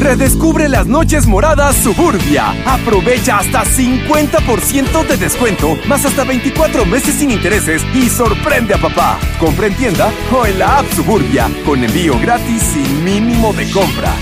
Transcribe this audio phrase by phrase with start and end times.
[0.00, 2.52] Redescubre las noches moradas Suburbia.
[2.64, 9.20] Aprovecha hasta 50% de descuento, más hasta 24 meses sin intereses y sorprende a papá.
[9.38, 14.14] Compra en tienda o en la app Suburbia, con envío gratis sin mínimo de compra.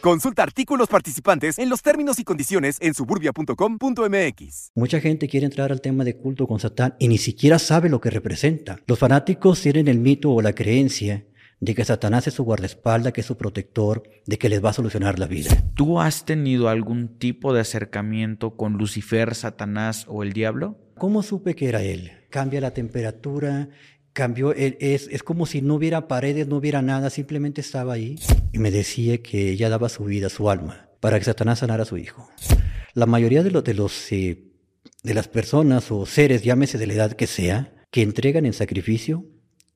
[0.00, 4.70] Consulta artículos participantes en los términos y condiciones en suburbia.com.mx.
[4.76, 8.00] Mucha gente quiere entrar al tema de culto con Satán y ni siquiera sabe lo
[8.00, 8.78] que representa.
[8.86, 11.24] Los fanáticos tienen el mito o la creencia
[11.64, 14.74] de que Satanás es su guardaespaldas, que es su protector, de que les va a
[14.74, 15.50] solucionar la vida.
[15.74, 20.78] ¿Tú has tenido algún tipo de acercamiento con Lucifer, Satanás o el diablo?
[20.98, 22.12] ¿Cómo supe que era él?
[22.28, 23.70] Cambia la temperatura,
[24.12, 28.16] cambió, es, es como si no hubiera paredes, no hubiera nada, simplemente estaba ahí
[28.52, 31.86] y me decía que ella daba su vida, su alma, para que Satanás sanara a
[31.86, 32.28] su hijo.
[32.92, 34.44] La mayoría de los, de los eh,
[35.02, 39.24] de las personas o seres, llámese de la edad que sea, que entregan en sacrificio,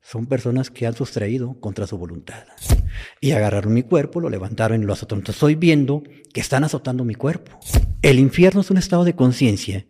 [0.03, 2.45] son personas que han sustraído contra su voluntad.
[3.21, 5.21] Y agarraron mi cuerpo, lo levantaron y lo azotaron.
[5.21, 6.03] Entonces estoy viendo
[6.33, 7.59] que están azotando mi cuerpo.
[8.03, 9.87] El infierno es un estado de conciencia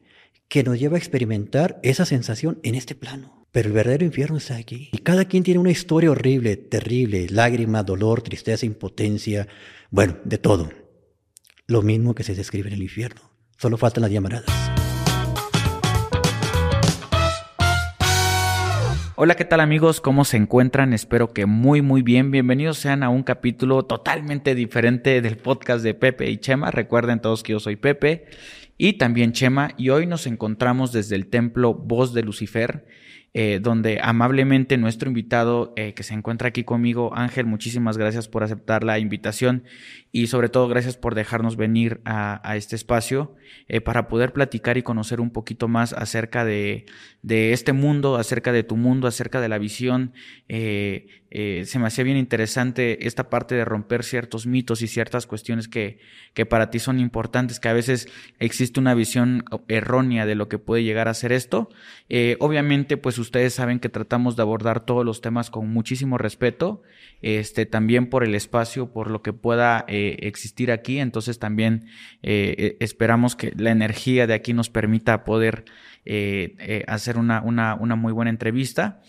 [0.48, 3.46] que nos lleva a experimentar esa sensación en este plano.
[3.50, 4.90] Pero el verdadero infierno está aquí.
[4.92, 9.48] Y cada quien tiene una historia horrible, terrible, lágrima, dolor, tristeza, impotencia,
[9.90, 10.70] bueno, de todo.
[11.66, 13.30] Lo mismo que se describe en el infierno.
[13.56, 14.77] Solo faltan las llamaradas.
[19.20, 20.00] Hola, ¿qué tal amigos?
[20.00, 20.92] ¿Cómo se encuentran?
[20.92, 22.30] Espero que muy, muy bien.
[22.30, 26.70] Bienvenidos sean a un capítulo totalmente diferente del podcast de Pepe y Chema.
[26.70, 28.26] Recuerden todos que yo soy Pepe
[28.76, 32.86] y también Chema y hoy nos encontramos desde el templo Voz de Lucifer
[33.34, 38.42] eh, donde amablemente nuestro invitado eh, que se encuentra aquí conmigo, Ángel, muchísimas gracias por
[38.42, 39.64] aceptar la invitación
[40.12, 43.36] y sobre todo gracias por dejarnos venir a, este espacio
[43.68, 46.86] eh, para poder platicar y conocer un poquito más acerca de,
[47.22, 50.12] de, este mundo, acerca de tu mundo, acerca de la visión.
[51.30, 55.98] Se me hacía bien interesante esta parte de romper ciertos mitos y ciertas cuestiones que,
[56.34, 60.58] que para ti son importantes, que a veces existe una visión errónea de lo que
[60.58, 61.68] puede llegar a ser esto.
[62.38, 66.82] obviamente, pues ustedes saben que tratamos de abordar todos los temas con muchísimo respeto,
[67.20, 71.86] este, también por el espacio, por lo que pueda eh, existir aquí, entonces también
[72.22, 75.64] eh, eh, esperamos que la energía de aquí nos permita poder
[76.86, 79.02] hacer una, una, una muy buena entrevista.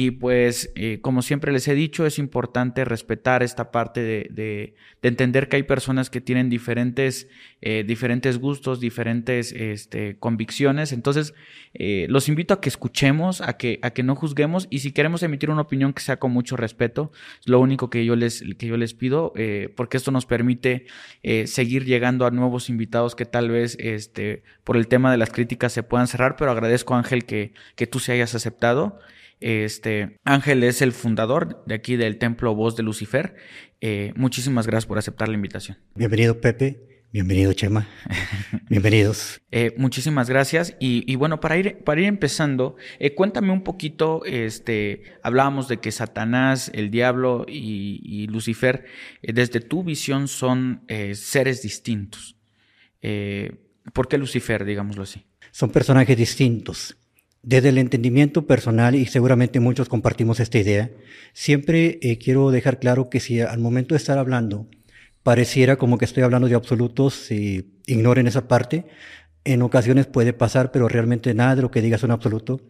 [0.00, 4.74] Y pues, eh, como siempre les he dicho, es importante respetar esta parte de, de,
[5.02, 7.26] entender que hay personas que tienen diferentes,
[7.62, 10.92] eh, diferentes gustos, diferentes este, convicciones.
[10.92, 11.34] Entonces,
[11.74, 15.24] eh, los invito a que escuchemos, a que, a que no juzguemos y si queremos
[15.24, 17.10] emitir una opinión que sea con mucho respeto,
[17.40, 19.32] es lo único que yo les, que yo les pido,
[19.74, 20.86] porque esto nos permite
[21.46, 25.72] seguir llegando a nuevos invitados que tal vez este, por el tema de las críticas
[25.72, 29.00] se puedan cerrar, pero agradezco Ángel que, que tú se hayas aceptado.
[29.40, 33.36] Este, Ángel es el fundador de aquí del Templo Voz de Lucifer.
[33.80, 35.78] Eh, muchísimas gracias por aceptar la invitación.
[35.94, 36.84] Bienvenido, Pepe.
[37.10, 37.88] Bienvenido, Chema.
[38.68, 39.40] Bienvenidos.
[39.50, 40.76] Eh, muchísimas gracias.
[40.78, 45.90] Y, bueno, para ir, para ir empezando, eh, cuéntame un poquito, este, hablábamos de que
[45.90, 48.84] Satanás, el diablo y, Lucifer,
[49.22, 50.82] desde tu visión son
[51.14, 52.36] seres distintos.
[53.00, 55.24] ¿Por qué Lucifer, digámoslo así?
[55.50, 56.97] Son personajes distintos.
[57.42, 60.90] Desde el entendimiento personal, y seguramente muchos compartimos esta idea,
[61.32, 64.68] siempre eh, quiero dejar claro que si al momento de estar hablando
[65.22, 67.30] pareciera como que estoy hablando de absolutos,
[67.86, 68.86] ignoren esa parte,
[69.44, 72.60] en ocasiones puede pasar, pero realmente nada de lo que digas es un absoluto.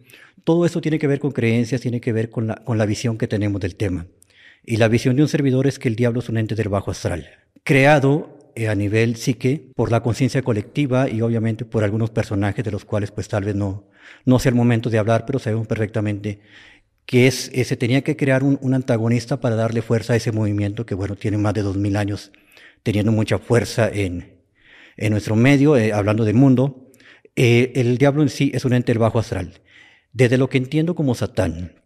[0.43, 3.17] Todo esto tiene que ver con creencias, tiene que ver con la, con la visión
[3.17, 4.07] que tenemos del tema.
[4.65, 6.91] Y la visión de un servidor es que el diablo es un ente del bajo
[6.91, 7.27] astral,
[7.63, 12.71] creado eh, a nivel psique por la conciencia colectiva y obviamente por algunos personajes de
[12.71, 13.88] los cuales pues tal vez no,
[14.25, 16.39] no sea el momento de hablar, pero sabemos perfectamente
[17.09, 20.85] que es, eh, se tenía que crear un, antagonista para darle fuerza a ese movimiento
[20.85, 22.31] que, bueno, tiene más de dos mil años
[22.83, 24.37] teniendo mucha fuerza en,
[24.95, 26.91] en nuestro medio, eh, hablando del mundo.
[27.35, 29.59] Eh, el diablo en sí es un ente del bajo astral.
[30.13, 31.81] Desde lo que entiendo como Satán,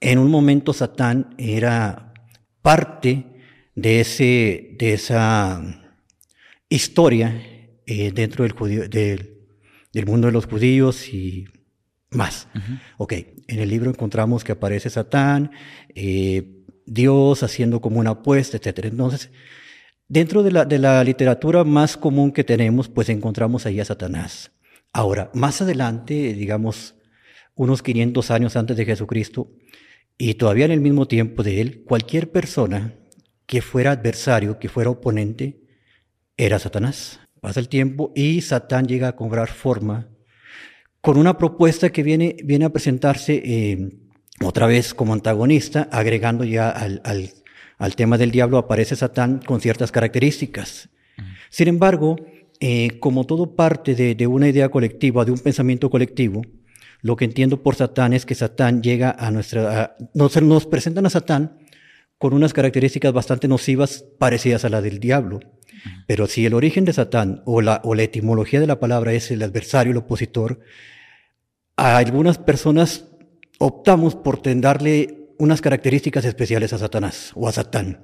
[0.00, 2.12] en un momento Satán era
[2.60, 3.26] parte
[3.76, 5.62] de, ese, de esa
[6.68, 9.38] historia dentro del, judío, del,
[9.92, 11.44] del mundo de los judíos y
[12.14, 12.48] más.
[12.96, 13.12] Ok,
[13.48, 15.50] en el libro encontramos que aparece Satán,
[15.94, 18.84] eh, Dios haciendo como una apuesta, etc.
[18.84, 19.30] Entonces,
[20.08, 24.52] dentro de la, de la literatura más común que tenemos, pues encontramos ahí a Satanás.
[24.92, 26.94] Ahora, más adelante, digamos,
[27.54, 29.50] unos 500 años antes de Jesucristo,
[30.16, 32.94] y todavía en el mismo tiempo de él, cualquier persona
[33.46, 35.60] que fuera adversario, que fuera oponente,
[36.36, 37.20] era Satanás.
[37.40, 40.08] Pasa el tiempo y Satán llega a cobrar forma
[41.04, 43.90] con una propuesta que viene, viene a presentarse eh,
[44.42, 47.02] otra vez como antagonista, agregando ya al,
[47.78, 50.88] al tema del diablo aparece Satán con ciertas características.
[51.50, 52.16] Sin embargo,
[52.58, 56.40] eh, como todo parte de, una idea colectiva, de un pensamiento colectivo,
[57.02, 59.96] lo que entiendo por Satán es que Satán llega a nuestra...
[60.14, 61.58] nos, nos presentan a Satán
[62.16, 65.40] con unas características bastante nocivas parecidas a la del diablo.
[66.06, 69.30] Pero si el origen de Satán o la, o la etimología de la palabra es
[69.30, 70.60] el adversario, el opositor,
[71.76, 73.04] a algunas personas
[73.58, 78.00] optamos por darle unas características especiales a Satanás o a Satán.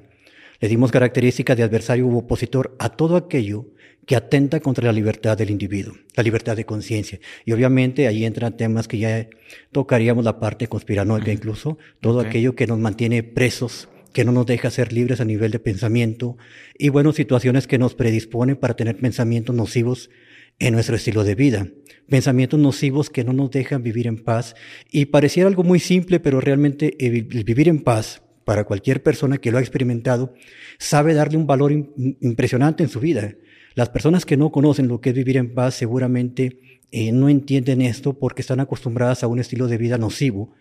[0.60, 3.66] Le dimos características de adversario u opositor a todo aquello
[4.06, 7.20] que atenta contra la libertad del individuo, la libertad de conciencia.
[7.44, 9.28] Y obviamente ahí entran temas que ya
[9.72, 14.70] tocaríamos la parte conspiranoica incluso, todo aquello que nos mantiene presos que no nos deja
[14.70, 16.36] ser libres a nivel de pensamiento
[16.76, 20.10] y, bueno, situaciones que nos predisponen para tener pensamientos nocivos
[20.60, 21.66] en nuestro estilo de vida.
[22.08, 24.54] Pensamientos nocivos que no nos dejan vivir en paz
[24.90, 29.50] y pareciera algo muy simple, pero realmente el vivir en paz para cualquier persona que
[29.50, 30.32] lo ha experimentado
[30.78, 33.34] sabe darle un valor impresionante en su vida.
[33.74, 36.60] Las personas que no conocen lo que es vivir en paz seguramente
[36.92, 40.52] eh, no entienden esto porque están acostumbradas a un estilo de vida nocivo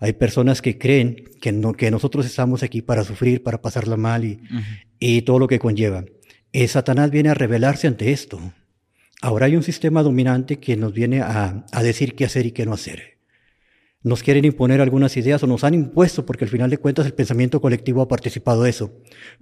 [0.00, 4.24] hay personas que creen que, no, que nosotros estamos aquí para sufrir, para pasarla mal
[4.24, 4.40] y,
[4.98, 6.04] y todo lo que conlleva.
[6.52, 8.40] Eh, Satanás viene a rebelarse ante esto.
[9.20, 12.64] Ahora hay un sistema dominante que nos viene a, a, decir qué hacer y qué
[12.66, 13.18] no hacer.
[14.02, 17.14] Nos quieren imponer algunas ideas o nos han impuesto porque al final de cuentas el
[17.14, 18.92] pensamiento colectivo ha participado de eso.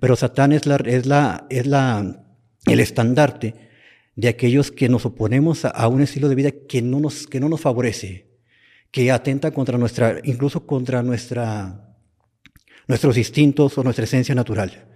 [0.01, 2.25] Pero Satán es, la, es, la, es la,
[2.65, 3.55] el estandarte
[4.15, 7.39] de aquellos que nos oponemos a, a, un estilo de vida que no nos, que
[7.39, 8.27] no nos favorece
[8.91, 11.95] que atenta contra nuestra, incluso contra nuestra,
[12.89, 14.87] nuestros instintos o nuestra esencia natural.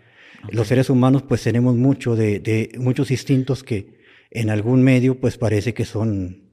[0.50, 3.99] Los seres humanos pues tenemos mucho de, de, muchos instintos que
[4.30, 6.50] en algún medio pues parece que son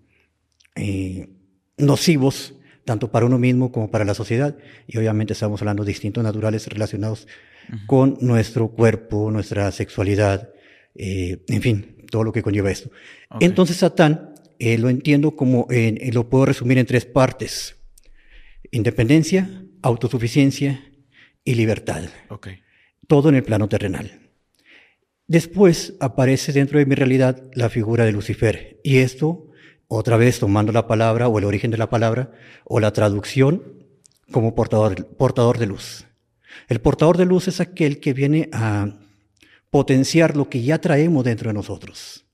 [0.76, 1.30] eh,
[1.78, 2.56] nocivos
[2.88, 4.58] tanto para uno mismo como para la sociedad.
[4.88, 7.28] Y obviamente estamos hablando de instintos naturales relacionados
[7.86, 10.50] con nuestro cuerpo, nuestra sexualidad,
[10.96, 12.90] eh, en fin, todo lo que conlleva esto.
[13.42, 17.76] Entonces Satán eh, lo entiendo como, eh, lo puedo resumir en tres partes.
[18.72, 20.84] Independencia, autosuficiencia
[21.44, 22.06] y libertad.
[22.30, 22.62] Okay.
[23.08, 24.27] Todo en el plano terrenal.
[25.28, 28.80] Después aparece dentro de mi realidad la figura de Lucifer.
[28.84, 29.48] Y esto,
[29.88, 32.32] otra vez tomando la palabra o el origen de la palabra
[32.64, 33.62] o la traducción
[34.32, 36.06] como portador, portador de luz.
[36.70, 39.00] El portador de luz es aquel que viene a
[39.70, 42.26] potenciar lo que ya traemos dentro de nosotros.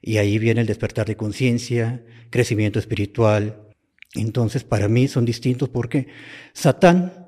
[0.00, 3.68] Y ahí viene el despertar de conciencia, crecimiento espiritual.
[4.14, 6.06] Entonces, para mí son distintos porque
[6.52, 7.26] Satán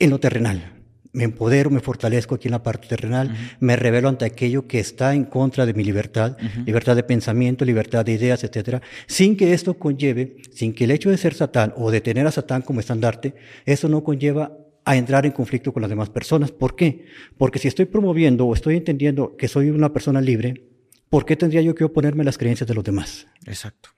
[0.00, 0.79] en lo terrenal.
[1.12, 5.14] Me empodero, me fortalezco aquí en la parte terrenal, me revelo ante aquello que está
[5.14, 9.74] en contra de mi libertad, libertad de pensamiento, libertad de ideas, etcétera, sin que esto
[9.74, 13.34] conlleve, sin que el hecho de ser Satán o de tener a Satán como estandarte,
[13.66, 16.52] eso no conlleva a entrar en conflicto con las demás personas.
[16.52, 17.06] ¿Por qué?
[17.36, 20.68] Porque si estoy promoviendo o estoy entendiendo que soy una persona libre,
[21.08, 23.26] ¿por qué tendría yo que oponerme a las creencias de los demás?
[23.46, 23.90] Exacto.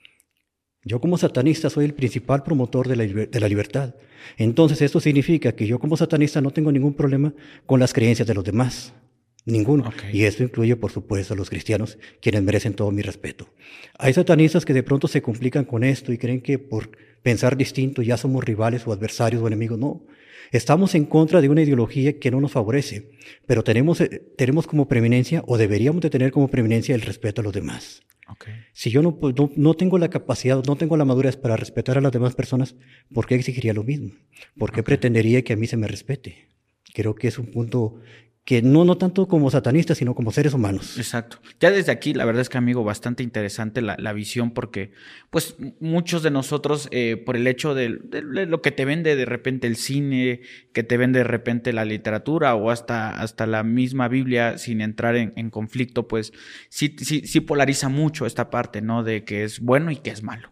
[0.85, 2.97] Yo como satanista soy el principal promotor de
[3.41, 3.95] la, libertad.
[4.37, 7.33] Entonces esto significa que yo como satanista no tengo ningún problema
[7.67, 8.93] con las creencias de los demás.
[9.45, 9.93] Ninguno.
[10.13, 13.49] Y esto incluye, por supuesto, a los cristianos, quienes merecen todo mi respeto.
[13.99, 16.91] Hay satanistas que de pronto se complican con esto y creen que por
[17.23, 19.79] pensar distinto ya somos rivales o adversarios o enemigos.
[19.79, 20.03] No.
[20.53, 23.11] Estamos en contra de una ideología que no nos favorece,
[23.47, 27.45] pero tenemos, eh, tenemos como preeminencia o deberíamos de tener como preeminencia el respeto a
[27.45, 28.03] los demás.
[28.73, 32.01] Si yo pues, no, no, tengo la capacidad, no tengo la madurez para respetar a
[32.01, 32.77] las demás personas,
[33.13, 34.13] ¿por qué exigiría lo mismo?
[34.59, 36.49] ¿Por qué pretendería que a mí se me respete?
[36.95, 38.01] Creo que es un punto
[38.45, 40.99] que no, no tanto como satanistas, sino como seres humanos.
[40.99, 41.39] Exacto.
[41.61, 44.91] Ya desde aquí, la verdad es que, amigo, bastante interesante la, la visión, porque,
[45.31, 49.69] pues, muchos de nosotros, eh, por el hecho de, lo que te vende de repente
[49.69, 50.41] el cine,
[50.73, 55.15] que te vende de repente la literatura o hasta, hasta la misma Biblia, sin entrar
[55.15, 56.33] en, en conflicto, pues,
[56.69, 59.05] sí, sí, sí polariza mucho esta parte, ¿no?
[59.05, 60.51] De que es bueno y que es malo.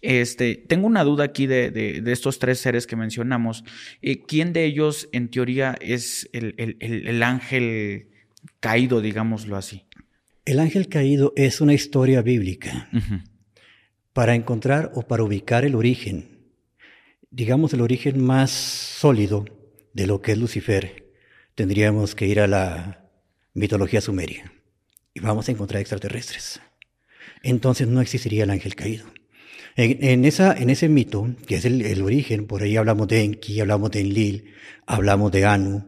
[0.00, 3.64] Este, tengo una duda aquí de, de, estos tres seres que mencionamos.
[4.02, 8.08] Eh, ¿Quién de ellos, en teoría, es el, el, el, ángel
[8.60, 9.84] caído, digámoslo así?
[10.44, 12.88] El ángel caído es una historia bíblica.
[14.12, 16.40] Para encontrar o para ubicar el origen,
[17.30, 19.44] digamos el origen más sólido
[19.92, 21.12] de lo que es Lucifer,
[21.54, 23.10] tendríamos que ir a la
[23.54, 24.52] mitología sumeria
[25.14, 26.60] y vamos a encontrar extraterrestres.
[27.42, 29.06] Entonces no existiría el ángel caído.
[29.76, 33.90] En, esa, en ese mito, que es el, origen, por ahí hablamos de Enki, hablamos
[33.90, 34.44] de Enlil,
[34.86, 35.84] hablamos de Anu,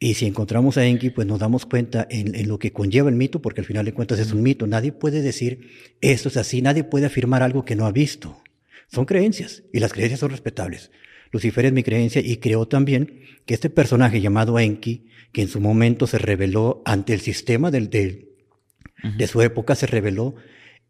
[0.00, 3.42] y si encontramos a Enki, pues nos damos cuenta en, lo que conlleva el mito,
[3.42, 4.66] porque al final de cuentas es un mito.
[4.66, 5.68] Nadie puede decir
[6.00, 8.40] esto es así, nadie puede afirmar algo que no ha visto.
[8.86, 10.92] Son creencias, y las creencias son respetables.
[11.32, 15.60] Lucifer es mi creencia y creo también que este personaje llamado Enki, que en su
[15.60, 20.36] momento se reveló ante el sistema del, de su época, se reveló,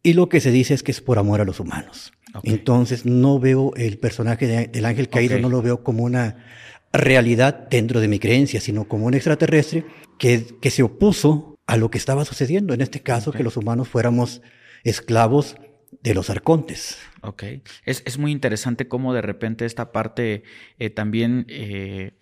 [0.03, 2.13] y lo que se dice es que es por amor a los humanos.
[2.43, 6.45] Entonces no veo el personaje del ángel caído, no lo veo como una
[6.93, 9.85] realidad dentro de mi creencia, sino como un extraterrestre
[10.19, 12.75] que, que se opuso a lo que estaba sucediendo.
[12.75, 14.43] En este caso, que los humanos fuéramos
[14.85, 15.57] esclavos
[16.03, 16.99] de los arcontes.
[17.23, 17.45] Ok.
[17.85, 20.45] Es, es, muy interesante cómo de repente esta parte
[20.79, 22.13] eh, también eh,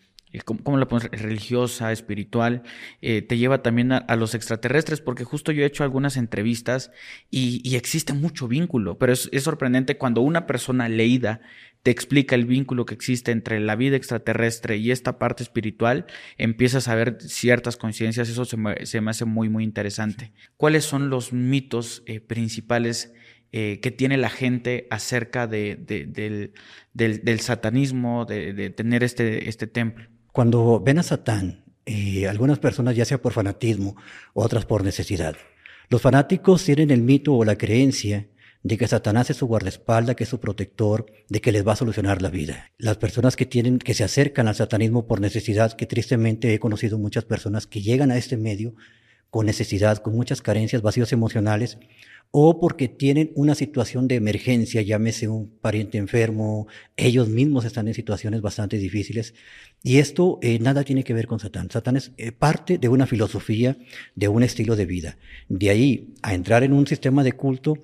[0.44, 1.10] ¿cómo, la pones?
[1.10, 2.62] Religiosa, espiritual,
[3.02, 6.90] eh, te lleva también a, los extraterrestres, porque justo yo he hecho algunas entrevistas
[7.30, 11.40] y, existe mucho vínculo, pero es, sorprendente cuando una persona leída
[11.82, 16.88] te explica el vínculo que existe entre la vida extraterrestre y esta parte espiritual, empiezas
[16.88, 20.32] a ver ciertas coincidencias, eso se me, hace muy, muy interesante.
[20.56, 23.12] ¿Cuáles son los mitos eh, principales?
[23.52, 26.52] Eh, que tiene la gente acerca de, del,
[26.92, 30.08] del, satanismo, de, tener este, este templo.
[30.36, 33.96] Cuando ven a Satán, eh, algunas personas ya sea por fanatismo,
[34.34, 35.34] otras por necesidad.
[35.88, 38.28] Los fanáticos tienen el mito o la creencia
[38.62, 41.76] de que Satanás es su guardaespaldas, que es su protector, de que les va a
[41.76, 42.70] solucionar la vida.
[42.76, 46.98] Las personas que tienen, que se acercan al satanismo por necesidad, que tristemente he conocido
[46.98, 48.74] muchas personas que llegan a este medio
[49.36, 51.76] con necesidad, con muchas carencias, vacíos emocionales,
[52.30, 57.92] o porque tienen una situación de emergencia, llámese un pariente enfermo, ellos mismos están en
[57.92, 59.34] situaciones bastante difíciles.
[59.82, 61.70] Y esto eh, nada tiene que ver con Satán.
[61.70, 63.76] Satán es eh, parte de una filosofía,
[64.14, 65.18] de un estilo de vida.
[65.50, 67.74] De ahí a entrar en un sistema de culto,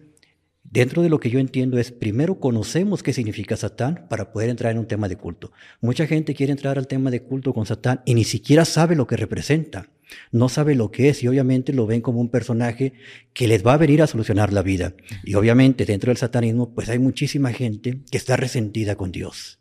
[0.64, 4.72] Dentro de lo que yo entiendo es, primero conocemos qué significa Satán para poder entrar
[4.72, 5.52] en un tema de culto.
[5.82, 9.06] Mucha gente quiere entrar al tema de culto con Satán y ni siquiera sabe lo
[9.06, 9.90] que representa
[10.30, 12.92] no sabe lo que es y obviamente lo ven como un personaje
[13.32, 14.94] que les va a venir a solucionar la vida.
[15.24, 19.60] Y obviamente dentro del satanismo pues hay muchísima gente que está resentida con Dios.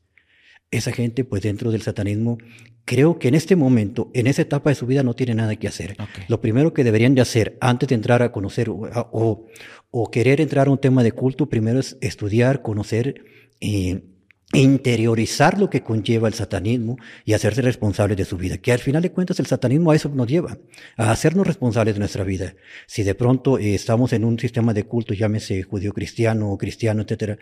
[0.72, 2.38] Esa gente pues dentro del satanismo
[2.86, 5.68] creo que en este momento, en esa etapa de su vida no tiene nada que
[5.68, 5.96] hacer.
[6.28, 9.48] Lo primero que deberían de hacer antes de entrar a conocer o,
[9.92, 13.24] o, querer entrar a un tema de culto, primero es estudiar, conocer
[13.60, 14.04] eh,
[14.54, 18.58] interiorizar lo que conlleva el satanismo y hacerse responsable de su vida.
[18.58, 20.58] Que al final de cuentas el satanismo a eso nos lleva,
[20.98, 22.56] a hacernos responsables de nuestra vida.
[22.88, 27.04] Si de pronto eh, estamos en un sistema de culto, llámese judío cristiano o cristiano,
[27.04, 27.38] etcétera,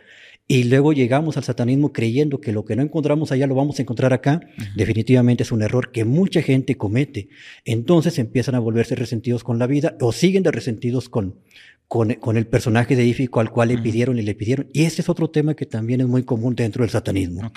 [0.48, 3.84] y luego llegamos al satanismo creyendo que lo que no encontramos allá lo vamos a
[3.84, 4.42] encontrar acá,
[4.76, 7.30] definitivamente es un error que mucha gente comete.
[7.66, 11.36] Entonces empiezan a volverse resentidos con la vida o siguen de resentidos con,
[11.90, 14.70] con, el personaje de Ífico al cual le pidieron y le pidieron.
[14.72, 17.52] Y este es otro tema que también es muy común dentro del satanismo.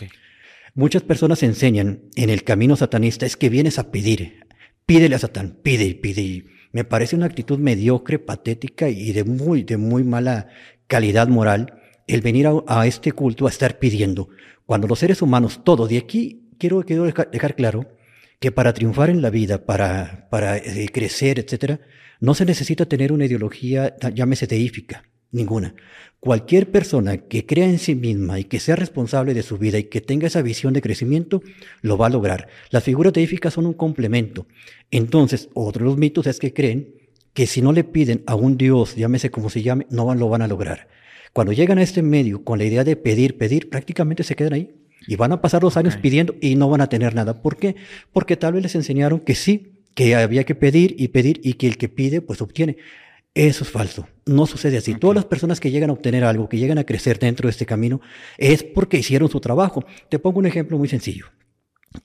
[0.75, 4.47] Muchas personas enseñan en el camino satanista es que vienes a pedir.
[4.87, 6.23] Pídele a Satán, pide y pide.
[6.23, 10.49] Y me parece una actitud mediocre, patética y de muy, de muy mala
[10.87, 11.75] calidad moral
[12.09, 14.31] el venir a, este culto a estar pidiendo.
[14.65, 17.87] Cuando los seres humanos, todos, de aquí quiero, quiero dejar, claro
[18.41, 21.81] que para triunfar en la vida, para, para eh, crecer, etcétera,
[22.23, 25.03] no se necesita tener una ideología, llámese teífica,
[25.33, 25.75] ninguna.
[26.21, 29.85] Cualquier persona que crea en sí misma y que sea responsable de su vida y
[29.85, 31.43] que tenga esa visión de crecimiento,
[31.81, 32.47] lo va a lograr.
[32.71, 34.47] Las figuras teíficas son un complemento.
[34.93, 36.95] Entonces, otro de los mitos es que creen
[37.35, 40.43] que si no le piden a un Dios, llámese como se llame, no lo van
[40.43, 40.87] a lograr.
[41.33, 44.77] Cuando llegan a este medio con la idea de pedir, pedir, prácticamente se quedan ahí.
[45.09, 47.43] Y van a pasar los años pidiendo y no van a tener nada.
[47.43, 47.75] ¿Por qué?
[48.13, 51.67] Porque tal vez les enseñaron que sí, que había que pedir y pedir y que
[51.67, 52.77] el que pide pues obtiene.
[53.35, 54.07] Eso es falso.
[54.27, 54.95] No sucede así.
[54.95, 57.65] Todas las personas que llegan a obtener algo, que llegan a crecer dentro de este
[57.65, 58.01] camino,
[58.37, 59.85] es porque hicieron su trabajo.
[60.11, 61.27] Te pongo un ejemplo muy sencillo.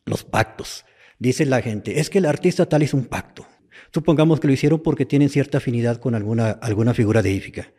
[0.06, 0.86] Los pactos.
[1.20, 3.46] Dice la gente, es que el artista tal hizo un pacto.
[3.94, 7.74] Supongamos que lo hicieron porque tienen cierta afinidad con alguna, alguna figura deífica.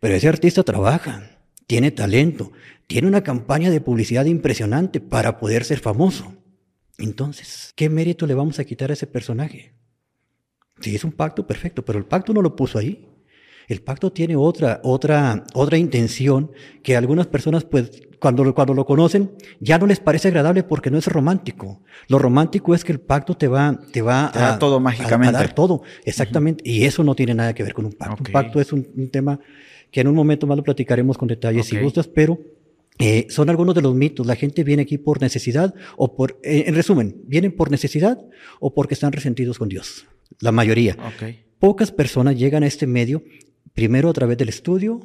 [0.00, 1.30] Pero ese artista trabaja,
[1.66, 2.52] tiene talento,
[2.86, 6.34] tiene una campaña de publicidad impresionante para poder ser famoso.
[6.98, 9.74] Entonces, ¿qué mérito le vamos a quitar a ese personaje?
[10.80, 13.08] Si es un pacto, perfecto, pero el pacto no lo puso ahí.
[13.68, 19.32] El pacto tiene otra, otra, otra intención que algunas personas, pues, cuando, cuando lo conocen,
[19.58, 21.82] ya no les parece agradable porque no es romántico.
[22.08, 25.36] Lo romántico es que el pacto te va, te va a, dar todo mágicamente.
[25.36, 26.62] A, dar todo, exactamente.
[26.68, 28.22] Y eso no tiene nada que ver con un pacto.
[28.24, 29.40] Un pacto es un, tema
[29.90, 32.38] que en un momento más lo platicaremos con detalles si gustas, pero
[32.98, 34.26] eh, son algunos de los mitos.
[34.26, 38.18] La gente viene aquí por necesidad o por, eh, en resumen, vienen por necesidad
[38.60, 40.06] o porque están resentidos con Dios.
[40.40, 40.96] La mayoría.
[41.58, 43.22] Pocas personas llegan a este medio
[43.74, 45.00] primero a través del estudio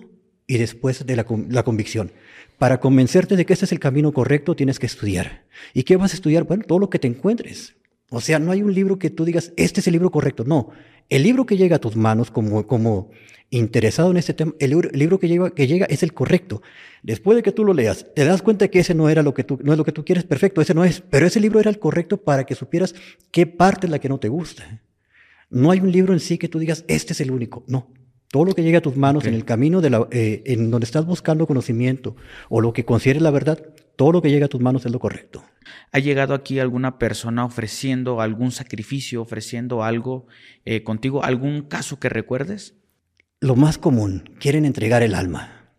[0.47, 2.11] y después de la, la, convicción.
[2.57, 5.45] Para convencerte de que este es el camino correcto, tienes que estudiar.
[5.73, 6.43] ¿Y qué vas a estudiar?
[6.43, 7.75] Bueno, todo lo que te encuentres.
[8.09, 10.43] O sea, no hay un libro que tú digas, este es el libro correcto.
[10.45, 10.69] No,
[11.07, 13.09] El libro que llega a tus manos como, como
[13.51, 16.61] interesado en este tema, el libro, que, llega, que llega es el correcto.
[17.03, 19.43] Después de que tú lo leas, te das cuenta que ese no era lo que
[19.43, 21.69] tú, no es lo que tú quieres, perfecto, ese no es, pero ese libro era
[21.69, 22.95] el correcto para que supieras
[23.29, 24.81] qué parte es la que no te gusta.
[25.49, 27.91] No hay un libro en sí que tú digas, este es el único, no.
[28.29, 30.85] Todo lo que llega a tus manos en el camino de la, eh, en donde
[30.85, 32.15] estás buscando conocimiento
[32.47, 33.61] o lo que consideres la verdad,
[33.97, 35.43] todo lo que llega a tus manos es lo correcto.
[35.91, 40.27] ¿Ha llegado aquí alguna persona ofreciendo algún sacrificio, ofreciendo algo
[40.63, 41.25] eh, contigo?
[41.25, 42.75] ¿Algún caso que recuerdes?
[43.43, 45.73] Lo más común, quieren entregar el alma.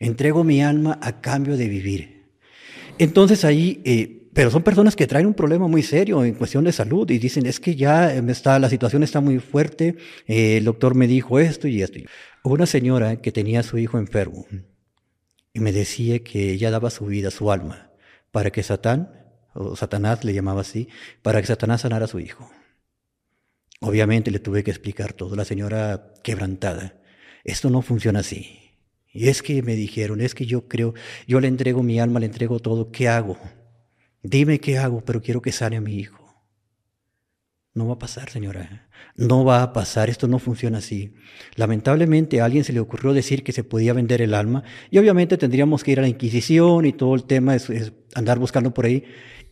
[0.00, 2.24] Entrego mi alma a cambio de vivir.
[2.98, 6.72] Entonces ahí, eh, pero son personas que traen un problema muy serio en cuestión de
[6.72, 9.96] salud y dicen, es que ya está, la situación está muy fuerte,
[10.26, 12.00] eh, el doctor me dijo esto y esto.
[12.42, 14.44] Una señora que tenía a su hijo enfermo
[15.54, 17.92] y me decía que ella daba su vida, su alma,
[18.32, 19.08] para que Satán,
[19.54, 20.88] o Satanás le llamaba así,
[21.22, 22.50] para que Satanás sanara a su hijo.
[23.82, 27.00] Obviamente le tuve que explicar todo, la señora quebrantada.
[27.42, 28.60] Esto no funciona así.
[29.12, 30.94] Y es que me dijeron, es que yo creo,
[31.26, 33.38] yo le entrego mi alma, le entrego todo, ¿qué hago?
[34.22, 36.22] Dime qué hago, pero quiero que sane a mi hijo.
[37.74, 38.88] No va a pasar, señora.
[39.16, 41.14] No va a pasar, esto no funciona así.
[41.56, 45.36] Lamentablemente a alguien se le ocurrió decir que se podía vender el alma y obviamente
[45.38, 48.86] tendríamos que ir a la Inquisición y todo el tema es, es andar buscando por
[48.86, 49.04] ahí.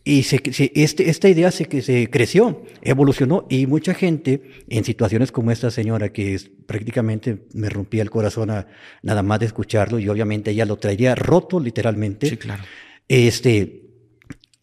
[0.03, 0.41] Y se,
[0.73, 6.11] este, esta idea se, se creció, evolucionó y mucha gente en situaciones como esta señora
[6.11, 8.67] que prácticamente me rompía el corazón a,
[9.03, 12.29] nada más de escucharlo y obviamente ella lo traería roto literalmente.
[12.29, 12.63] Sí, claro.
[13.07, 13.83] Este,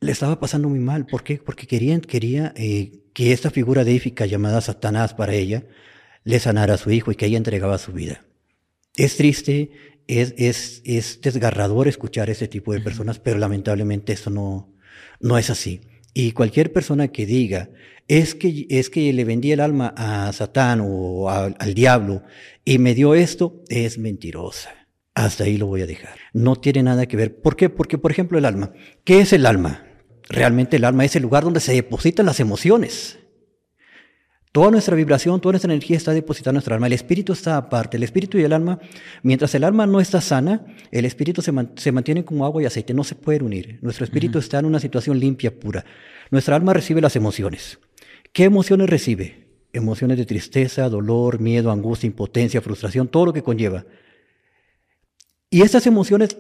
[0.01, 1.07] le estaba pasando muy mal.
[1.07, 1.39] ¿Por qué?
[1.39, 5.65] Porque querían, quería eh, que esta figura deífica llamada Satanás para ella
[6.25, 8.25] le sanara a su hijo y que ella entregaba su vida.
[8.97, 9.71] Es triste,
[10.09, 14.75] es, es, es desgarrador escuchar ese tipo de personas, pero lamentablemente eso no,
[15.21, 15.81] no es así.
[16.15, 17.71] Y cualquier persona que diga,
[18.09, 22.23] es que, es que le vendí el alma a Satán o al diablo
[22.65, 24.71] y me dio esto, es mentirosa.
[25.15, 26.15] Hasta ahí lo voy a dejar.
[26.33, 27.41] No tiene nada que ver.
[27.41, 27.69] ¿Por qué?
[27.69, 28.73] Porque, por ejemplo, el alma.
[29.05, 29.85] ¿Qué es el alma?
[30.29, 33.18] Realmente el alma es el lugar donde se depositan las emociones.
[34.59, 36.89] Toda nuestra vibración, toda nuestra energía está depositada en nuestra alma.
[36.89, 37.97] El espíritu está aparte.
[37.97, 38.81] El espíritu y el alma,
[39.23, 43.05] mientras el alma no está sana, el espíritu se, mantiene como agua y aceite, no
[43.05, 43.79] se pueden unir.
[43.83, 45.85] Nuestro espíritu está en una situación limpia, pura.
[46.33, 47.79] Nuestra alma recibe las emociones.
[48.33, 49.47] ¿Qué emociones recibe?
[49.73, 53.87] Emociones de tristeza, dolor, miedo, angustia, impotencia, frustración, todo lo que conlleva.
[55.51, 56.37] Y estas emociones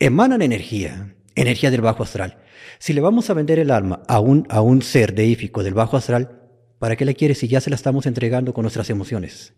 [0.00, 2.38] emanan energía, energía del bajo astral.
[2.80, 5.96] Si le vamos a vender el alma a un, a un ser deífico del bajo
[5.96, 6.35] astral,
[6.78, 9.54] ¿Para qué la quieres si ya se la estamos entregando con nuestras emociones?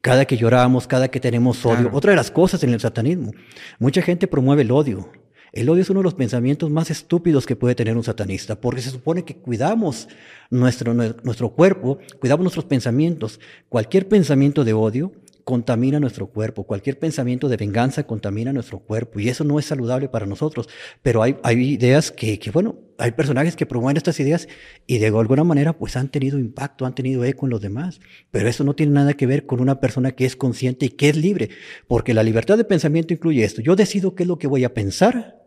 [0.00, 1.90] Cada que lloramos, cada que tenemos odio.
[1.92, 3.32] Otra de las cosas en el satanismo.
[3.78, 5.10] Mucha gente promueve el odio.
[5.52, 8.80] El odio es uno de los pensamientos más estúpidos que puede tener un satanista, porque
[8.80, 10.08] se supone que cuidamos
[10.48, 13.38] nuestro, nuestro cuerpo, cuidamos nuestros pensamientos.
[13.68, 15.12] Cualquier pensamiento de odio
[15.44, 16.64] contamina nuestro cuerpo.
[16.64, 20.68] Cualquier pensamiento de venganza contamina nuestro cuerpo y eso no es saludable para nosotros.
[21.02, 24.48] Pero hay, ideas que, que, bueno, hay personajes que promueven estas ideas
[24.86, 28.00] y de alguna manera pues han tenido impacto, han tenido eco en los demás.
[28.30, 31.08] Pero eso no tiene nada que ver con una persona que es consciente y que
[31.08, 31.50] es libre,
[31.86, 33.60] porque la libertad de pensamiento incluye esto.
[33.60, 35.41] Yo decido qué es lo que voy a pensar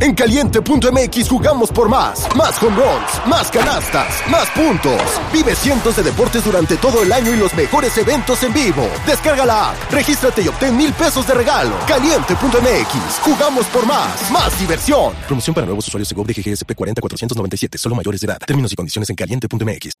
[0.00, 2.28] en caliente.mx jugamos por más.
[2.36, 5.00] Más home runs, más canastas, más puntos.
[5.32, 8.86] Vive cientos de deportes durante todo el año y los mejores eventos en vivo.
[9.06, 11.74] Descarga la app, regístrate y obtén mil pesos de regalo.
[11.86, 14.30] Caliente.mx, jugamos por más.
[14.30, 15.14] Más diversión.
[15.26, 18.38] Promoción para nuevos usuarios de GOV de GGSP 40497, solo mayores de edad.
[18.46, 19.92] Términos y condiciones en caliente.mx.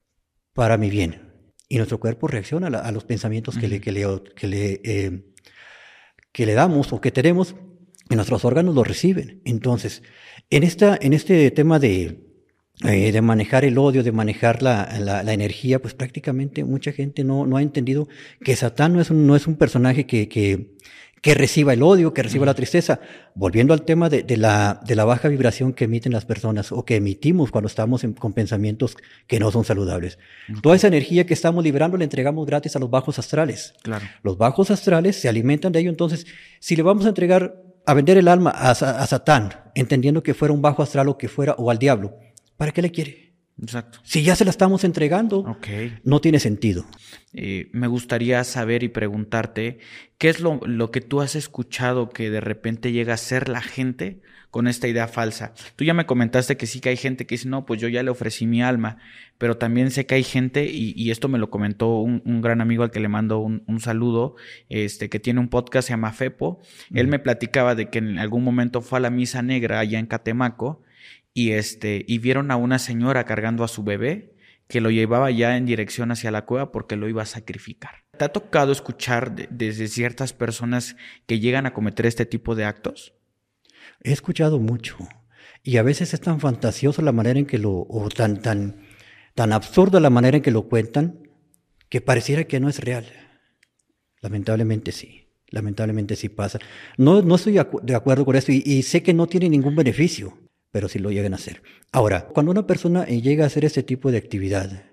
[0.52, 1.32] Para mi bien.
[1.68, 5.32] Y nuestro cuerpo reacciona a, los pensamientos que, le, que, le, que, le, eh,
[6.30, 7.54] que le damos o que tenemos
[8.10, 9.40] y nuestros órganos lo reciben.
[9.44, 10.02] Entonces,
[10.50, 12.24] en, esta, en este tema de,
[12.82, 17.46] eh, de manejar el odio, de manejar la, la, energía, pues prácticamente mucha gente no,
[17.46, 18.08] no ha entendido
[18.42, 20.74] que Satán no es un, no es un personaje que, que,
[21.22, 23.00] que reciba el odio, que reciba la tristeza.
[23.34, 26.84] Volviendo al tema de, de, la, de la baja vibración que emiten las personas o
[26.84, 30.18] que emitimos cuando estamos con pensamientos que no son saludables.
[30.62, 33.72] Toda esa energía que estamos liberando la entregamos gratis a los bajos astrales.
[33.82, 34.04] Claro.
[34.22, 35.90] Los bajos astrales se alimentan de ello.
[35.90, 36.26] Entonces,
[36.60, 40.62] si le vamos a entregar a vender el alma a, Satán, entendiendo que fuera un
[40.62, 42.18] bajo astral o que fuera, o al diablo,
[42.56, 43.33] ¿para qué le quiere?
[43.60, 43.98] Exacto.
[44.02, 45.56] Si ya se la estamos entregando,
[46.02, 46.84] no tiene sentido.
[47.32, 49.78] Eh, me gustaría saber y preguntarte,
[50.18, 53.62] ¿qué es lo, lo, que tú has escuchado que de repente llega a ser la
[53.62, 54.20] gente
[54.54, 55.52] con esta idea falsa.
[55.74, 58.04] Tú ya me comentaste que sí que hay gente que dice, no, pues yo ya
[58.04, 58.98] le ofrecí mi alma,
[59.36, 62.92] pero también sé que hay gente, y, esto me lo comentó un, gran amigo al
[62.92, 64.36] que le mando un, saludo,
[64.68, 66.60] este, que tiene un podcast, se llama Fepo.
[66.92, 70.06] Él me platicaba de que en algún momento fue a la misa negra allá en
[70.06, 70.83] Catemaco
[71.34, 74.34] y, este, y vieron a una señora cargando a su bebé
[74.68, 78.04] que lo llevaba ya en dirección hacia la cueva porque lo iba a sacrificar.
[78.16, 83.14] ¿Te ha tocado escuchar desde ciertas personas que llegan a cometer este tipo de actos?
[84.02, 84.96] He escuchado mucho.
[85.62, 88.86] Y a veces es tan fantasioso la manera en que lo, o tan, tan,
[89.34, 91.28] tan absurda la manera en que lo cuentan,
[91.88, 93.06] que pareciera que no es real.
[94.20, 96.58] Lamentablemente sí, lamentablemente sí pasa.
[96.96, 100.38] No, no estoy de acuerdo con esto y, sé que no tiene ningún beneficio,
[100.74, 101.62] pero sí lo llegan a hacer.
[101.92, 104.86] Ahora, cuando una persona llega a hacer este tipo de actividad,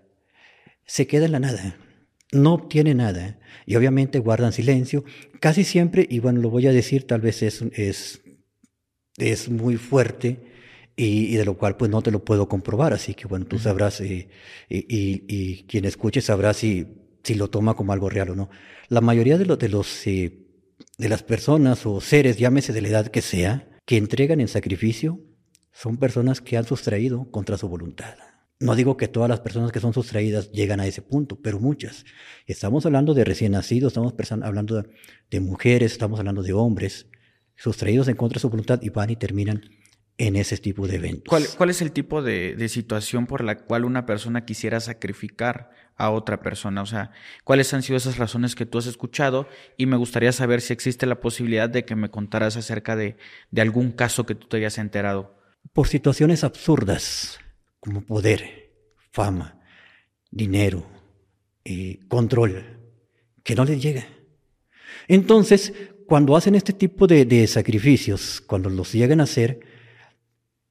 [0.86, 1.76] se queda en la nada,
[2.32, 5.04] no obtiene nada y obviamente guardan silencio.
[5.40, 8.22] Casi siempre, y bueno, lo voy a decir, tal vez es, es,
[9.18, 10.52] es muy fuerte,
[10.96, 14.02] y, de lo cual pues no te lo puedo comprobar, así que bueno, tú sabrás
[14.02, 14.30] eh,
[14.70, 16.86] y, quien escuche sabrá si,
[17.24, 18.52] si lo toma como algo real o no.
[18.88, 20.46] La mayoría de, los de, los, eh,
[21.00, 25.31] de las personas o seres, llámese de la edad que sea, que entregan en sacrificio,
[25.72, 28.16] son personas que han sustraído contra su voluntad.
[28.62, 32.06] No digo que todas las personas que son sustraídas llegan a ese punto, pero muchas.
[32.46, 34.84] Estamos hablando de recién nacidos, estamos hablando
[35.32, 37.08] de, mujeres, estamos hablando de hombres
[37.56, 39.64] sustraídos en contra de su voluntad y van y terminan
[40.20, 41.56] en ese tipo de eventos.
[41.58, 46.42] ¿Cuál, es el tipo de, situación por la cual una persona quisiera sacrificar a otra
[46.42, 46.84] persona?
[46.84, 47.10] O sea,
[47.44, 49.48] ¿cuáles han sido esas razones que tú has escuchado?
[49.76, 53.18] Y me gustaría saber si existe la posibilidad de que me contaras acerca de,
[53.58, 55.41] algún caso que tú te hayas enterado.
[55.74, 57.40] Por situaciones absurdas,
[57.80, 58.72] como poder,
[59.12, 59.60] fama,
[60.30, 60.86] dinero,
[61.64, 62.64] y control,
[63.44, 64.06] que no les llega.
[65.08, 65.74] Entonces,
[66.08, 69.60] cuando hacen este tipo de, de sacrificios, cuando los llegan a hacer,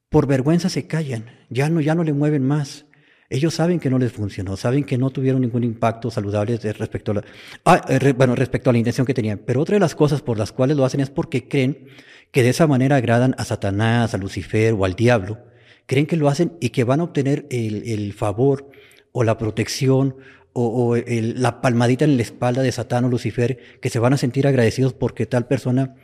[0.08, 2.86] por vergüenza se callan, ya no, ya no le mueven más.
[3.32, 7.22] Ellos saben que no les funcionó, saben que no tuvieron ningún impacto saludable respecto a
[7.64, 9.38] ah, eh, bueno, respecto a la intención que tenían.
[9.46, 11.86] Pero otra de las cosas por las cuales lo hacen es porque creen
[12.30, 15.38] que de esa manera agradan a Satanás, a Lucifer o al diablo.
[15.86, 18.70] Creen que lo hacen y que van a obtener el, favor
[19.12, 20.16] o la protección
[20.52, 24.46] o, la palmadita en la espalda de Satán o Lucifer, que se van a sentir
[24.46, 25.96] agradecidos porque tal persona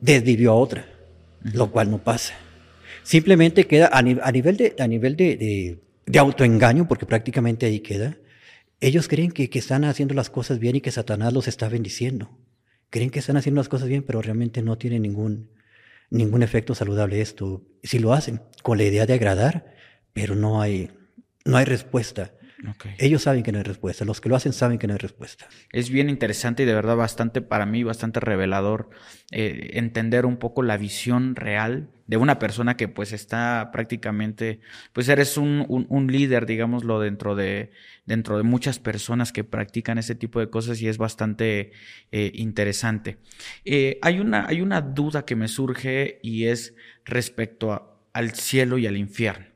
[0.00, 0.86] desvivió a otra,
[1.42, 2.34] lo cual no pasa.
[3.02, 5.78] Simplemente queda a, nivel, de, a nivel de,
[6.18, 8.16] autoengaño, porque prácticamente ahí queda.
[8.80, 12.30] Ellos creen que, están haciendo las cosas bien y que Satanás los está bendiciendo.
[12.94, 15.50] Creen que están haciendo las cosas bien, pero realmente no tiene ningún,
[16.10, 17.60] ningún efecto saludable esto.
[17.82, 19.74] Si lo hacen con la idea de agradar,
[20.12, 20.92] pero no hay,
[21.44, 22.30] no hay respuesta.
[22.98, 25.46] Ellos saben que no hay respuesta, los que lo hacen saben que no hay respuesta.
[25.72, 28.90] Es bien interesante y de verdad bastante para mí, bastante revelador
[29.30, 34.60] eh, entender un poco la visión real de una persona que pues está prácticamente,
[34.92, 37.70] pues eres un, un, líder, digámoslo, dentro de,
[38.04, 41.72] dentro de muchas personas que practican ese tipo de cosas y es bastante
[42.12, 43.18] eh, interesante.
[43.64, 46.74] Eh, hay, una, hay una duda que me surge y es
[47.04, 49.53] respecto al cielo y al infierno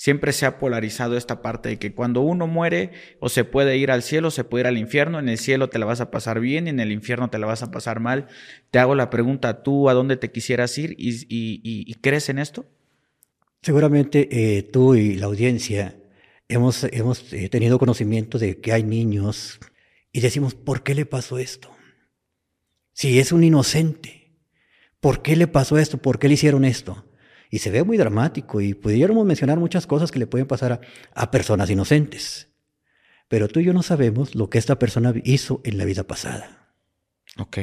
[0.00, 3.90] siempre se ha polarizado esta parte de que cuando uno muere o se puede ir
[3.90, 6.40] al cielo, se puede ir al infierno, en el cielo te la vas a pasar
[6.40, 8.26] bien, en el infierno te la vas a pasar mal.
[8.70, 12.64] Te hago la pregunta, ¿tú a dónde te quisieras ir y, crees en esto?
[13.60, 15.94] Seguramente eh, tú y la audiencia
[16.48, 19.60] hemos, hemos eh, tenido conocimiento de que hay niños
[20.12, 21.76] y decimos, ¿por qué le pasó esto?
[22.94, 24.32] Si es un inocente,
[24.98, 25.98] ¿por qué le pasó esto?
[25.98, 27.04] ¿Por qué le hicieron esto?
[27.50, 30.80] Y se ve muy dramático y pudiéramos mencionar muchas cosas que le pueden pasar
[31.14, 32.48] a, personas inocentes.
[33.28, 36.74] Pero tú y yo no sabemos lo que esta persona hizo en la vida pasada.
[37.36, 37.58] Ok.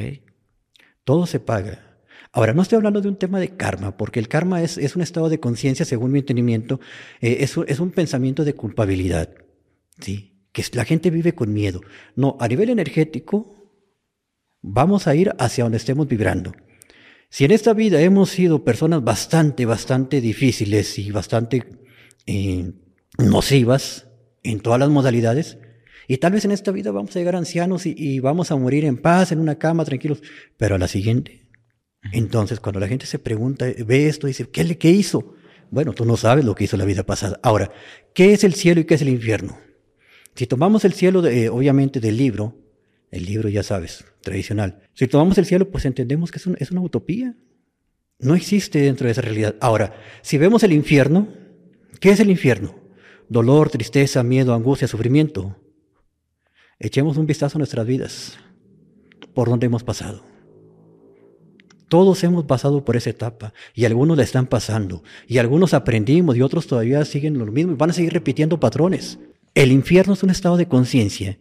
[1.05, 2.01] Todo se paga.
[2.33, 5.01] Ahora, no estoy hablando de un tema de karma, porque el karma es, es un
[5.01, 6.81] estado de conciencia, según mi entendimiento,
[7.21, 9.29] eh, es, es, un pensamiento de culpabilidad,
[9.99, 10.43] ¿sí?
[10.51, 11.81] Que la gente vive con miedo.
[12.15, 13.55] No, a nivel energético,
[14.61, 16.53] vamos a ir hacia donde estemos vibrando.
[17.29, 21.63] Si en esta vida hemos sido personas bastante, bastante difíciles y bastante
[22.25, 22.71] eh,
[23.17, 24.07] nocivas
[24.43, 25.57] en todas las modalidades,
[26.07, 28.97] y tal vez en esta vida vamos a llegar ancianos y, vamos a morir en
[28.97, 30.21] paz, en una cama, tranquilos,
[30.55, 31.45] pero a la siguiente.
[32.13, 35.35] Entonces, cuando la gente se pregunta, ve esto, dice, ¿qué, ¿qué hizo?
[35.69, 37.41] Bueno, tú no sabes lo que hizo la vida pasada.
[37.43, 37.71] Ahora,
[38.13, 39.57] ¿qué es el cielo y qué es el infierno?
[40.33, 42.55] Si tomamos el cielo, de, obviamente, del libro,
[43.11, 44.81] el libro, ya sabes, tradicional.
[44.93, 47.35] Si tomamos el cielo, pues entendemos que es, una utopía.
[48.19, 49.55] No existe dentro de esa realidad.
[49.61, 51.27] Ahora, si vemos el infierno,
[51.99, 52.75] ¿qué es el infierno?
[53.29, 55.55] Dolor, tristeza, miedo, angustia, sufrimiento.
[56.79, 58.37] Echemos un vistazo a nuestras vidas,
[59.33, 60.23] por donde hemos pasado.
[61.89, 66.41] Todos hemos pasado por esa etapa y algunos la están pasando y algunos aprendimos y
[66.41, 69.19] otros todavía siguen lo mismo y van a seguir repitiendo patrones.
[69.55, 71.39] El infierno es un estado de conciencia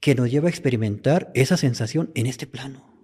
[0.00, 2.96] que nos lleva a experimentar esa sensación en este plano.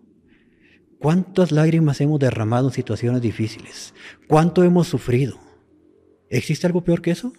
[0.98, 3.92] ¿Cuántas lágrimas hemos derramado en situaciones difíciles?
[4.28, 5.38] ¿Cuánto hemos sufrido?
[6.30, 7.32] ¿Existe algo peor que eso?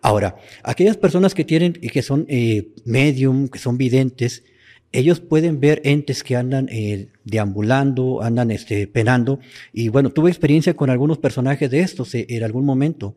[0.00, 4.42] Ahora, aquellas personas que tienen y que son eh, medium, que son videntes,
[4.92, 9.40] ellos pueden ver entes que andan eh, deambulando, andan este, penando.
[9.72, 13.16] Y bueno, tuve experiencia con algunos personajes de estos eh, en algún momento.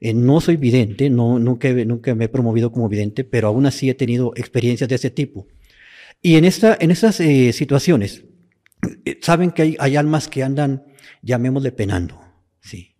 [0.00, 3.88] Eh, no soy vidente, no, nunca, nunca me he promovido como vidente, pero aún así
[3.90, 5.46] he tenido experiencias de ese tipo.
[6.22, 8.24] Y en, esta, en esas situaciones,
[9.20, 10.84] saben que hay, hay, almas que andan,
[11.22, 12.20] llamémosle, penando.
[12.60, 12.96] Sí.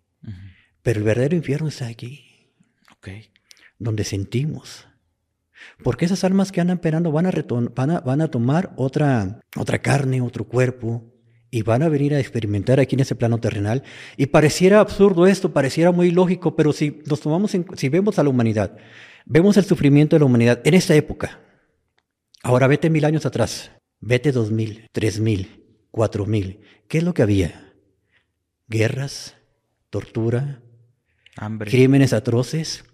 [0.81, 2.51] Pero el verdadero infierno está aquí.
[2.99, 3.31] Okay.
[3.79, 4.87] Donde sentimos
[5.83, 7.31] porque esas almas que andan penando van a,
[7.75, 11.13] van a, van a tomar otra, otra carne, otro cuerpo,
[11.49, 13.83] y van a venir a experimentar aquí en ese plano terrenal.
[14.17, 18.29] Y pareciera absurdo esto, pareciera muy lógico, pero si nos tomamos si vemos a la
[18.29, 18.77] humanidad,
[19.25, 21.41] vemos el sufrimiento de la humanidad en esta época.
[22.43, 26.61] Ahora vete mil años atrás, vete dos mil, tres mil, cuatro mil.
[26.87, 27.73] ¿Qué es lo que había?
[28.67, 29.35] Guerras,
[29.89, 30.61] tortura,
[31.35, 31.71] Hambre.
[31.71, 32.85] crímenes atroces,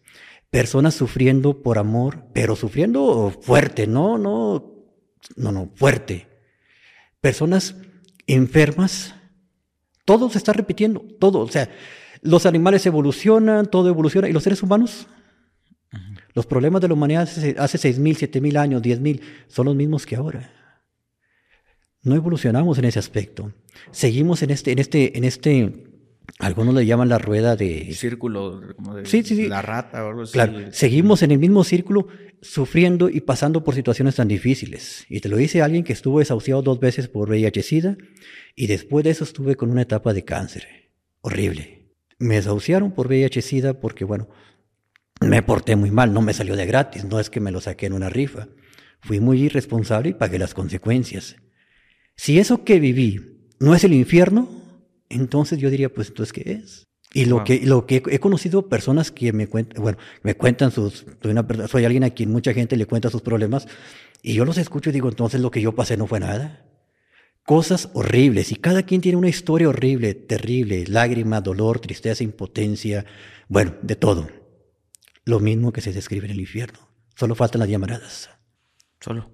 [0.49, 4.85] personas sufriendo por amor, pero sufriendo fuerte, no, no,
[5.35, 6.27] no, no, fuerte.
[7.21, 7.75] Personas
[8.27, 9.15] enfermas,
[10.05, 11.69] todo se está repitiendo, todo, o sea,
[12.21, 15.07] los animales evolucionan, todo evoluciona, y los seres humanos,
[16.33, 20.05] los problemas de la humanidad hace, mil, siete mil años, diez mil, son los mismos
[20.05, 20.51] que ahora.
[22.01, 23.53] No evolucionamos en ese aspecto.
[23.91, 25.92] Seguimos en este, en este, en este
[26.43, 27.93] algunos le llaman la rueda de...
[27.93, 29.47] Círculo, como de sí, sí, sí.
[29.47, 30.33] la rata o algo así.
[30.33, 32.07] Claro, seguimos en el mismo círculo
[32.41, 35.05] sufriendo y pasando por situaciones tan difíciles.
[35.09, 37.97] Y te lo dice alguien que estuvo desahuciado dos veces por VIH-Sida
[38.55, 40.91] y después de eso estuve con una etapa de cáncer.
[41.21, 41.93] Horrible.
[42.19, 44.29] Me desahuciaron por VIH-Sida porque, bueno,
[45.21, 47.85] me porté muy mal, no me salió de gratis, no es que me lo saqué
[47.85, 48.49] en una rifa.
[48.99, 51.37] Fui muy irresponsable y pagué las consecuencias.
[52.15, 53.19] Si eso que viví
[53.59, 54.62] no es el infierno,
[55.15, 56.87] entonces yo diría, pues entonces, ¿qué es?
[57.13, 61.05] Y lo que, lo que he conocido personas que me cuentan, bueno, me cuentan sus,
[61.21, 63.67] soy, una, soy alguien a quien mucha gente le cuenta sus problemas,
[64.23, 66.65] y yo los escucho y digo, entonces lo que yo pasé no fue nada.
[67.45, 73.05] Cosas horribles, y cada quien tiene una historia horrible, terrible, lágrima, dolor, tristeza, impotencia,
[73.47, 74.29] bueno, de todo.
[75.25, 76.79] Lo mismo que se describe en el infierno.
[77.15, 78.29] Solo faltan las llamaradas.
[78.99, 79.29] Solo.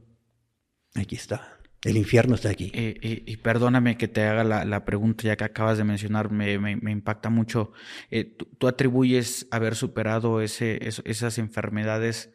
[0.95, 1.58] Aquí está.
[1.83, 2.71] El infierno está aquí.
[2.73, 6.53] Eh, y perdóname que te haga la, pregunta ya que acabas de mencionar, me,
[6.91, 7.71] impacta mucho.
[8.11, 12.31] Eh, ¿tú, atribuyes haber superado ese, esas enfermedades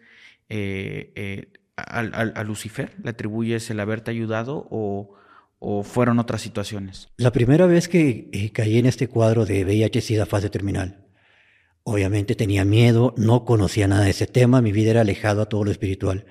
[0.49, 2.93] eh, a, Lucifer?
[3.03, 5.15] ¿Le atribuyes el haberte ayudado o,
[5.59, 7.09] o, fueron otras situaciones?
[7.19, 11.05] La primera vez que caí en este cuadro de VIH-Sida fase terminal,
[11.83, 15.65] obviamente tenía miedo, no conocía nada de ese tema, mi vida era alejado a todo
[15.65, 16.25] lo espiritual.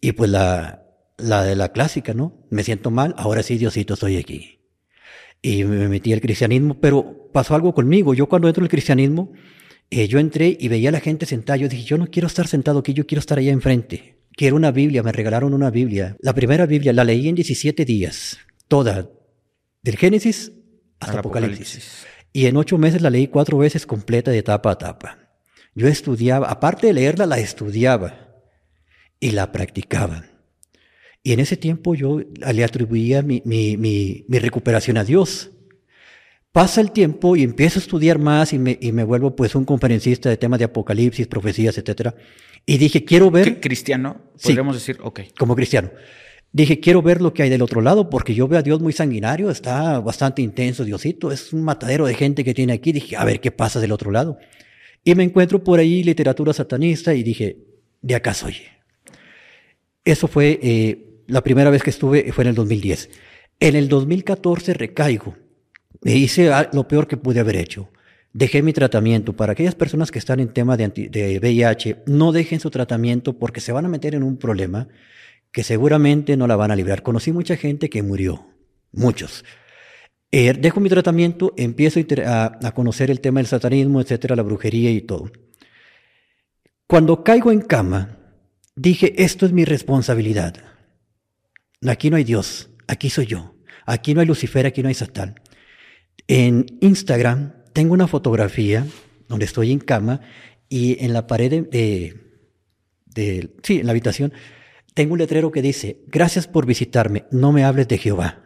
[0.00, 0.83] Y pues la,
[1.18, 2.46] la de la clásica, ¿no?
[2.50, 4.60] Me siento mal, ahora sí, Diosito, estoy aquí.
[5.42, 8.14] Y me metí al cristianismo, pero pasó algo conmigo.
[8.14, 9.32] Yo cuando entro al cristianismo,
[9.90, 11.56] eh, yo entré y veía a la gente sentada.
[11.56, 14.18] Yo dije, yo no quiero estar sentado aquí, yo quiero estar allá enfrente.
[14.32, 16.16] Quiero una Biblia, me regalaron una Biblia.
[16.20, 19.08] La primera Biblia la leí en 17 días, toda,
[19.82, 20.52] del Génesis
[20.98, 22.06] hasta Apocalipsis.
[22.32, 25.18] Y en ocho meses la leí cuatro veces completa de tapa a tapa.
[25.74, 28.42] Yo estudiaba, aparte de leerla, la estudiaba
[29.20, 30.24] y la practicaba.
[31.26, 35.50] Y en ese tiempo yo le atribuía mi, recuperación a Dios.
[36.52, 40.36] Pasa el tiempo y empiezo a estudiar más y me, vuelvo pues un conferencista de
[40.36, 42.10] temas de apocalipsis, profecías, etc.
[42.66, 43.58] Y dije, quiero ver...
[43.58, 44.18] ¿Cristiano?
[44.40, 45.20] Podríamos decir, ok.
[45.38, 45.90] Como cristiano.
[46.52, 48.92] Dije, quiero ver lo que hay del otro lado, porque yo veo a Dios muy
[48.92, 52.92] sanguinario, está bastante intenso Diosito, es un matadero de gente que tiene aquí.
[52.92, 54.36] Dije, a ver qué pasa del otro lado.
[55.02, 57.56] Y me encuentro por ahí literatura satanista y dije,
[58.02, 58.56] de acá soy.
[60.04, 63.10] Eso fue eh, la primera vez que estuve fue en el 2010.
[63.60, 65.36] En el 2014 recaigo.
[66.02, 67.88] Me hice lo peor que pude haber hecho.
[68.32, 69.32] Dejé mi tratamiento.
[69.34, 73.60] Para aquellas personas que están en tema de, de VIH, no dejen su tratamiento porque
[73.60, 74.88] se van a meter en un problema
[75.52, 77.02] que seguramente no la van a librar.
[77.02, 78.46] Conocí mucha gente que murió.
[78.92, 79.44] Muchos.
[80.32, 84.90] Eh, dejo mi tratamiento, empiezo a, a, conocer el tema del satanismo, etcétera, la brujería
[84.90, 85.30] y todo.
[86.88, 88.18] Cuando caigo en cama,
[88.74, 90.73] dije, esto es mi responsabilidad.
[91.86, 93.54] Aquí no hay Dios, aquí soy yo.
[93.86, 95.40] Aquí no hay Lucifer, aquí no hay Satán.
[96.26, 98.86] En Instagram tengo una fotografía
[99.28, 100.20] donde estoy en cama
[100.68, 102.20] y en la pared de,
[103.62, 104.32] sí, en la habitación,
[104.94, 108.42] tengo un letrero que dice, gracias por visitarme, no me hables de Jehová.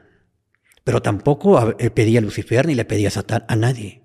[0.83, 4.03] Pero tampoco eh, pedí a Lucifer ni le pedí a Satán, a nadie.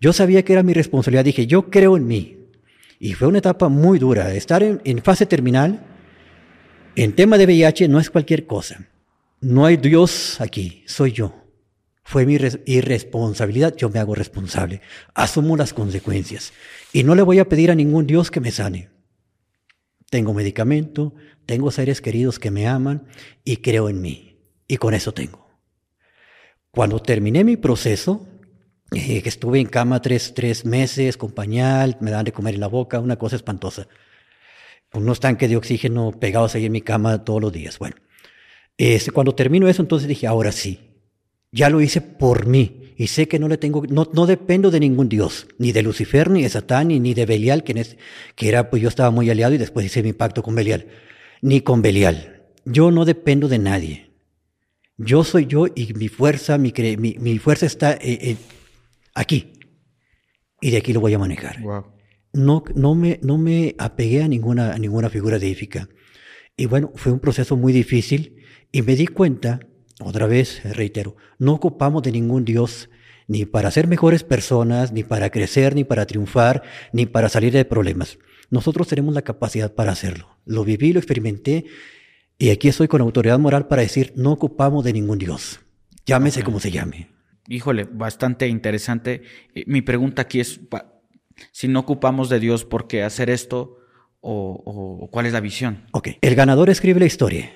[0.00, 2.38] Yo sabía que era mi responsabilidad, dije, yo creo en mí.
[2.98, 4.32] Y fue una etapa muy dura.
[4.34, 5.91] Estar en fase terminal
[6.96, 8.88] en tema de VIH no es cualquier cosa.
[9.40, 11.34] No hay Dios aquí, soy yo.
[12.04, 14.82] Fue mi irresponsabilidad, yo me hago responsable.
[15.14, 16.52] Asumo las consecuencias.
[16.92, 18.90] Y no le voy a pedir a ningún Dios que me sane.
[20.10, 21.14] Tengo medicamento,
[21.46, 23.06] tengo seres queridos que me aman
[23.44, 24.38] y creo en mí.
[24.68, 25.48] Y con eso tengo.
[26.70, 28.26] Cuando terminé mi proceso,
[28.94, 32.66] eh, estuve en cama tres, tres meses con pañal, me daban de comer en la
[32.66, 33.88] boca, una cosa espantosa.
[34.94, 37.78] Unos tanques de oxígeno pegados ahí en mi cama todos los días.
[37.78, 37.96] Bueno,
[38.76, 40.80] este, cuando termino eso, entonces dije, ahora sí,
[41.50, 44.80] ya lo hice por mí y sé que no le tengo, no, no dependo de
[44.80, 47.96] ningún dios, ni de Lucifer, ni de Satán, ni, de Belial, que, es,
[48.34, 50.86] que era, pues yo estaba muy aliado y después hice mi pacto con Belial,
[51.40, 52.42] ni con Belial.
[52.64, 54.10] Yo no dependo de nadie.
[54.98, 58.36] Yo soy yo y mi fuerza, mi, mi, mi fuerza está eh, eh,
[59.14, 59.52] aquí.
[60.60, 61.58] Y de aquí lo voy a manejar.
[62.32, 65.88] No, no, me, no me apegué a ninguna, a ninguna figura deífica.
[66.56, 68.42] Y bueno, fue un proceso muy difícil
[68.72, 69.60] y me di cuenta,
[70.00, 72.90] otra vez reitero, no ocupamos de ningún Dios
[73.28, 77.64] ni para ser mejores personas, ni para crecer, ni para triunfar, ni para salir de
[77.64, 78.18] problemas.
[78.50, 80.36] Nosotros tenemos la capacidad para hacerlo.
[80.44, 81.66] Lo viví, lo experimenté
[82.38, 85.60] y aquí estoy con autoridad moral para decir, no ocupamos de ningún Dios.
[86.04, 87.08] Llámese como se llame
[87.48, 89.22] híjole, bastante interesante.
[89.54, 90.60] Eh, mi pregunta aquí es,
[91.50, 93.78] si no ocupamos de Dios, ¿por qué hacer esto?
[94.20, 95.86] O, cuál es la visión?
[95.92, 97.52] Ok, el ganador escribe la historia.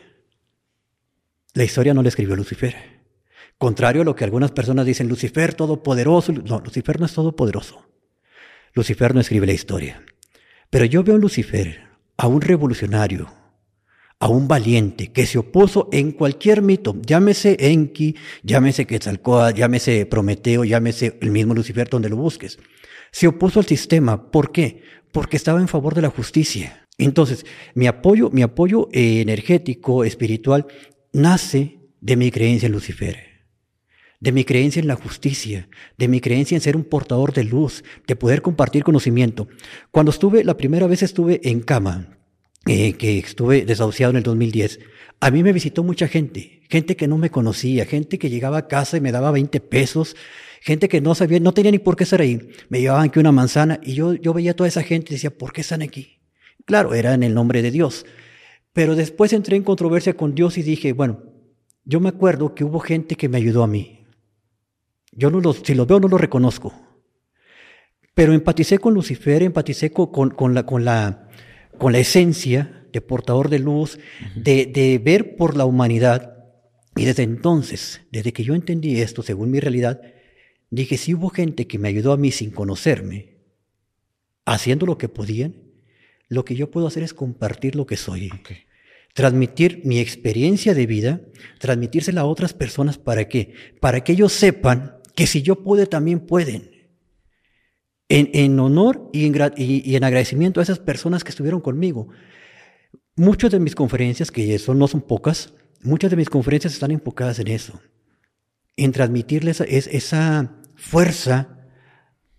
[1.54, 2.74] La historia no la escribió Lucifer.
[3.56, 6.32] Contrario a lo que algunas personas dicen, Lucifer todopoderoso.
[6.32, 7.86] No, Lucifer no es todopoderoso.
[8.74, 10.02] Lucifer no escribe la historia.
[10.68, 11.82] Pero yo veo a Lucifer,
[12.16, 13.32] a un revolucionario,
[14.18, 20.64] a un valiente que se opuso en cualquier mito, llámese Enki, llámese Quetzalcóatl, llámese Prometeo,
[20.64, 22.58] llámese el mismo Lucifer, donde lo busques.
[23.12, 24.30] Se opuso al sistema.
[24.30, 24.82] ¿Por qué?
[25.12, 26.86] Porque estaba en favor de la justicia.
[26.98, 30.66] Entonces, mi apoyo, mi apoyo energético, espiritual,
[31.12, 33.16] nace de mi creencia en Lucifer,
[34.20, 37.84] de mi creencia en la justicia, de mi creencia en ser un portador de luz,
[38.06, 39.48] de poder compartir conocimiento.
[39.90, 42.15] Cuando estuve, la primera vez estuve en cama,
[42.66, 44.80] eh, que estuve desahuciado en el 2010,
[45.20, 48.68] a mí me visitó mucha gente, gente que no me conocía, gente que llegaba a
[48.68, 50.16] casa y me daba 20 pesos,
[50.60, 52.50] gente que no sabía, no tenía ni por qué estar ahí.
[52.68, 55.30] Me llevaban aquí una manzana y yo, yo veía a toda esa gente y decía,
[55.30, 56.20] ¿por qué están aquí?
[56.64, 58.04] Claro, era en el nombre de Dios.
[58.72, 61.22] Pero después entré en controversia con Dios y dije, bueno,
[61.84, 64.04] yo me acuerdo que hubo gente que me ayudó a mí.
[65.12, 66.74] Yo no los, si los veo no los reconozco.
[68.14, 71.25] Pero empaticé con Lucifer, empaticé con, con la, con la
[71.78, 73.98] con la esencia de portador de luz,
[74.34, 76.36] de, ver por la humanidad.
[76.94, 80.00] Y desde entonces, desde que yo entendí esto, según mi realidad,
[80.70, 83.36] dije, si hubo gente que me ayudó a mí sin conocerme,
[84.44, 85.56] haciendo lo que podían,
[86.28, 88.30] lo que yo puedo hacer es compartir lo que soy.
[89.12, 91.20] Transmitir mi experiencia de vida,
[91.58, 93.54] transmitírsela a otras personas para qué?
[93.80, 96.75] Para que ellos sepan que si yo pude, también pueden
[98.08, 102.08] en, honor y en, agradecimiento a esas personas que estuvieron conmigo.
[103.16, 107.38] Muchas de mis conferencias, que son, no son pocas, muchas de mis conferencias están enfocadas
[107.38, 107.80] en eso,
[108.76, 111.56] en transmitirles esa fuerza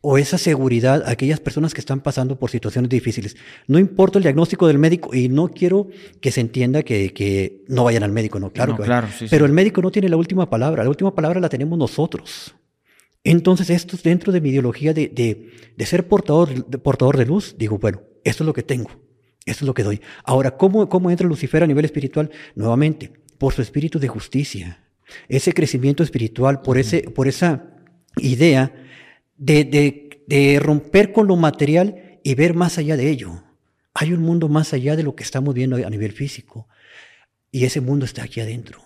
[0.02, 3.36] o esa seguridad a aquellas personas que están pasando por situaciones difíciles.
[3.68, 5.88] No importa el diagnóstico del médico y no quiero
[6.22, 8.78] que se entienda que, no vayan al médico, no, claro.
[8.78, 12.56] claro pero el médico no tiene la última palabra, la última palabra la tenemos nosotros.
[13.24, 15.10] Entonces, esto dentro de mi ideología de,
[15.76, 18.90] de, ser portador de, portador de luz, digo, bueno, esto es lo que tengo,
[19.46, 20.02] esto es lo que doy.
[20.24, 22.32] Ahora, ¿cómo, cómo entra Lucifer a nivel espiritual?
[22.56, 24.84] Nuevamente, por su espíritu de justicia,
[25.28, 27.66] ese crecimiento espiritual, por, ese, por esa
[28.18, 28.74] idea
[29.38, 33.44] de, de romper con lo material y ver más allá de ello.
[33.94, 36.68] Hay un mundo más allá de lo que estamos viendo a nivel físico.
[37.52, 38.82] Y ese mundo está aquí adentro.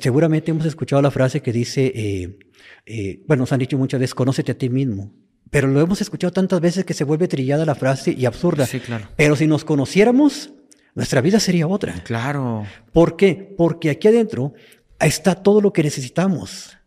[0.00, 2.38] seguramente hemos escuchado la frase que dice, eh,
[2.86, 5.12] eh, bueno, nos han dicho muchas veces, conócete a ti mismo.
[5.50, 8.64] Pero lo hemos escuchado tantas veces que se vuelve trillada la frase y absurda.
[8.66, 9.08] Sí, claro.
[9.16, 10.50] Pero si nos conociéramos,
[10.94, 12.02] nuestra vida sería otra.
[12.04, 12.66] Claro.
[12.92, 13.54] ¿Por qué?
[13.56, 14.54] Porque aquí adentro
[14.98, 16.78] está todo lo que necesitamos.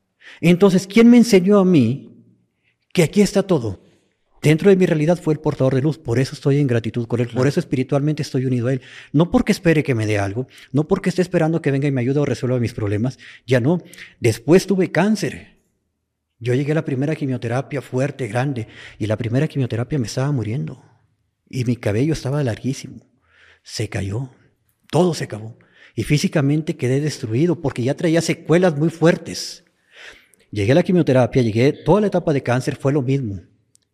[0.42, 2.12] Entonces, ¿quién me enseñó a mí
[2.92, 3.84] que aquí está todo?
[4.42, 7.20] Dentro de mi realidad fue el portador de luz, por eso estoy en gratitud con
[7.20, 8.82] él, por eso espiritualmente estoy unido a él.
[9.12, 12.02] No porque espere que me dé algo, no porque esté esperando que venga y me
[12.02, 13.82] ayude o resuelva mis problemas, ya no.
[14.20, 15.55] Después tuve cáncer
[16.40, 18.68] yo llegué a la primera quimioterapia fuerte, grande,
[19.00, 20.84] y la primera quimioterapia me estaba muriendo.
[21.50, 23.08] Y mi cabello estaba larguísimo.
[23.64, 24.32] Se cayó.
[24.92, 25.58] Todo se acabó.
[25.96, 29.64] Y físicamente quedé destruido porque ya traía secuelas muy fuertes.
[30.52, 33.42] Llegué a la quimioterapia, llegué, toda la etapa de cáncer fue lo mismo.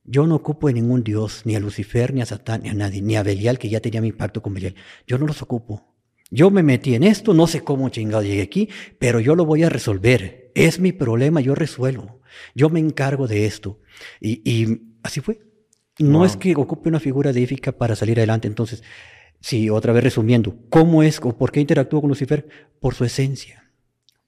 [0.03, 3.01] Yo no ocupo de ningún Dios, ni a Lucifer, ni a Satán, ni a nadie,
[3.01, 4.75] ni a Belial, que ya tenía mi pacto con Belial.
[5.05, 5.95] Yo no los ocupo.
[6.31, 8.69] Yo me metí en esto, no sé cómo chingado llegué aquí,
[8.99, 10.51] pero yo lo voy a resolver.
[10.55, 12.20] Es mi problema, yo resuelvo.
[12.55, 13.79] Yo me encargo de esto.
[14.19, 15.39] Y, y así fue.
[15.99, 16.25] No Wow.
[16.25, 18.47] es que ocupe una figura deífica para salir adelante.
[18.47, 18.83] Entonces,
[19.39, 22.47] sí, otra vez resumiendo, ¿cómo es o por qué interactúo con Lucifer?
[22.79, 23.71] Por su esencia,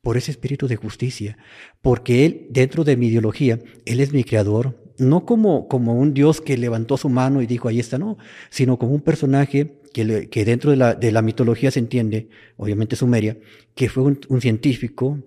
[0.02, 1.38] por ese espíritu de justicia,
[1.82, 6.42] porque él, dentro de mi ideología, él es mi creador, no como, como un Dios
[6.42, 8.18] que levantó su mano y dijo, ahí está, no,
[8.50, 12.28] sino como un personaje que, le- que dentro de la, de la mitología se entiende,
[12.58, 13.38] obviamente sumeria,
[13.76, 15.20] que fue un, un científico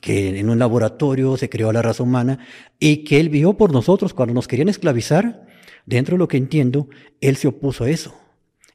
[0.00, 2.38] que en un laboratorio se creó la raza humana
[2.78, 5.46] y que él vio por nosotros cuando nos querían esclavizar,
[5.86, 6.88] dentro de lo que entiendo,
[7.20, 8.14] él se opuso a eso.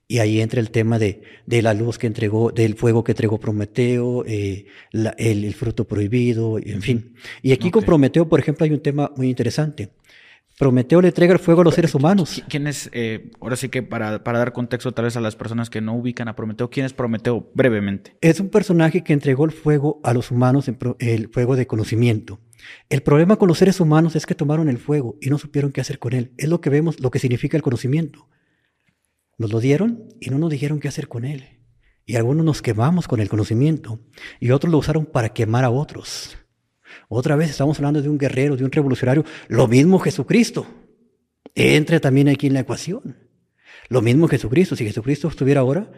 [0.07, 3.39] Y ahí entra el tema de, de la luz que entregó, del fuego que entregó
[3.39, 7.13] Prometeo, eh, la- el, el fruto prohibido, en fin.
[7.43, 7.85] Y aquí con Ok.
[7.85, 9.89] Prometeo, por ejemplo, hay un tema muy interesante.
[10.59, 12.37] Prometeo le entrega el fuego a los seres humanos.
[12.37, 15.37] ¿Qui- ¿Quién es, eh, ahora sí que para, para dar contexto tal vez a las
[15.37, 18.17] personas que no ubican a Prometeo, quién es Prometeo brevemente?
[18.19, 21.65] Es un personaje que entregó el fuego a los humanos, en pro- el fuego de
[21.65, 22.41] conocimiento.
[22.89, 25.79] El problema con los seres humanos es que tomaron el fuego y no supieron qué
[25.79, 26.33] hacer con él.
[26.37, 28.27] Es lo que vemos, lo que significa el conocimiento.
[29.37, 31.61] Nos lo dieron y no nos dijeron qué hacer con él.
[32.05, 34.01] Y algunos nos quemamos con el conocimiento
[34.41, 36.37] y otros lo usaron para quemar a otros.
[37.11, 39.25] Otra vez estamos hablando de un guerrero, de un revolucionario.
[39.47, 40.67] Lo mismo Jesucristo.
[41.55, 43.17] Entra también aquí en la ecuación.
[43.89, 44.75] Lo mismo Jesucristo.
[44.75, 45.91] Si Jesucristo estuviera ahora,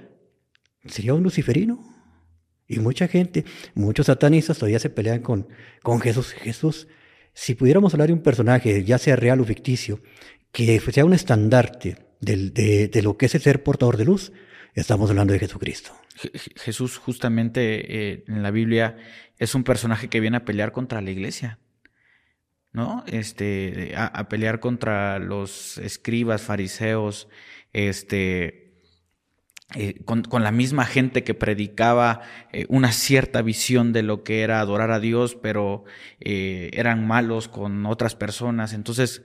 [0.86, 1.84] sería un luciferino.
[2.66, 3.44] Y mucha gente,
[3.76, 5.50] muchos satanistas todavía se pelean con,
[5.84, 6.32] con Jesús.
[6.32, 6.88] Jesús,
[7.34, 10.00] si pudiéramos hablar de un personaje, ya sea real o ficticio,
[10.54, 14.32] que sea un estandarte del- de, de lo que es el ser portador de luz,
[14.76, 15.92] estamos hablando de Jesucristo.
[16.22, 18.98] Je- Je- Jesús justamente eh, en la Biblia
[19.38, 21.60] es un personaje que viene a pelear contra la iglesia,
[22.72, 23.04] ¿no?
[23.08, 27.28] Este, a, pelear contra los escribas, fariseos,
[27.74, 28.72] este,
[29.76, 34.60] eh, con, la misma gente que predicaba eh, una cierta visión de lo que era
[34.60, 35.84] adorar a Dios, pero
[36.20, 38.74] eran malos con otras personas.
[38.74, 39.24] Entonces,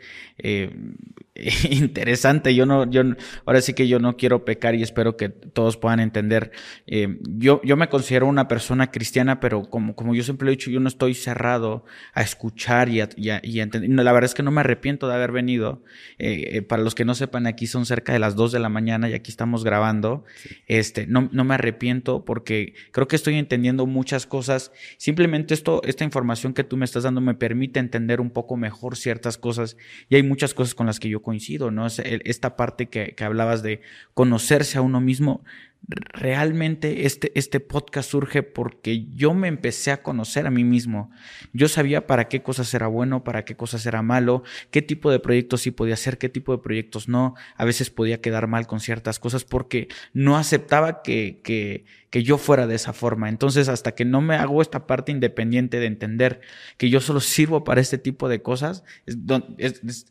[1.70, 2.54] interesante.
[2.54, 3.02] Yo no, yo
[3.44, 6.52] ahora sí que yo no quiero pecar y espero que todos puedan entender.
[6.86, 10.56] Eh, yo, yo me considero una persona cristiana, pero como, como yo siempre lo he
[10.56, 11.84] dicho, yo no estoy cerrado
[12.14, 13.90] a escuchar y a, y a- y a entender.
[13.90, 15.82] No, La verdad es que no me arrepiento de haber venido.
[16.18, 18.68] Eh, eh, para los que no sepan, aquí son cerca de las 2 de la
[18.68, 20.24] mañana y aquí estamos grabando.
[20.66, 24.72] Este, no, no me arrepiento porque creo que estoy entendiendo muchas cosas.
[24.98, 28.96] Simplemente esto, esta información que tú me estás dando me permite entender un poco mejor
[28.96, 29.76] ciertas cosas
[30.08, 31.88] y hay muchas cosas con las que yo coincido, ¿no?
[31.88, 33.80] Es esta parte que, que hablabas de
[34.14, 35.42] conocerse a uno mismo.
[35.88, 41.10] Realmente este, este podcast surge porque yo me empecé a conocer a mí mismo.
[41.52, 45.20] Yo sabía para qué cosas era bueno, para qué cosas era malo, qué tipo de
[45.20, 47.34] proyectos sí podía hacer, qué tipo de proyectos no.
[47.56, 52.38] A veces podía quedar mal con ciertas cosas porque no aceptaba que, que, que yo
[52.38, 53.28] fuera de esa forma.
[53.28, 56.40] Entonces, hasta que no me hago esta parte independiente de entender
[56.78, 58.84] que yo solo sirvo para este tipo de cosas,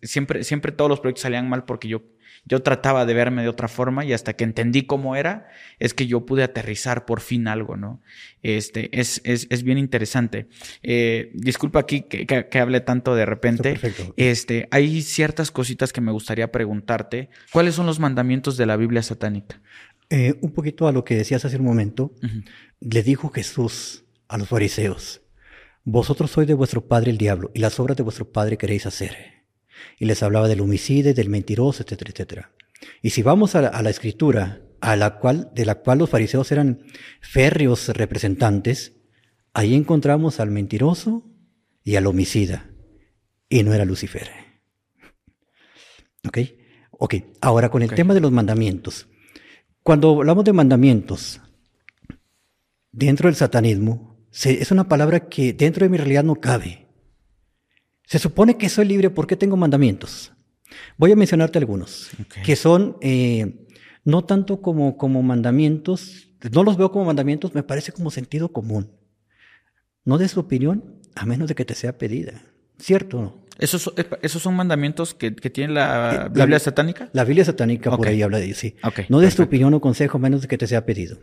[0.04, 2.04] siempre, siempre todos los proyectos salían mal porque yo,
[2.46, 5.48] yo trataba de verme de otra forma y hasta que entendí cómo era,
[5.80, 8.02] es que yo pude aterrizar por fin algo, ¿no?
[8.44, 10.48] Este, es, es, es bien interesante.
[10.84, 13.80] Eh, disculpa aquí que, que, que hable tanto de repente.
[14.16, 17.30] Este, hay ciertas cositas que me gustaría preguntarte.
[17.52, 19.60] ¿Cuáles son los mandamientos de la Biblia satánica?
[20.12, 22.14] Eh, un poquito a lo que decías hace un momento,
[22.80, 25.22] le dijo Jesús a los fariseos,
[25.84, 29.35] vosotros sois de vuestro padre el diablo, y las obras de vuestro padre queréis hacer.
[30.00, 32.52] Y les hablaba del homicida, del mentiroso, etcétera, etcétera.
[33.02, 36.10] Y si vamos a la, a la escritura, a la cual, de la cual los
[36.10, 36.84] fariseos eran
[37.22, 38.94] férreos representantes,
[39.54, 41.24] ahí encontramos al mentiroso
[41.84, 42.70] y al homicida.
[43.50, 44.30] Y no era Lucifer.
[46.28, 46.38] ¿Ok?
[46.92, 49.08] Ok, ahora con el tema de los mandamientos.
[49.84, 51.42] Cuando hablamos de mandamientos,
[52.92, 56.85] dentro del satanismo, se- es una palabra que dentro de mi realidad no cabe.
[58.08, 60.32] Se supone que soy libre porque tengo mandamientos.
[60.98, 62.10] Voy a mencionarte algunos,
[62.44, 63.68] que son eh,
[64.04, 68.92] no tanto como, como mandamientos, no los veo como mandamientos, me parece como sentido común.
[70.04, 72.42] No des tu opinión a menos de que te sea pedida.
[72.78, 73.46] ¿Cierto o no?
[73.58, 77.10] ¿Esos, son- esos son mandamientos que, que tiene la Eh, Biblia satánica?
[77.14, 78.76] La Biblia satánica por ahí habla de sí.
[79.08, 79.44] No des tu perfecto.
[79.44, 81.20] opinión o consejo a menos de que te sea pedido.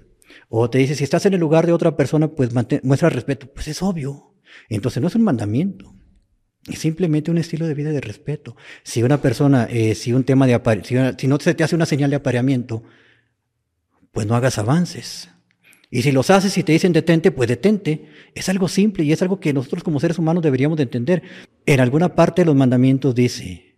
[0.49, 3.49] O te dice, si estás en el lugar de otra persona, pues mantén- muestra respeto.
[3.53, 4.35] Pues es obvio.
[4.71, 5.95] Entonces no es un mandamiento.
[6.65, 8.57] Simplemente un estilo de vida de respeto.
[8.85, 10.61] Si una persona, eh, si un tema de
[11.19, 12.85] si no se te hace una señal de apareamiento,
[14.13, 15.29] pues no hagas avances.
[15.91, 18.07] Y si los haces y te dicen detente, pues detente.
[18.35, 21.23] Es algo simple y es algo que nosotros como seres humanos deberíamos de entender.
[21.67, 23.77] En alguna parte de los mandamientos dice,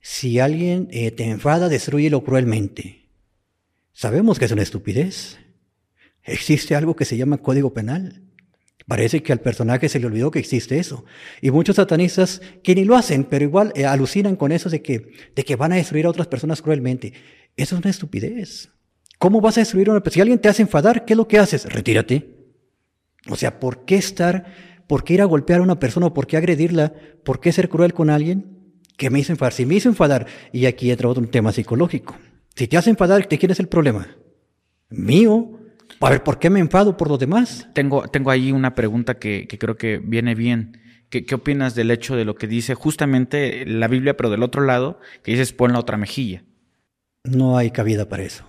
[0.00, 3.08] si alguien eh, te enfada, destruyelo cruelmente.
[3.92, 5.38] Sabemos que es una estupidez.
[6.22, 8.23] Existe algo que se llama código penal.
[8.86, 11.04] Parece que al personaje se le olvidó que existe eso.
[11.40, 15.10] Y muchos satanistas que ni lo hacen, pero igual eh, alucinan con eso de que,
[15.34, 17.14] de que van a destruir a otras personas cruelmente.
[17.56, 18.70] Eso es una estupidez.
[19.18, 20.14] ¿Cómo vas a destruir a una persona?
[20.14, 21.64] Si alguien te hace enfadar, ¿qué es lo que haces?
[21.72, 22.28] Retírate.
[23.30, 24.44] O sea, ¿por qué estar,
[24.86, 26.92] por qué ir a golpear a una persona por qué agredirla?
[27.24, 29.54] ¿Por qué ser cruel con alguien que me hizo enfadar?
[29.54, 32.16] Si me hizo enfadar, y aquí entra otro tema psicológico.
[32.54, 34.14] Si te hace enfadar, ¿de quién es el problema?
[34.90, 35.58] Mío.
[36.04, 37.66] A ver, ¿por qué me enfado por los demás?
[37.72, 40.82] Tengo, tengo ahí una pregunta que, que creo que viene bien.
[41.08, 44.62] ¿Qué, ¿Qué, opinas del hecho de lo que dice justamente la Biblia, pero del otro
[44.62, 46.44] lado, que dices pon la otra mejilla?
[47.22, 48.44] No hay cabida para eso.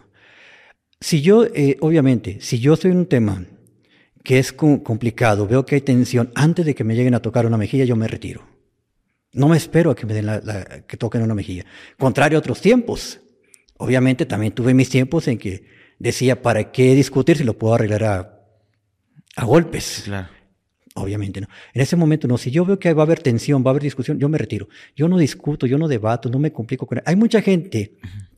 [1.00, 3.46] Si yo, eh, obviamente, si yo en un tema
[4.22, 7.58] que es complicado, veo que hay tensión, antes de que me lleguen a tocar una
[7.58, 8.46] mejilla, yo me retiro.
[9.32, 11.64] No me espero a que me den la, la, que toquen una mejilla.
[11.98, 13.22] Contrario a otros tiempos.
[13.78, 18.04] Obviamente también tuve mis tiempos en que decía, ¿para qué discutir si lo puedo arreglar
[18.04, 18.40] a,
[19.36, 20.04] a golpes?
[20.06, 20.30] Claro.
[20.98, 21.48] Obviamente no.
[21.74, 22.38] En ese momento no.
[22.38, 24.70] Si yo veo que va a haber tensión, va a haber discusión, yo me retiro.
[24.96, 27.98] Yo no discuto, yo no debato, no me complico con Hay mucha gente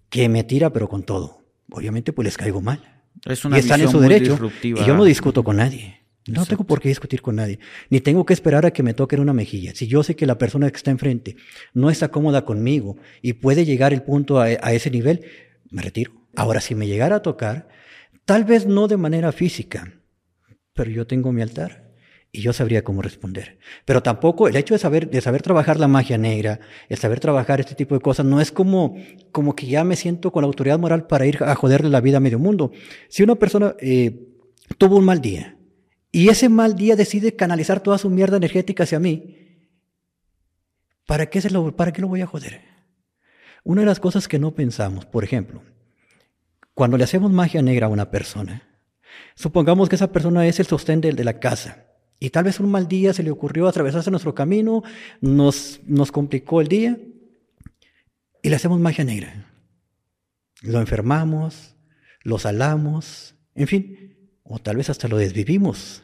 [0.09, 1.45] que me tira, pero con todo.
[1.69, 2.81] Obviamente, pues les caigo mal.
[3.25, 4.39] Es una y están en su derecho.
[4.63, 6.01] Y yo no discuto con nadie.
[6.25, 6.49] No Exacto.
[6.49, 7.59] tengo por qué discutir con nadie.
[7.89, 9.73] Ni tengo que esperar a que me toquen una mejilla.
[9.75, 11.37] Si yo sé que la persona que está enfrente
[11.73, 15.23] no está cómoda conmigo y puede llegar el punto a, a ese nivel,
[15.69, 16.11] me retiro.
[16.37, 17.67] Ahora, si me llegara a tocar,
[18.23, 19.91] tal vez no de manera física,
[20.73, 21.95] pero yo tengo mi altar
[22.31, 23.57] y yo sabría cómo responder.
[23.85, 26.59] Pero tampoco el hecho de saber, de saber trabajar la magia negra,
[26.89, 28.95] el saber trabajar este tipo de cosas, no es como,
[29.31, 32.17] como que ya me siento con la autoridad moral para ir a joderle la vida
[32.17, 32.71] a medio mundo.
[33.09, 34.27] Si una persona eh,
[34.77, 35.57] tuvo un mal día
[36.11, 39.63] y ese mal día decide canalizar toda su mierda energética hacia mí,
[41.07, 42.61] ¿para qué, se lo, ¿para qué lo voy a joder?
[43.63, 45.63] Una de las cosas que no pensamos, por ejemplo,
[46.77, 48.61] cuando le hacemos magia negra a una persona,
[49.33, 51.87] supongamos que esa persona es el sostén de, de la casa.
[52.19, 54.83] Y tal vez un mal día se le ocurrió atravesarse nuestro camino,
[55.19, 56.99] nos, nos complicó el día
[58.43, 59.51] y le hacemos magia negra.
[60.61, 61.75] Lo enfermamos,
[62.21, 66.03] lo salamos, en fin, o tal vez hasta lo desvivimos.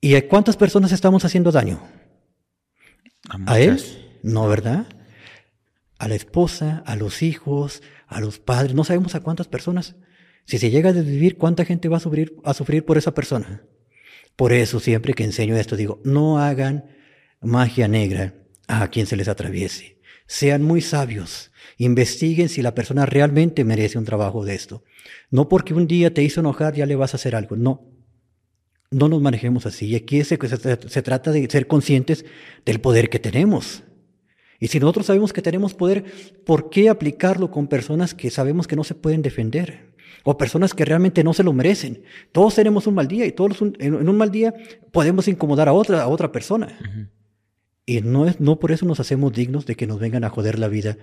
[0.00, 1.82] ¿Y a cuántas personas estamos haciendo daño?
[3.28, 3.78] A, ¿A él?
[4.22, 4.86] No, ¿verdad?
[5.98, 7.82] A la esposa, a los hijos,
[8.12, 9.96] a los padres, no sabemos a cuántas personas.
[10.44, 13.62] Si se llega a desvivir, ¿cuánta gente va a sufrir, a sufrir por esa persona?
[14.36, 16.86] Por eso siempre que enseño esto digo, no hagan
[17.40, 18.34] magia negra
[18.66, 19.98] a quien se les atraviese.
[20.26, 21.50] Sean muy sabios.
[21.76, 24.82] Investiguen si la persona realmente merece un trabajo de esto.
[25.30, 27.56] No porque un día te hizo enojar ya le vas a hacer algo.
[27.56, 27.88] No.
[28.90, 29.86] No nos manejemos así.
[29.86, 32.24] Y aquí se, se, se trata de ser conscientes
[32.64, 33.82] del poder que tenemos.
[34.62, 36.04] Y si nosotros sabemos que tenemos poder,
[36.46, 39.90] ¿por qué aplicarlo con personas que sabemos que no se pueden defender?
[40.24, 42.04] o personas que realmente no se lo merecen.
[42.30, 44.54] Todos tenemos un mal día y todos un, en, en, un mal día
[44.92, 46.78] podemos incomodar a otra, a otra persona.
[46.80, 47.08] Uh -huh.
[47.86, 50.60] Y no, es, no por eso nos hacemos dignos de que nos vengan a joder
[50.60, 50.96] la vida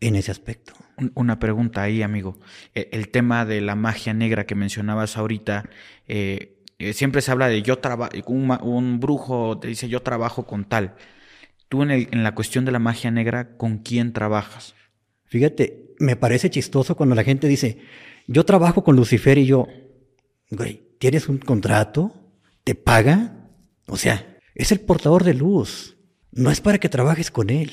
[0.00, 0.74] en ese aspecto.
[1.14, 2.36] Una pregunta ahí, amigo.
[2.74, 5.70] El, el tema de la magia negra que mencionabas ahorita,
[6.06, 10.44] eh, eh, siempre se habla de yo trabajo, un, un, brujo te dice yo trabajo
[10.44, 10.96] con tal.
[11.68, 14.74] Tú en, el, en la cuestión de la magia negra, ¿con quién trabajas?
[15.24, 17.78] Fíjate, me parece chistoso cuando la gente dice,
[18.26, 19.66] yo trabajo con Lucifer y yo,
[20.50, 22.12] güey, ¿tienes un contrato?
[22.64, 23.50] ¿Te paga?
[23.86, 25.96] O sea, es el portador de luz.
[26.32, 27.70] No es para que trabajes con él.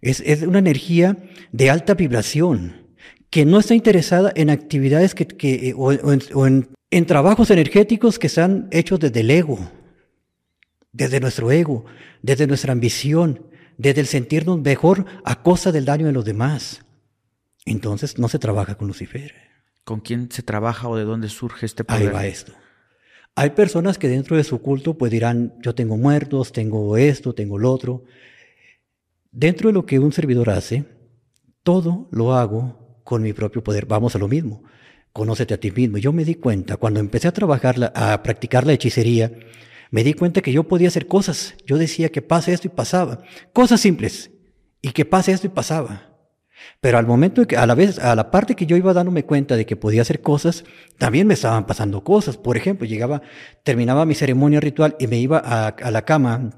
[0.00, 1.16] Es, es una energía
[1.52, 2.84] de alta vibración
[3.30, 8.28] que no está interesada en actividades que, que en, o en, en trabajos energéticos que
[8.28, 9.58] están hechos desde el ego,
[10.94, 11.84] desde nuestro ego,
[12.22, 13.42] desde nuestra ambición,
[13.76, 16.86] desde el sentirnos mejor a costa del daño de los demás.
[17.66, 19.34] Entonces no se trabaja con Lucifer.
[19.84, 22.08] ¿Con quién se trabaja o de dónde surge este poder?
[22.08, 22.52] Ahí va esto.
[23.34, 27.58] Hay personas que dentro de su culto pues dirán, yo tengo muertos, tengo esto, tengo
[27.58, 28.04] lo otro.
[29.32, 30.84] Dentro de lo que un servidor hace,
[31.64, 33.86] todo lo hago con mi propio poder.
[33.86, 34.62] Vamos a lo mismo.
[35.12, 35.98] Conócete a ti mismo.
[35.98, 39.32] Yo me di cuenta, cuando empecé a trabajar, la, a practicar la hechicería,
[39.90, 41.54] me di cuenta que yo podía hacer cosas.
[41.66, 43.22] Yo decía que pase esto y pasaba.
[43.52, 44.30] Cosas simples.
[44.82, 46.14] Y que pase esto y pasaba.
[46.80, 49.56] Pero al momento que, a la vez, a la parte que yo iba dándome cuenta
[49.56, 50.64] de que podía hacer cosas,
[50.98, 52.36] también me estaban pasando cosas.
[52.36, 53.22] Por ejemplo, llegaba,
[53.62, 56.50] terminaba mi ceremonia ritual y me iba a, la cama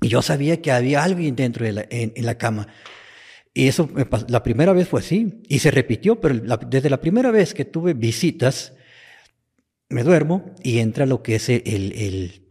[0.00, 2.68] y yo sabía que había alguien dentro de la, en, la cama.
[3.52, 3.88] Y eso,
[4.28, 5.42] la primera vez fue así.
[5.48, 6.34] Y se repitió, pero
[6.66, 8.74] desde la primera vez que tuve visitas,
[9.88, 12.43] me duermo y entra lo que es el, el,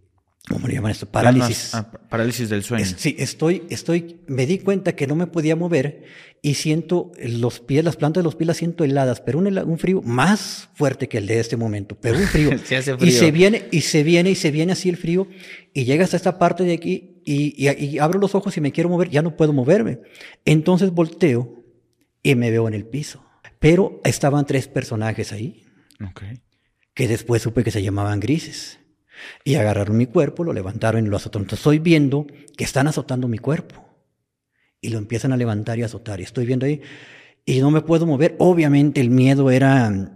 [0.49, 1.05] ¿cómo le llaman esto?
[1.05, 1.73] Parálisis.
[1.73, 2.85] Ah, parálisis del sueño.
[2.85, 6.03] sí, estoy, estoy, me di cuenta que no me podía mover
[6.41, 9.79] y siento los pies, las plantas de los pies las siento heladas, pero un, un
[9.79, 12.51] frío más fuerte que el de este momento, pero un frío.
[12.99, 15.27] Y se viene, y se viene, y se viene así el frío,
[15.73, 18.89] y llega hasta esta parte de aquí, y, y abro los ojos y me quiero
[18.89, 19.99] mover, ya no puedo moverme.
[20.43, 21.63] Entonces volteo
[22.21, 23.25] y me veo en el piso.
[23.59, 25.63] Pero estaban tres personajes ahí.
[26.11, 26.41] Okay.
[26.93, 28.79] Que después supe que se llamaban grises.
[29.43, 31.43] Y agarraron mi cuerpo, lo levantaron y lo azotaron.
[31.43, 33.84] Entonces estoy viendo que están azotando mi cuerpo.
[34.82, 36.19] Y lo empiezan a levantar y azotar.
[36.19, 36.82] Y estoy viendo ahí
[37.45, 38.36] y no me puedo mover.
[38.39, 40.11] Obviamente el miedo era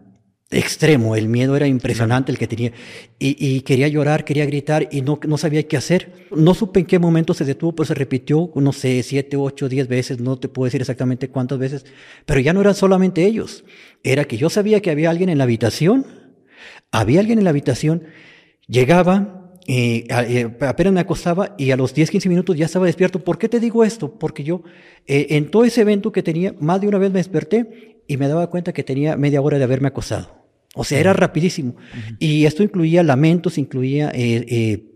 [0.49, 2.71] extremo, el miedo era impresionante el que tenía.
[3.19, 6.27] Y, quería llorar, quería gritar y no, no sabía qué hacer.
[6.35, 9.87] No supe en qué momento se detuvo, pero se repitió, no sé, siete, ocho, diez
[9.87, 11.85] veces, no te puedo decir exactamente cuántas veces.
[12.25, 13.65] Pero ya no eran solamente ellos.
[14.03, 16.05] Era que yo sabía que había alguien en la habitación.
[16.91, 18.03] Había alguien en la habitación
[18.67, 23.19] Llegaba, y eh, apenas me acostaba y a los 10, 15 minutos ya estaba despierto.
[23.19, 24.17] ¿Por qué te digo esto?
[24.17, 24.63] Porque yo
[25.05, 28.29] eh, en todo ese evento que tenía, más de una vez me desperté y me
[28.29, 30.37] daba cuenta que tenía media hora de haberme acostado.
[30.73, 31.75] O sea, era rapidísimo.
[32.19, 34.86] Y esto incluía lamentos, incluía eh,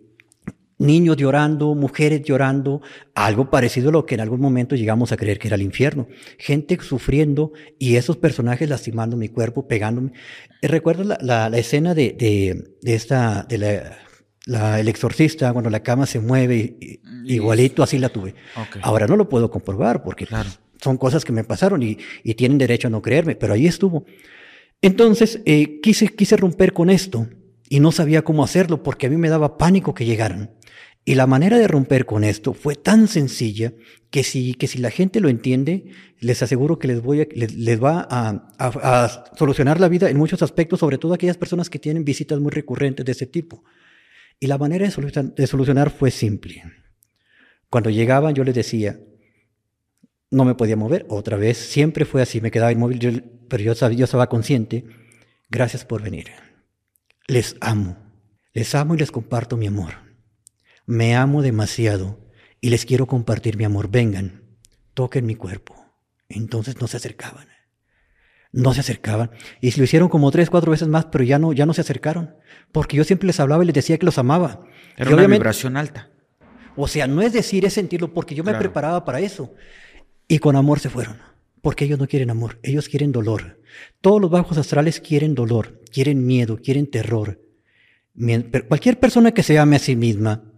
[0.82, 2.82] niños llorando, mujeres llorando,
[3.16, 6.08] algo parecido a lo que en algún momento llegamos a creer que era el infierno.
[6.38, 10.12] Gente sufriendo y esos personajes lastimando mi cuerpo, pegándome.
[10.62, 13.58] Recuerdo la, la, escena de, de, de, esta, de
[14.46, 18.36] la, el exorcista, cuando la cama se mueve, igualito así la tuve.
[18.82, 20.28] Ahora no lo puedo comprobar porque
[20.82, 24.06] son cosas que me pasaron y, y, tienen derecho a no creerme, pero ahí estuvo.
[24.82, 27.28] Entonces eh, quise, quise romper con esto
[27.70, 30.52] y no sabía cómo hacerlo porque a mí me daba pánico que llegaran.
[31.04, 33.74] Y la manera de romper con esto fue tan sencilla
[34.12, 37.84] que si, que si la gente lo entiende, les aseguro que les, voy a, les,
[37.84, 42.06] va a, a, solucionar la vida en muchos aspectos, sobre todo aquellas personas que tienen
[42.06, 43.64] visitas muy recurrentes de ese tipo.
[44.40, 46.64] Y la manera de solucionar, de solucionar fue simple.
[47.70, 49.00] Cuando llegaban yo les decía,
[50.30, 53.98] no me podía mover, otra vez, siempre fue así, me quedaba inmóvil, pero yo, sabía,
[53.98, 54.86] yo estaba consciente,
[55.50, 56.28] gracias por venir.
[57.28, 57.98] Les amo,
[58.54, 60.11] les amo y les comparto mi amor
[60.86, 62.20] me amo demasiado
[62.60, 63.90] y les quiero compartir mi amor.
[63.90, 64.44] Vengan,
[64.94, 65.76] toquen mi cuerpo.
[66.30, 67.48] Entonces no se acercaban.
[68.52, 69.32] No se acercaban.
[69.62, 72.36] Y lo hicieron como tres, cuatro veces más, pero ya no, ya no se acercaron.
[72.72, 74.66] Porque yo siempre les hablaba y les decía que los amaba.
[74.98, 76.10] Era una vibración alta.
[76.76, 79.54] O sea, no es decir, es sentirlo, porque yo me preparaba para eso.
[80.28, 81.18] Y con amor se fueron.
[81.62, 83.62] Porque ellos no quieren amor, ellos quieren dolor.
[84.02, 87.40] Todos los bajos astrales quieren dolor, quieren miedo, quieren terror.
[88.68, 90.51] cualquier persona que se ame a sí misma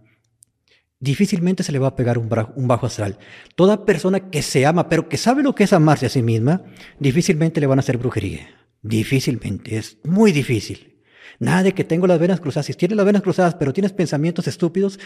[1.04, 3.18] difícilmente se le va a pegar un, bajo astral.
[3.54, 6.64] Toda persona que se ama, pero que sabe lo que es amarse a sí misma,
[6.98, 8.48] difícilmente le van a hacer brujería.
[8.80, 11.02] Difícilmente, es muy difícil.
[11.38, 12.66] Nada de que tengo las venas cruzadas.
[12.66, 14.98] Si tienes las venas cruzadas, pero tienes pensamientos estúpidos,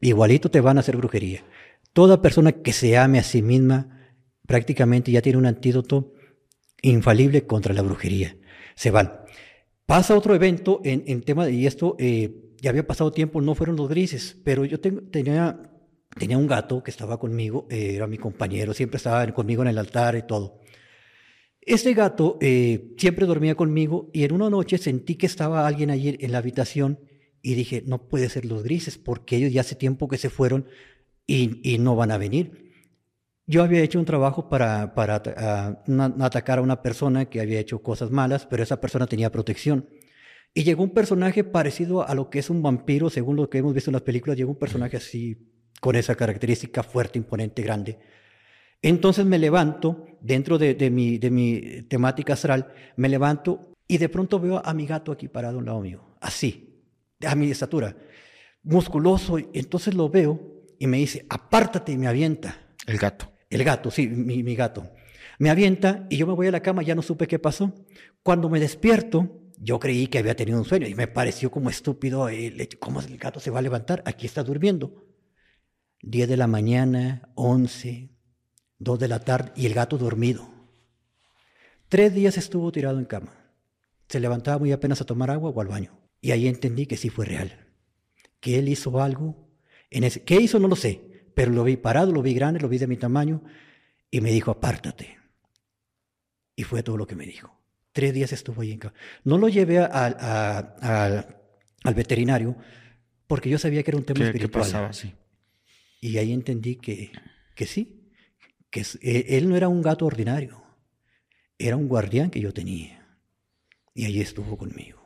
[0.00, 1.44] igualito te van a hacer brujería.
[1.92, 4.14] Toda persona que se ame a sí misma,
[4.46, 6.14] prácticamente ya tiene un antídoto
[6.80, 8.36] infalible contra la brujería.
[8.74, 9.12] Se van.
[9.84, 12.32] Pasa otro evento en, en tema, de, y esto eh,
[12.62, 15.68] ya había pasado tiempo, no fueron los grises, pero yo tenía,
[16.30, 20.14] un gato que estaba conmigo, eh, era mi compañero, siempre estaba conmigo en el altar
[20.14, 20.60] y todo.
[21.60, 26.16] Este gato eh, siempre dormía conmigo y en una noche sentí que estaba alguien allí
[26.20, 27.00] en la habitación
[27.42, 30.68] y dije, no puede ser los grises porque ellos ya hace tiempo que se fueron
[31.26, 32.70] y, no van a venir.
[33.44, 34.92] Yo había hecho un trabajo para
[36.20, 39.88] atacar a una persona que había hecho cosas malas, pero esa persona tenía protección.
[40.54, 43.72] Y llegó un personaje parecido a lo que es un vampiro, según lo que hemos
[43.74, 45.48] visto en las películas, llegó un personaje así,
[45.80, 47.98] con esa característica fuerte, imponente, grande.
[48.82, 54.38] Entonces me levanto, dentro de, mi, de mi temática astral, me levanto y de pronto
[54.38, 56.84] veo a mi gato aquí parado al lado mío, así,
[57.26, 57.96] a mi estatura,
[58.62, 59.38] musculoso.
[59.52, 62.74] Entonces lo veo y me dice, apártate y me avienta.
[62.86, 63.32] El gato.
[63.48, 64.90] El gato, sí, mi, mi gato.
[65.38, 67.74] Me avienta y yo me voy a la cama, ya no supe qué pasó.
[68.22, 72.28] Cuando me despierto, yo creí que había tenido un sueño y me pareció como estúpido,
[72.80, 74.02] ¿cómo el gato se va a levantar?
[74.06, 75.06] Aquí está durmiendo.
[76.00, 78.10] 10 de la mañana, 11,
[78.78, 80.50] 2 de la tarde y el gato dormido.
[81.88, 83.36] Tres días estuvo tirado en cama.
[84.08, 85.96] Se levantaba muy apenas a tomar agua o al baño.
[86.20, 87.68] Y ahí entendí que sí fue real.
[88.40, 89.48] Que él hizo algo.
[89.90, 90.58] En ese, ¿Qué hizo?
[90.58, 91.30] No lo sé.
[91.36, 93.44] Pero lo vi parado, lo vi grande, lo vi de mi tamaño.
[94.10, 95.18] Y me dijo, apártate.
[96.56, 97.61] Y fue todo lo que me dijo.
[97.92, 98.78] Tres días estuvo ahí.
[99.24, 101.24] No lo llevé al
[101.94, 102.56] veterinario
[103.26, 104.64] porque yo sabía que era un tema espiritual.
[104.64, 105.14] pasaba, sí.
[106.00, 107.12] Y ahí entendí que,
[107.54, 108.10] que sí,
[108.70, 110.62] que e, él no era un gato ordinario,
[111.58, 113.18] era un guardián que yo tenía.
[113.94, 115.01] Y ahí estuvo conmigo.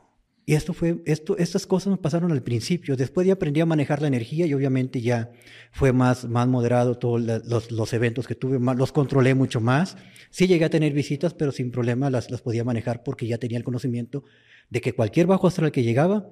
[0.49, 2.95] Y esto fue, esto, estas cosas me pasaron al principio.
[2.95, 5.29] Después ya aprendí a manejar la energía y obviamente ya
[5.73, 9.97] fue más, más moderado todos los, los, eventos que tuve, los controlé mucho más.
[10.29, 13.57] Sí llegué a tener visitas, pero sin problema las, las podía manejar porque ya tenía
[13.57, 14.23] el conocimiento
[14.69, 16.29] de que cualquier bajo astral que llegaba,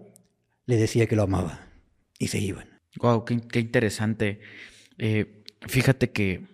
[0.66, 1.68] le decía que lo amaba
[2.18, 2.70] y se iban.
[3.02, 4.40] Wow, qué, interesante.
[4.98, 6.48] Eh, fíjate que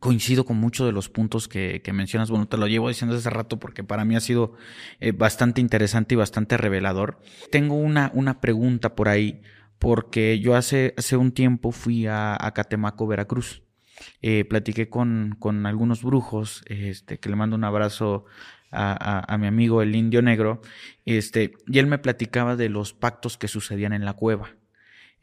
[0.00, 2.30] coincido con muchos de los puntos que, mencionas.
[2.30, 4.54] Bueno, te lo llevo diciendo hace rato porque para mí ha sido
[5.00, 7.20] eh, bastante interesante y bastante revelador.
[7.50, 9.42] Tengo una, una pregunta por ahí,
[9.78, 13.62] porque yo hace, hace un tiempo fui a, Catemaco, Veracruz.
[14.20, 18.26] Eh, platiqué con, con, algunos brujos, este, que le mando un abrazo
[18.70, 20.60] a, a, mi amigo el indio negro,
[21.06, 24.50] este, y él me platicaba de los pactos que sucedían en la cueva.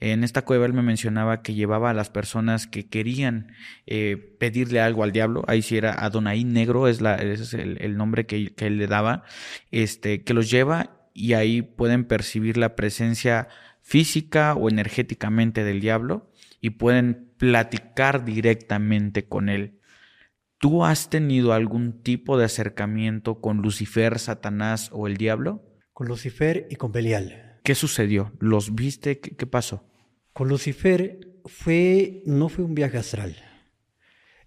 [0.03, 3.53] En esta cueva él me mencionaba que llevaba a las personas que querían
[3.85, 7.95] eh, pedirle algo al diablo, ahí sí era Adonai Negro, es la, ese es el,
[7.95, 9.23] nombre que, él le daba,
[9.71, 13.47] este, que los lleva y ahí pueden percibir la presencia
[13.81, 16.29] física o energéticamente del diablo
[16.59, 19.79] y pueden platicar directamente con él.
[20.57, 25.63] ¿Tú has tenido algún tipo de acercamiento con Lucifer, Satanás o el diablo?
[25.93, 27.61] Con Lucifer y con Belial.
[27.63, 28.33] ¿Qué sucedió?
[28.41, 29.21] ¿Los viste?
[29.21, 29.92] qué pasó?
[30.33, 33.35] Con Lucifer fue, no fue un viaje astral.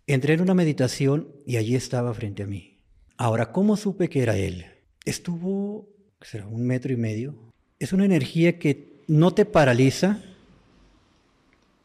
[0.09, 2.81] Entré en una meditación y allí estaba frente a mí.
[3.17, 4.67] Ahora, ¿cómo supe que era él?
[5.05, 5.89] Estuvo,
[6.21, 7.53] será un metro y medio.
[7.79, 10.21] Es una energía que no te paraliza,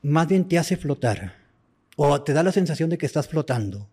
[0.02, 1.36] más bien te hace flotar.
[1.96, 3.88] O te da la sensación de que estás flotando.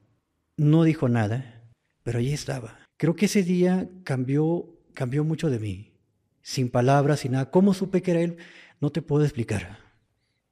[0.56, 1.70] No dijo nada,
[2.02, 2.80] pero allí estaba.
[2.96, 5.92] Creo que ese día cambió, cambió mucho de mí.
[6.40, 7.50] Sin palabras, sin nada.
[7.50, 8.38] ¿Cómo supe que era él?
[8.80, 9.87] No te puedo explicar.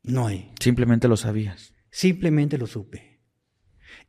[0.07, 0.51] No hay.
[0.61, 1.75] Simplemente lo sabías.
[1.91, 3.21] Simplemente lo supe.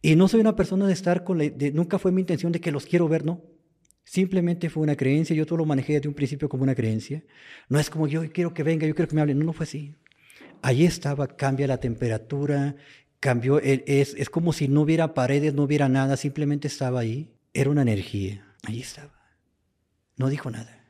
[0.02, 1.45] Y no soy una persona de estar con la...
[1.74, 3.43] nunca fue mi intención de que los quiero ver, no.
[4.04, 7.24] Simplemente fue una creencia, yo todo lo manejé desde un principio como una creencia.
[7.68, 9.66] No es como yo quiero que venga, yo quiero que me hable, no, no fue
[9.66, 9.95] así.
[10.62, 12.76] Allí estaba, cambia la temperatura,
[13.20, 17.34] cambió, es, es como si no hubiera paredes, no hubiera nada, simplemente estaba ahí.
[17.54, 19.14] Era una energía, allí estaba.
[20.16, 20.86] No dijo nada.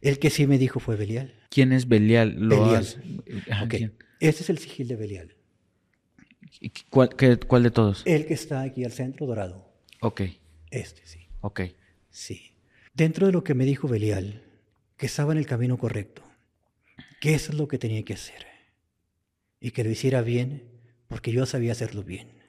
[0.00, 1.34] El que sí me dijo fue Belial.
[1.50, 2.34] ¿Quién es Belial?
[2.36, 3.94] ¿Lo Belial.
[4.20, 5.34] Este es el sigil de Belial.
[6.90, 7.10] ¿Cuál,
[7.46, 8.02] ¿Cuál, de todos?
[8.04, 9.72] El que está aquí al centro dorado.
[10.02, 10.22] Ok.
[10.70, 11.26] Este, sí.
[11.40, 11.62] Ok.
[12.10, 12.54] Sí.
[12.92, 14.42] Dentro de lo que me dijo Belial,
[14.98, 16.22] que estaba en el camino correcto,
[17.20, 18.46] que eso es lo que tenía que hacer.
[19.58, 20.70] Y que lo hiciera bien,
[21.08, 22.42] porque yo sabía hacerlo bien.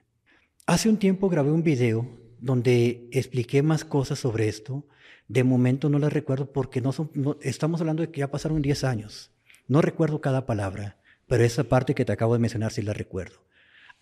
[0.65, 4.87] Hace un tiempo grabé un video donde expliqué más cosas sobre esto.
[5.29, 7.11] De momento no las recuerdo porque no son,
[7.41, 9.31] estamos hablando de que ya pasaron 10 años.
[9.67, 11.00] No recuerdo cada palabra
[11.31, 13.37] pero esa parte que te acabo de mencionar sí la recuerdo.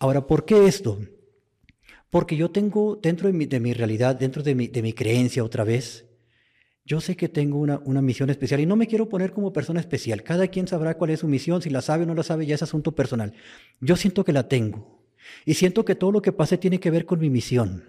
[0.00, 0.98] Ahora, ¿por qué esto?
[2.10, 5.44] Porque yo tengo dentro de mi, de mi realidad, dentro de mi, de mi, creencia
[5.44, 6.06] otra vez,
[6.84, 9.78] yo sé que tengo una, una, misión especial y no me quiero poner como persona
[9.78, 10.24] especial.
[10.24, 12.56] Cada quien sabrá cuál es su misión, si la sabe o no la sabe, ya
[12.56, 13.32] es asunto personal.
[13.80, 15.06] Yo siento que la tengo
[15.44, 17.84] y siento que todo lo que pase tiene que ver con mi misión.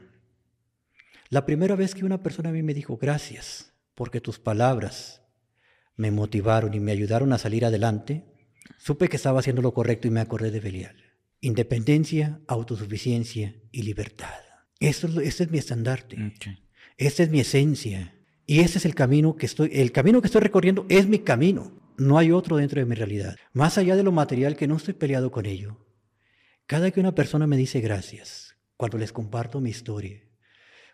[1.29, 5.23] La primera vez que una persona a mí me dijo, gracias, porque tus palabras
[5.95, 8.30] me motivaron y me ayudaron a salir adelante,
[8.77, 10.95] Supe que estaba haciendo lo correcto y me acordé de Belial.
[11.39, 14.39] Independencia, autosuficiencia y libertad.
[14.79, 16.33] Esto, este es mi estandarte.
[16.97, 18.15] Esta es mi esencia.
[18.45, 21.79] Y este es el camino que estoy, el camino que estoy recorriendo es mi camino.
[21.97, 23.35] No hay otro dentro de mi realidad.
[23.53, 25.85] Más allá de lo material que no estoy peleado con ello.
[26.65, 30.21] Cada que una persona me dice gracias, cuando les comparto mi historia,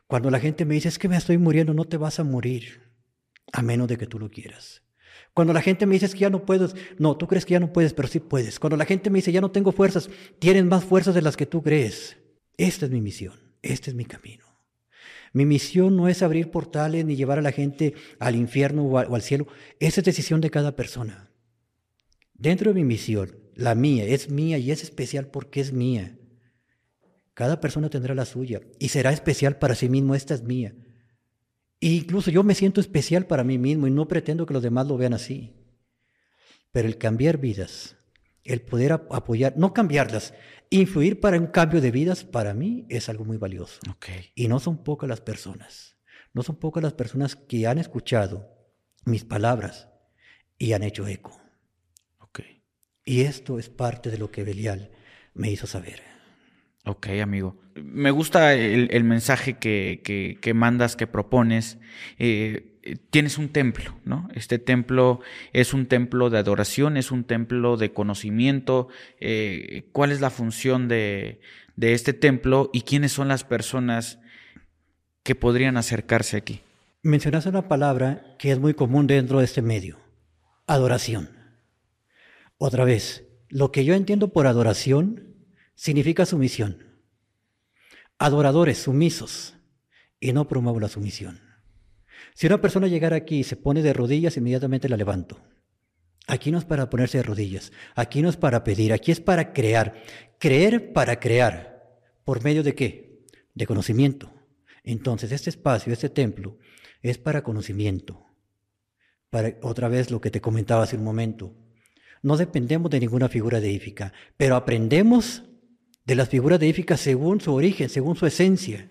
[0.07, 2.93] cuando la gente me dice es que me estoy muriendo, no te vas a morir,
[3.53, 4.81] a menos de que tú lo quieras.
[5.33, 7.71] Cuando la gente me dice que ya no puedes, no, tú crees que ya no
[7.71, 8.59] puedes, pero sí puedes.
[8.59, 10.09] Cuando la gente me dice ya no tengo fuerzas,
[10.39, 12.17] tienen más fuerzas de las que tú crees.
[12.57, 14.45] Esta es mi misión, este es mi camino.
[15.33, 19.21] Mi misión no es abrir portales ni llevar a la gente al infierno o, al
[19.21, 19.47] cielo.
[19.79, 21.29] Esa es decisión de cada persona.
[22.33, 26.17] Dentro de mi misión, la mía, es mía y es especial porque es mía.
[27.33, 30.15] Cada persona tendrá la suya y será especial para sí mismo.
[30.15, 30.73] Esta es mía.
[31.79, 34.87] E incluso yo me siento especial para mí mismo y no pretendo que los demás
[34.87, 35.55] lo vean así.
[36.71, 37.95] Pero el cambiar vidas,
[38.43, 40.33] el poder apoyar, no cambiarlas,
[40.69, 43.79] influir para un cambio de vidas, para mí es algo muy valioso.
[44.35, 45.97] Y no son pocas las personas,
[46.33, 48.49] no son pocas las personas que han escuchado
[49.05, 49.89] mis palabras
[50.57, 51.39] y han hecho eco.
[53.07, 54.91] Y esto es parte de lo que Belial
[55.33, 56.01] me hizo saber.
[56.87, 57.57] Ok, amigo.
[57.75, 61.77] Me gusta el, mensaje que, que, mandas, que propones.
[62.17, 62.77] Eh,
[63.09, 64.29] tienes un templo, ¿no?
[64.33, 65.19] Este templo
[65.51, 68.87] es un templo de adoración, es un templo de conocimiento.
[69.19, 71.41] Eh, ¿Cuál es la función de,
[71.77, 74.19] este templo y quiénes son las personas
[75.23, 76.61] que podrían acercarse aquí?
[77.03, 79.97] mencionaste una palabra que es muy común dentro de este medio,
[80.65, 81.29] adoración.
[82.57, 85.36] Otra vez, lo que yo entiendo por adoración
[85.77, 86.83] significa sumisión.
[88.17, 89.55] Adoradores, sumisos,
[90.19, 91.39] y no promuevo la sumisión.
[92.33, 95.39] Si una persona llegara aquí y se pone de rodillas, inmediatamente la levanto.
[96.25, 99.53] Aquí no es para ponerse de rodillas, aquí no es para pedir, aquí es para
[99.53, 100.03] crear.
[100.39, 102.01] Creer para crear.
[102.25, 103.23] ¿Por medio de qué?
[103.53, 104.33] De conocimiento.
[104.83, 106.57] Entonces, este espacio, este templo,
[107.01, 108.25] es para conocimiento.
[109.29, 111.55] Para, otra vez lo que te comentaba hace un momento.
[112.23, 115.46] No dependemos de ninguna figura deífica, pero aprendemos
[116.07, 118.89] de las figuras deíficas según su origen, según su esencia.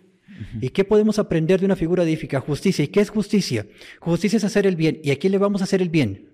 [0.61, 2.41] ¿Y qué podemos aprender de una figura deífica?
[2.41, 2.85] Justicia.
[2.85, 3.67] ¿Y qué es justicia?
[4.01, 5.01] Justicia es hacer el bien.
[5.03, 6.31] ¿Y a quién le vamos a hacer el bien?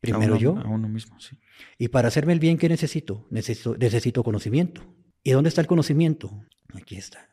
[0.00, 0.56] Primero yo.
[0.56, 1.36] A uno mismo, sí.
[1.76, 3.26] Y para hacerme el bien, ¿qué necesito?
[3.28, 3.76] necesito?
[3.76, 4.82] Necesito conocimiento.
[5.22, 6.46] ¿Y dónde está el conocimiento?
[6.72, 7.28] Aquí está.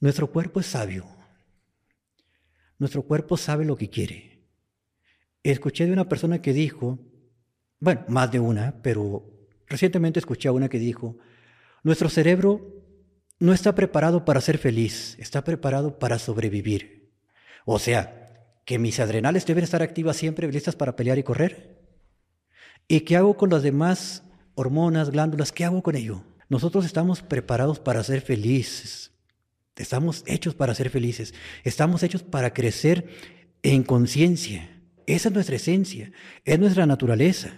[0.00, 1.04] Nuestro cuerpo es sabio.
[2.78, 4.46] Nuestro cuerpo sabe lo que quiere.
[5.42, 7.00] Escuché de una persona que dijo,
[7.80, 9.28] bueno, más de una, pero
[9.66, 11.18] recientemente escuché a una que dijo,
[11.82, 12.60] nuestro cerebro
[13.38, 17.10] no está preparado para ser feliz, está preparado para sobrevivir.
[17.64, 18.22] O sea,
[18.64, 21.80] que mis adrenales deben estar activas siempre, listas para pelear y correr.
[22.88, 24.22] ¿Y qué hago con las demás
[24.54, 25.52] hormonas, glándulas?
[25.52, 26.24] ¿Qué hago con ello?
[26.48, 29.12] Nosotros estamos preparados para ser felices.
[29.76, 31.34] Estamos hechos para ser felices.
[31.64, 33.08] Estamos hechos para crecer
[33.62, 34.68] en conciencia.
[35.06, 36.12] Esa es nuestra esencia,
[36.44, 37.54] es nuestra naturaleza.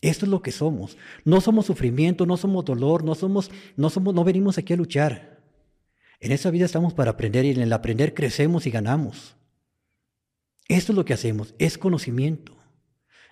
[0.00, 0.96] Esto es lo que somos.
[1.24, 5.40] No somos sufrimiento, no somos dolor, no somos, no somos, no venimos aquí a luchar.
[6.20, 9.36] En esta vida estamos para aprender y en el aprender crecemos y ganamos.
[10.68, 12.57] Esto es lo que hacemos, es conocimiento.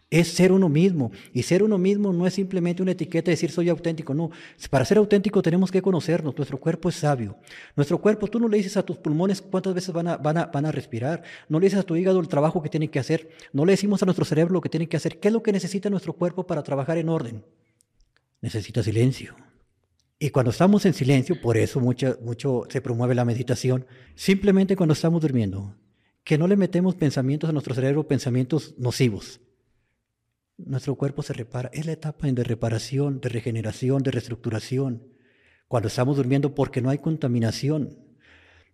[0.08, 1.10] Es ser uno mismo.
[1.32, 4.14] Y ser uno mismo no es simplemente una etiqueta de decir soy auténtico.
[4.14, 4.30] No.
[4.70, 6.36] Para ser auténtico tenemos que conocernos.
[6.36, 7.36] Nuestro cuerpo es sabio.
[7.74, 10.46] Nuestro cuerpo, tú no le dices a tus pulmones cuántas veces van a, van a,
[10.46, 11.24] van a respirar.
[11.48, 13.30] No le dices a tu hígado el trabajo que tiene que hacer.
[13.52, 15.18] No le decimos a nuestro cerebro lo que tiene que hacer.
[15.18, 17.44] ¿Qué es lo que necesita nuestro cuerpo para trabajar en orden?
[18.40, 19.34] Necesita silencio.
[20.20, 24.94] Y cuando estamos en silencio, por eso mucho, mucho se promueve la meditación, simplemente cuando
[24.94, 25.74] estamos durmiendo,
[26.24, 29.40] que no le metemos pensamientos a nuestro cerebro, pensamientos nocivos
[30.58, 31.70] nuestro cuerpo se repara.
[31.72, 35.02] Es la etapa de reparación, de regeneración, de reestructuración.
[35.68, 37.98] Cuando estamos durmiendo porque no hay contaminación.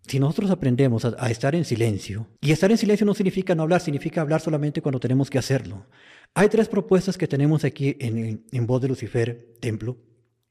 [0.07, 3.81] Si nosotros aprendemos a, estar en silencio, y estar en silencio no significa no hablar,
[3.81, 5.87] significa hablar solamente cuando tenemos que hacerlo.
[6.35, 9.99] Hay tres propuestas que tenemos aquí en, en Voz de Lucifer, Templo.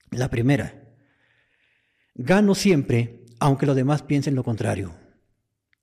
[0.10, 0.94] La primera,
[2.16, 4.94] gano siempre, aunque los demás piensen lo contrario.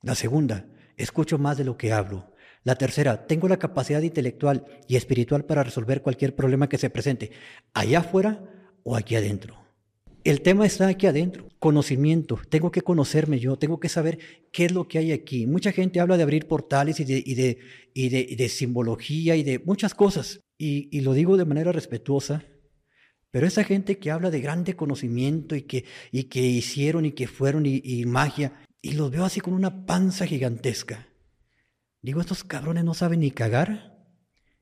[0.02, 2.32] La segunda, escucho más de lo que hablo.
[2.64, 7.30] La tercera, tengo la capacidad intelectual y espiritual para resolver cualquier problema que se presente,
[7.72, 8.42] allá afuera
[8.82, 9.68] o aquí adentro.
[10.24, 12.38] El tema está aquí adentro, conocimiento.
[12.50, 14.18] Tengo que conocerme yo, tengo que saber
[14.52, 15.46] qué es lo que hay aquí.
[15.46, 17.22] Mucha gente habla de abrir portales y de,
[17.94, 20.40] y de, simbología y de muchas cosas.
[20.58, 22.44] Y, lo digo de manera respetuosa,
[23.30, 27.26] pero esa gente que habla de grande conocimiento y que, y que hicieron y que
[27.26, 28.52] fueron y, y magia,
[28.82, 31.07] y los veo así con una panza gigantesca.
[32.00, 33.98] Digo, estos cabrones no saben ni cagar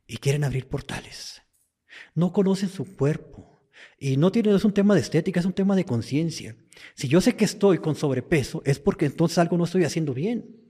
[0.06, 1.42] y quieren abrir portales.
[2.14, 3.52] No conocen su cuerpo.
[3.98, 6.56] Y no tiene, es un tema de estética, es un tema de conciencia.
[6.94, 10.62] Si yo sé que estoy con sobrepeso, es porque entonces algo no estoy haciendo bien.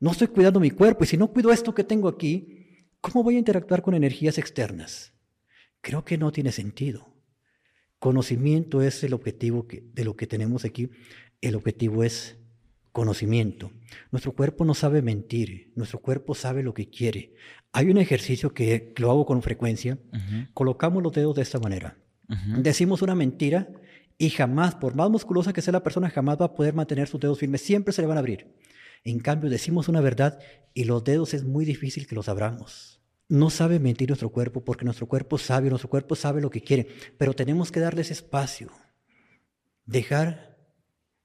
[0.00, 1.04] No estoy cuidando mi cuerpo.
[1.04, 5.12] Y si no cuido esto que tengo aquí, ¿cómo voy a interactuar con energías externas?
[5.80, 7.14] Creo que no tiene sentido.
[7.98, 10.90] Conocimiento es el objetivo de lo que tenemos aquí.
[11.40, 12.38] El objetivo es
[12.94, 13.72] conocimiento.
[14.12, 17.34] Nuestro cuerpo no sabe mentir, nuestro cuerpo sabe lo que quiere.
[17.72, 19.98] Hay un ejercicio que lo hago con frecuencia,
[20.54, 21.98] colocamos los dedos de esta manera.
[22.56, 23.68] Decimos una mentira
[24.16, 27.20] y jamás, por más musculosa que sea la persona, jamás va a poder mantener sus
[27.20, 28.54] dedos firmes, siempre se le van a abrir.
[29.02, 30.38] En cambio, decimos una verdad
[30.72, 33.02] y los dedos es muy difícil que los abramos.
[33.28, 36.86] No sabe mentir nuestro cuerpo porque nuestro cuerpo sabe, nuestro cuerpo sabe lo que quiere,
[37.18, 38.70] pero tenemos que darles espacio,
[39.84, 40.58] dejar,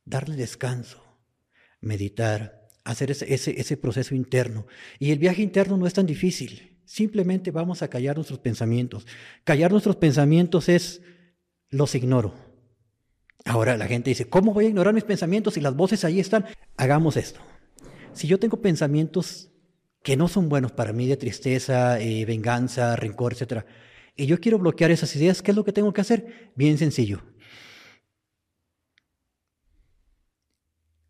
[0.03, 1.08] darle descanso
[1.81, 4.65] meditar, hacer ese, ese, proceso interno.
[4.99, 6.77] Y el viaje interno no es tan difícil.
[6.85, 9.05] Simplemente vamos a callar nuestros pensamientos.
[9.43, 11.01] Callar nuestros pensamientos es,
[11.69, 12.33] los ignoro.
[13.45, 16.45] Ahora la gente dice, ¿cómo voy a ignorar mis pensamientos si las voces ahí están?
[16.77, 17.39] Hagamos esto.
[18.13, 19.51] Si yo tengo pensamientos
[20.03, 23.65] que no son buenos para mí, de tristeza, eh, venganza, rencor, etc.,
[24.15, 26.51] y yo quiero bloquear esas ideas, ¿qué es lo que tengo que hacer?
[26.55, 27.21] Bien sencillo.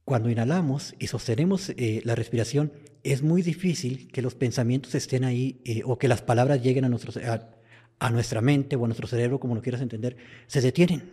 [0.10, 2.72] Cuando inhalamos y sostenemos eh, la respiración,
[3.04, 6.90] es muy difícil que los pensamientos estén ahí eh, o que las palabras lleguen a,
[6.90, 11.12] nuestra mente o a nuestro cerebro, como lo quieras entender, se detienen.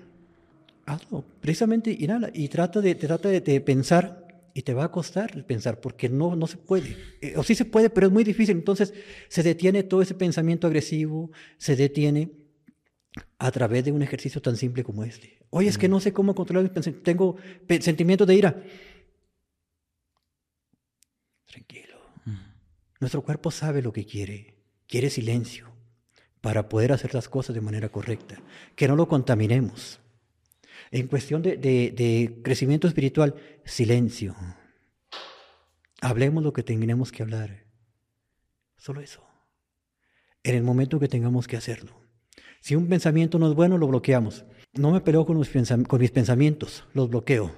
[0.86, 5.78] Hazlo, precisamente inhala y trata de, trata de, pensar y te va a costar pensar
[5.78, 6.96] porque no, no se puede.
[7.20, 8.56] Eh, o sí se puede, pero es muy difícil.
[8.56, 8.94] Entonces
[9.28, 12.30] se detiene todo ese pensamiento agresivo, se detiene
[13.38, 15.35] a través de un ejercicio tan simple como este.
[15.50, 17.04] Oye, es que no sé cómo controlar mis pensamientos.
[17.04, 17.36] Tengo
[17.80, 18.62] sentimientos de ira.
[21.46, 21.98] Tranquilo.
[23.00, 24.54] Nuestro cuerpo sabe lo que quiere.
[24.86, 25.72] Quiere silencio
[26.40, 28.40] para poder hacer las cosas de manera correcta.
[28.74, 30.00] Que no lo contaminemos.
[30.90, 33.34] En cuestión de, crecimiento espiritual,
[33.64, 34.36] silencio.
[36.00, 37.64] Hablemos lo que tengamos que hablar.
[38.76, 39.26] Solo eso.
[40.42, 42.00] En el momento que tengamos que hacerlo.
[42.60, 44.44] Si un pensamiento no es bueno, lo bloqueamos.
[44.76, 47.54] No me peleo con, mis pensamientos, los bloqueo.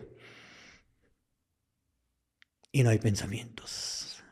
[2.71, 4.23] Y no hay pensamientos.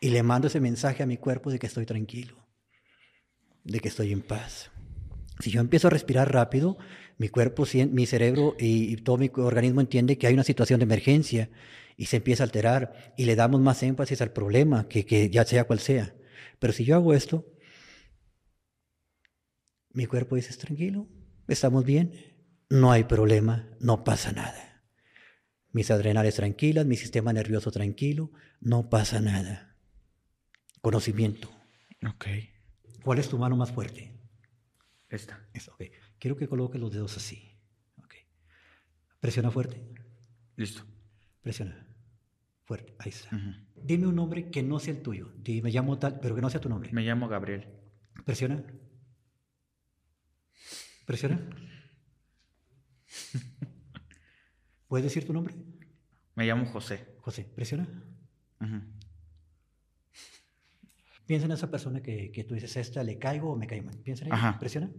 [0.00, 2.48] Y le mando ese mensaje a mi cuerpo de que estoy tranquilo,
[3.64, 4.70] de que estoy en paz.
[5.40, 6.78] Si yo empiezo a respirar rápido,
[7.18, 11.50] mi cuerpo, mi cerebro y, todo mi organismo entiende que hay una situación de emergencia
[11.96, 15.44] y se empieza a alterar y le damos más énfasis al problema, que, que ya
[15.44, 16.14] sea cual sea.
[16.58, 17.46] Pero si yo hago esto,
[19.90, 21.06] mi cuerpo dice, tranquilo,
[21.48, 22.12] estamos bien,
[22.68, 24.84] no hay problema, no pasa nada.
[25.72, 28.30] Mis adrenales tranquilas, mi sistema nervioso tranquilo,
[28.60, 29.76] no pasa nada.
[30.80, 31.50] Conocimiento.
[32.06, 32.26] Ok.
[33.02, 34.18] ¿Cuál es tu mano más fuerte?
[35.08, 35.48] Esta.
[35.52, 35.82] Esta, ok.
[36.18, 37.58] Quiero que coloques los dedos así.
[37.98, 38.14] Ok.
[39.20, 39.82] Presiona fuerte.
[40.56, 40.84] Listo.
[41.40, 41.86] Presiona.
[42.64, 42.94] Fuerte.
[42.98, 43.30] Ahí está.
[43.74, 45.32] Dime un nombre que no sea el tuyo.
[45.36, 46.90] Dime, me llamo tal, pero que no sea tu nombre.
[46.92, 47.66] Me llamo Gabriel.
[48.24, 48.64] Presiona.
[51.04, 51.40] Presiona.
[54.88, 55.54] ¿Puedes decir tu nombre?
[56.34, 57.16] Me llamo José.
[57.20, 57.88] José, presiona.
[61.26, 63.96] Piensa en esa persona que, que, tú dices, esta le caigo o me cae mal.
[63.98, 64.58] Piensa en ella.
[64.58, 64.90] Presiona.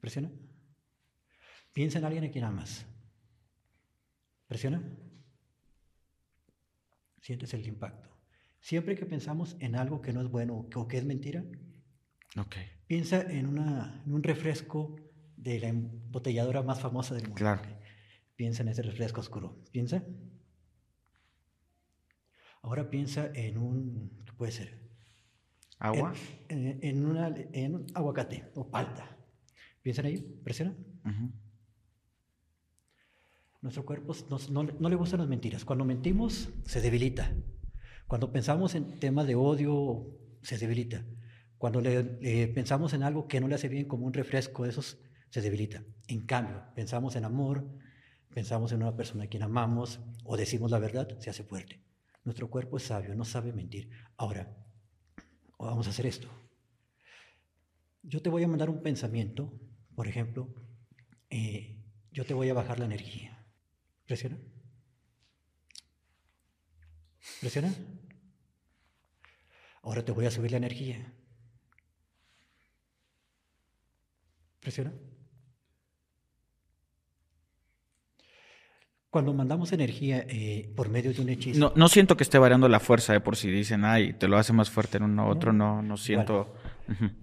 [0.00, 0.30] Presiona.
[1.72, 2.86] Piensa en alguien a quien amas.
[4.46, 4.82] Presiona.
[7.20, 8.12] Sientes el impacto.
[8.60, 11.44] Siempre que pensamos en algo que no es bueno o que es mentira,
[12.36, 12.70] okay.
[12.92, 14.94] Piensa en, una, en un refresco
[15.38, 17.36] de la embotelladora más famosa del mundo.
[17.36, 17.62] Claro.
[18.36, 19.56] Piensa en ese refresco oscuro.
[19.70, 20.04] Piensa.
[22.60, 24.78] Ahora piensa en un, ¿qué puede ser?
[25.78, 26.12] ¿Agua?
[26.50, 29.16] En, una, en un aguacate o palta.
[29.80, 30.76] Piensa en ello, presiona.
[33.62, 34.14] Nuestro cuerpo
[34.50, 35.64] no, le gustan las mentiras.
[35.64, 37.32] Cuando mentimos, se debilita.
[38.06, 41.06] Cuando pensamos en temas de odio, se debilita.
[41.62, 41.80] Cuando
[42.54, 44.98] pensamos en algo que no le hace bien, como un refresco, esos
[45.30, 45.84] se debilita.
[46.08, 47.78] En cambio, pensamos en amor,
[48.34, 51.80] pensamos en una persona a quien amamos o decimos la verdad, se hace fuerte.
[52.24, 53.90] Nuestro cuerpo es sabio, no sabe mentir.
[54.16, 54.52] Ahora,
[55.56, 56.28] vamos a hacer esto.
[58.02, 59.56] Yo te voy a mandar un pensamiento,
[59.94, 60.52] por ejemplo,
[61.30, 63.46] eh, yo te voy a bajar la energía.
[64.04, 64.36] ¿Presiona?
[67.40, 67.72] ¿Presiona?
[69.84, 71.14] Ahora te voy a subir la energía.
[74.62, 74.94] ¿Presiona?
[79.10, 81.58] Cuando mandamos energía eh, por medio de un hechizo.
[81.58, 84.38] No, no siento que esté variando la fuerza, de por si dicen, ay, te lo
[84.38, 86.54] hace más fuerte en uno u otro, no, no siento.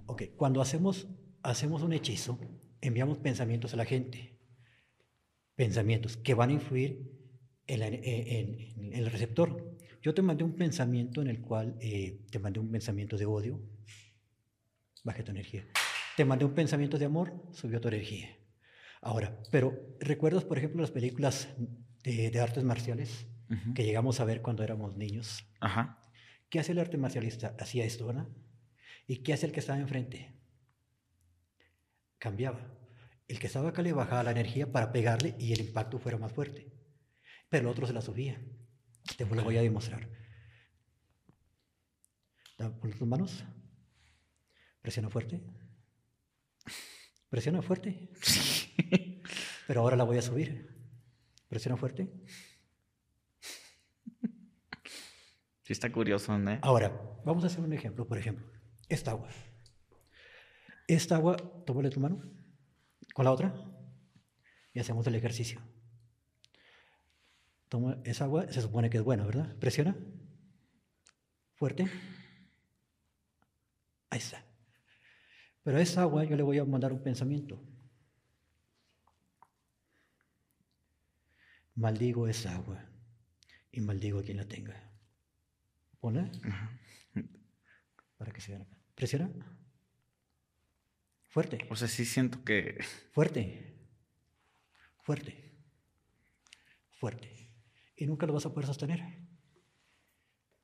[0.05, 1.07] Ok, cuando hacemos,
[1.41, 2.39] hacemos un hechizo,
[2.81, 4.37] enviamos pensamientos a la gente.
[5.55, 7.09] Pensamientos que van a influir
[7.65, 9.77] en, el receptor.
[10.01, 13.61] Yo te mandé un pensamiento en el cual eh, te mandé un pensamiento de odio,
[15.03, 15.65] bajé tu energía.
[16.19, 18.35] Te mandé un pensamiento de amor, subió tu energía.
[18.99, 21.47] Ahora, pero ¿recuerdas, por ejemplo, las películas
[22.03, 23.25] de, artes marciales
[23.73, 25.45] que llegamos a ver cuando éramos niños?
[25.61, 25.97] Ajá.
[26.49, 27.55] ¿Qué hace el arte marcialista?
[27.57, 28.27] Hacía esto, ¿verdad?
[29.07, 30.33] ¿Y qué hace el que estaba enfrente?
[32.17, 32.69] Cambiaba.
[33.29, 36.33] El que estaba acá le bajaba la energía para pegarle y el impacto fuera más
[36.33, 36.69] fuerte.
[37.47, 38.41] Pero el otro se la subía.
[39.15, 40.09] Te lo voy a demostrar.
[42.57, 43.45] Pon tus manos.
[44.81, 45.41] Presiona fuerte.
[47.29, 48.09] Presiona fuerte.
[49.67, 50.67] Pero ahora la voy a subir.
[51.47, 52.11] Presiona fuerte.
[55.63, 56.57] Sí, está curioso, ¿no?
[56.63, 56.89] Ahora,
[57.23, 58.07] vamos a hacer un ejemplo.
[58.07, 58.47] Por ejemplo,
[58.87, 59.29] esta agua.
[60.87, 62.23] Esta agua, tómale tu mano
[63.13, 63.53] con la otra
[64.73, 65.61] y hacemos el ejercicio.
[67.67, 69.55] Toma esa agua, se supone que es buena, ¿verdad?
[69.59, 69.95] Presiona.
[71.53, 71.87] Fuerte.
[74.09, 74.48] Ahí está.
[75.63, 77.61] Pero a esa agua yo le voy a mandar un pensamiento.
[81.75, 82.83] Maldigo esa agua
[83.71, 84.91] y maldigo a quien la tenga.
[85.99, 86.31] Pone.
[88.17, 88.65] Para que se vea.
[88.95, 89.29] Presiona.
[91.27, 91.67] Fuerte.
[91.69, 92.77] O sea, sí siento que.
[93.11, 93.77] Fuerte.
[95.03, 95.55] Fuerte.
[96.99, 97.53] fuerte.
[97.95, 99.28] Y nunca lo vas a poder sostener.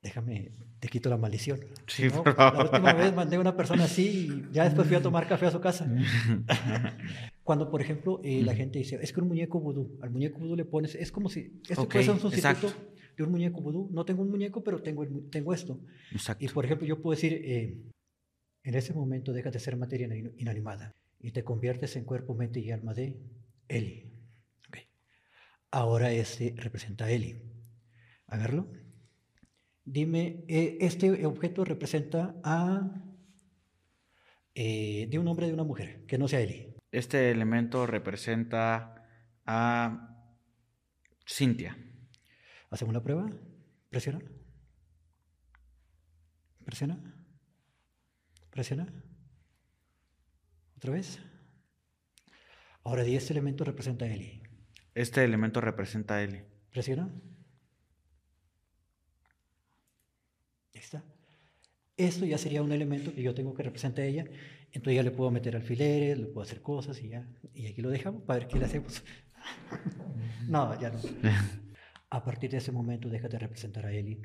[0.05, 1.59] Déjame, te quito la maldición.
[1.87, 2.21] Sí, ¿no?
[2.21, 5.27] por La última vez mandé a una persona así y ya después fui a tomar
[5.27, 5.87] café a su casa.
[7.43, 10.55] Cuando, por ejemplo, eh, la gente dice, es que un muñeco vudú, al muñeco vudú
[10.55, 12.87] le pones, es como si, esto Ok, puede ser un sustituto exacto.
[13.17, 13.89] de un muñeco vudú.
[13.91, 15.79] No tengo un muñeco, pero tengo, el tengo esto.
[16.11, 16.45] Exacto.
[16.45, 17.81] Y, por ejemplo, yo puedo decir, eh,
[18.63, 22.59] en ese momento dejas de ser materia ina- inanimada y te conviertes en cuerpo, mente
[22.59, 23.17] y alma de
[23.69, 24.11] Eli.
[24.69, 24.77] Ok.
[25.71, 27.41] Ahora este representa a Eli.
[28.27, 28.67] Agárralo.
[29.85, 32.91] Dime, eh, este objeto representa a...
[34.55, 36.73] eh, de un hombre de una mujer, que no sea Eli.
[36.91, 39.07] Este elemento representa
[39.45, 40.25] a
[41.27, 41.77] Cintia.
[42.69, 43.29] ¿Hacemos la prueba?
[43.89, 44.19] Presiona.
[46.63, 46.97] Presiona.
[48.49, 48.87] Presiona.
[50.77, 51.19] Otra vez.
[52.83, 54.41] Ahora di este elemento representa a Eli.
[54.93, 56.41] Este elemento representa a Eli.
[56.71, 57.11] Presiona.
[60.73, 61.03] Ahí está.
[61.97, 64.25] Esto ya sería un elemento que yo tengo que representar a ella.
[64.71, 67.27] Entonces ya le puedo meter alfileres, le puedo hacer cosas y ya.
[67.53, 69.03] Y aquí lo dejamos para ver qué le hacemos.
[70.47, 70.99] no, ya no.
[72.09, 74.21] A partir de ese momento dejas de representar a Eli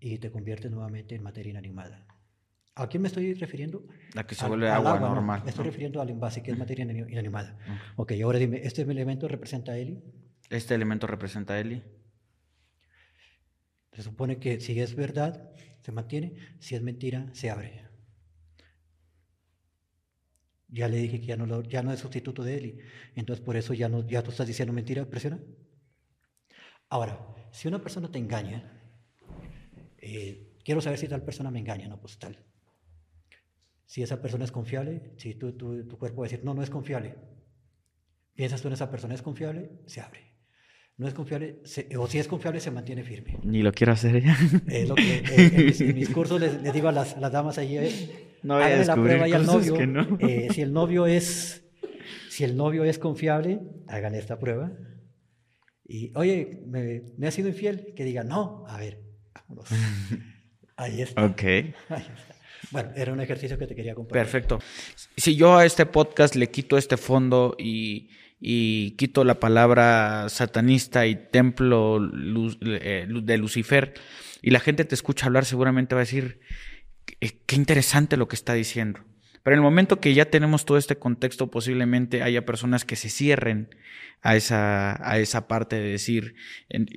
[0.00, 2.06] y te conviertes nuevamente en materia inanimada.
[2.74, 3.86] ¿A quién me estoy refiriendo?
[4.14, 5.14] La que se vuelve al agua, no.
[5.14, 5.42] normal.
[5.44, 5.70] Me estoy ¿no?
[5.70, 7.58] refiriendo al envase, que es materia inani- inanimada.
[7.96, 10.02] Ok, ahora dime, ¿este elemento representa a Eli?
[10.50, 11.82] Este elemento representa a Eli.
[13.92, 15.50] Se supone que si es verdad,
[15.82, 17.82] se mantiene, si es mentira, se abre.
[20.68, 22.78] Ya le dije que ya no, lo- ya no es sustituto de Eli.
[23.14, 25.38] Entonces, por eso ya, no, ya tú estás diciendo mentira, presiona.
[26.88, 27.18] Ahora,
[27.52, 28.62] si una persona te engaña,
[29.98, 32.36] eh, quiero saber si tal persona me engaña, no, pues tal.
[33.86, 36.62] Si esa persona es confiable, si tú- tú- tu cuerpo va a decir, no, no
[36.62, 37.14] es confiable.
[38.34, 39.70] Piensas tú en esa persona, ¿es confiable?
[39.86, 40.31] Se abre.
[40.98, 43.38] No es confiable, se- o si es confiable, se mantiene firme.
[43.42, 44.36] Ni lo quiero hacer ya.
[44.68, 45.22] Es lo que eh,
[45.54, 48.54] en, mis, en mis cursos les, les digo a las, las damas ahí, eh, No
[48.54, 49.74] voy a la prueba ahí al novio.
[49.74, 50.18] que no.
[50.20, 51.64] eh, si el novio es,
[52.28, 54.70] si el novio es confiable, hagan esta prueba.
[55.84, 59.00] Y, oye, me, me ha sido infiel, que diga, no, a ver,
[59.34, 59.68] vámonos.
[60.76, 61.24] Ahí está.
[61.24, 61.42] ok.
[61.42, 62.34] ahí está.
[62.70, 64.22] Bueno, era un ejercicio que te quería compartir.
[64.22, 64.58] Perfecto.
[65.16, 68.08] Si yo a este podcast le quito este fondo y,
[68.44, 72.00] y quito la palabra satanista y templo
[72.60, 73.94] eh, de Lucifer
[74.42, 76.40] y la gente te escucha hablar, seguramente va a decir,
[77.46, 79.00] "Qué- interesante lo que está diciendo.
[79.44, 83.08] Pero en el momento que ya tenemos todo este contexto, posiblemente haya personas que se
[83.08, 83.74] cierren
[84.22, 86.36] a esa, a esa parte de decir,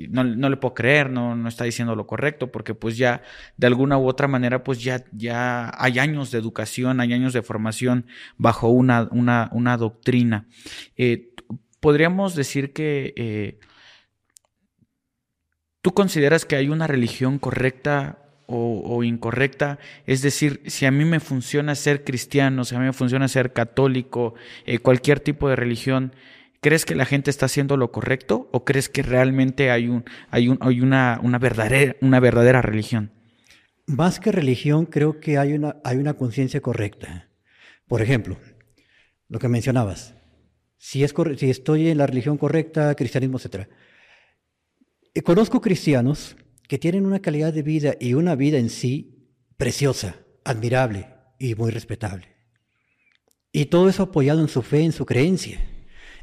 [0.10, 3.24] no, no le puedo creer, no, no está diciendo lo correcto, porque pues ya
[3.58, 7.42] de alguna u otra manera, pues ya, ya hay años de educación, hay años de
[7.42, 8.06] formación
[8.38, 10.46] bajo una, una, una doctrina.
[10.98, 11.32] Eh,
[11.86, 13.60] podríamos decir que eh,
[15.84, 19.78] tú consideras que hay una religión correcta o, incorrecta,
[20.08, 23.54] es decir, si a mí me funciona ser cristiano, si a mí me funciona ser
[23.54, 24.34] católico,
[24.66, 26.16] eh, cualquier tipo de religión,
[26.60, 30.48] ¿crees que la gente está haciendo lo correcto o crees que realmente hay, un, hay,
[30.48, 33.12] un, hay una, una, verdadera, una verdadera religión?
[33.86, 37.30] Más que religión, creo que hay una, hay una conciencia correcta.
[37.88, 38.40] Por ejemplo,
[39.30, 40.15] lo que mencionabas,
[40.88, 43.68] si, es corre- si estoy en la religión correcta, cristianismo, etc.
[45.16, 46.36] Eh, Conozco cristianos
[46.68, 48.94] que tienen una calidad de vida y una vida en sí
[49.58, 51.08] preciosa, admirable
[51.40, 52.28] y muy respetable.
[53.52, 55.60] Y todo eso apoyado en su fe, en su creencia.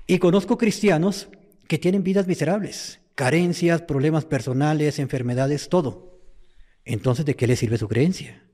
[0.06, 1.28] Y conozco cristianos
[1.66, 6.20] que tienen vidas miserables, carencias, problemas personales, enfermedades, todo.
[6.84, 8.44] Entonces, ¿de qué le sirve su creencia?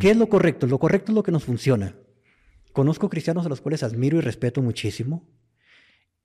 [0.00, 0.66] ¿Qué es lo correcto?
[0.66, 1.94] Lo correcto es lo que nos funciona.
[2.76, 5.26] Conozco cristianos a los cuales admiro y respeto muchísimo.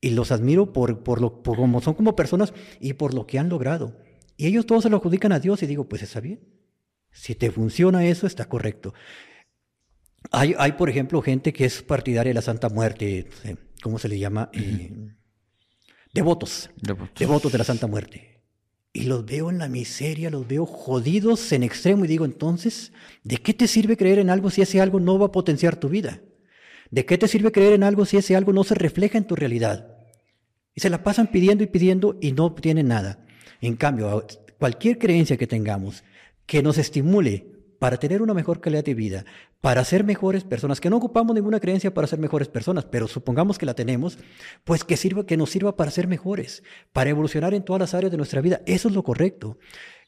[0.02, 3.39] Y los admiro por, por, lo, por como son como personas y por lo que
[3.39, 3.97] han logrado.
[4.36, 6.41] Y ellos todos se lo adjudican a Dios y digo, pues está bien.
[7.10, 8.93] Si te funciona eso, está correcto.
[10.30, 13.30] Hay, hay por ejemplo, gente que es partidaria de la Santa Muerte,
[13.82, 14.50] ¿cómo se le llama?
[14.51, 14.92] Eh,
[16.13, 16.70] devotos.
[16.75, 17.17] Devotos.
[17.17, 18.42] Devotos de la Santa Muerte.
[18.92, 22.92] Y los veo en la miseria, los veo jodidos en extremo y digo, entonces,
[23.24, 25.88] ¿de qué te sirve creer en algo si ese algo no va a potenciar tu
[25.88, 26.21] vida?
[26.92, 29.36] ¿De qué te sirve creer en algo si ese algo no se refleja en tu
[29.36, 29.97] realidad?
[30.76, 33.26] Y se la pasan pidiendo y pidiendo y no obtienen nada.
[33.62, 34.26] En cambio,
[34.59, 36.04] cualquier creencia que tengamos
[36.46, 37.47] que nos estimule
[37.80, 39.26] para tener una mejor calidad de vida,
[39.59, 43.58] para ser mejores personas, que no ocupamos ninguna creencia para ser mejores personas, pero supongamos
[43.58, 44.20] que la tenemos,
[44.66, 46.62] pues que sirva, que nos sirva para ser mejores,
[46.93, 48.62] para evolucionar en todas las áreas de nuestra vida.
[48.66, 49.58] Eso es lo correcto.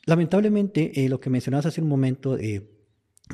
[0.05, 2.69] Lamentablemente, eh, lo que mencionabas hace un momento, eh,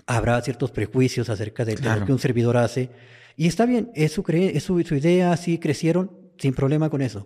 [0.05, 2.01] habrá ciertos prejuicios acerca de, Claro.
[2.01, 2.91] lo que un servidor hace.
[3.39, 7.25] Y está bien, es su, idea, así crecieron, sin problema con eso.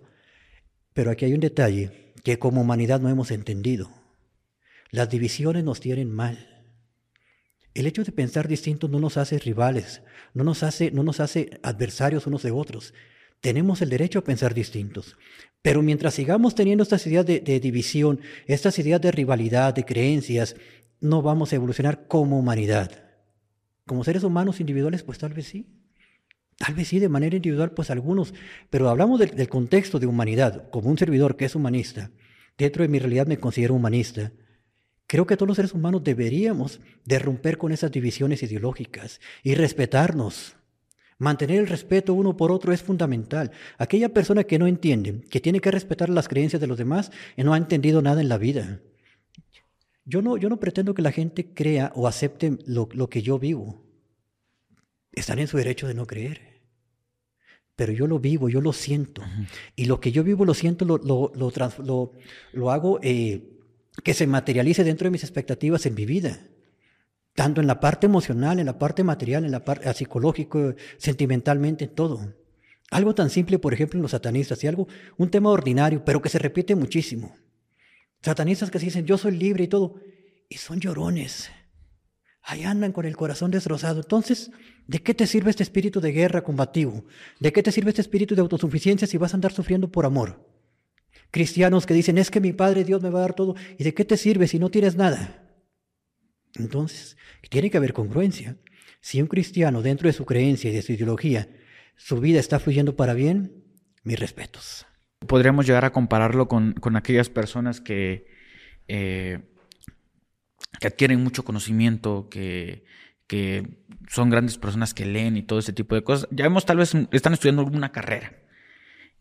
[0.92, 3.90] Pero aquí hay un detalle que como humanidad no hemos entendido.
[4.92, 6.68] Las divisiones nos tienen mal.
[7.74, 10.02] El hecho de pensar distinto no nos hace rivales,
[10.34, 12.94] no nos hace, no nos hace adversarios unos de otros.
[13.40, 15.16] Tenemos el derecho a pensar distintos.
[15.62, 20.54] Pero mientras sigamos teniendo estas ideas de, de división, estas ideas de rivalidad, de creencias,
[21.00, 23.02] no vamos a evolucionar como humanidad.
[23.84, 25.66] Como seres humanos individuales, pues tal vez sí.
[26.56, 28.32] Tal vez sí, de manera individual, pues algunos,
[28.70, 32.10] pero hablamos del, contexto de humanidad, como un servidor que es humanista.
[32.56, 34.32] Dentro de mi realidad me considero humanista.
[35.06, 40.56] Creo que todos los seres humanos deberíamos de con esas divisiones ideológicas y respetarnos.
[41.18, 43.50] Mantener el respeto uno por otro es fundamental.
[43.78, 47.52] Aquella persona que no entiende, que tiene que respetar las creencias de los demás, no
[47.52, 48.80] ha entendido nada en la vida.
[50.04, 53.38] Yo no, yo no pretendo que la gente crea o acepte lo, lo que yo
[53.38, 53.83] vivo.
[55.14, 56.54] Están en su derecho de no creer.
[57.76, 59.22] Pero yo lo vivo, yo lo siento.
[59.74, 62.12] Y lo que yo vivo, lo siento, lo, lo, lo,
[62.52, 63.54] lo hago eh,
[64.02, 66.46] que se materialice dentro de mis expectativas en mi vida.
[67.34, 71.94] Tanto en la parte emocional, en la parte material, en la parte psicológico, sentimentalmente, en
[71.94, 72.34] todo.
[72.90, 74.86] Algo tan simple, por ejemplo, en los satanistas, y algo,
[75.16, 77.34] un tema ordinario, pero que se repite muchísimo.
[78.22, 79.96] Satanistas que se dicen, yo soy libre y todo,
[80.48, 81.50] y son llorones.
[82.46, 84.00] Ahí andan con el corazón destrozado.
[84.00, 84.50] Entonces,
[84.86, 87.06] ¿de qué te sirve este espíritu de guerra combativo?
[87.40, 90.46] ¿De qué te sirve este espíritu de autosuficiencia si vas a andar sufriendo por amor?
[91.30, 93.54] Cristianos que dicen, es que mi Padre Dios me va a dar todo.
[93.78, 95.42] ¿Y de qué te sirve si no tienes nada?
[96.56, 97.16] Entonces,
[97.48, 98.58] tiene que haber congruencia.
[99.00, 101.48] Si un cristiano, dentro de su creencia y de su ideología,
[101.96, 103.64] su vida está fluyendo para bien,
[104.02, 104.86] mis respetos.
[105.26, 108.26] Podríamos llegar a compararlo con, aquellas personas que...
[108.86, 109.40] Eh,
[110.80, 112.84] que adquieren mucho conocimiento, que,
[113.26, 113.78] que
[114.08, 116.28] son grandes personas que leen y todo ese tipo de cosas.
[116.30, 118.32] Ya vemos, tal vez están estudiando alguna carrera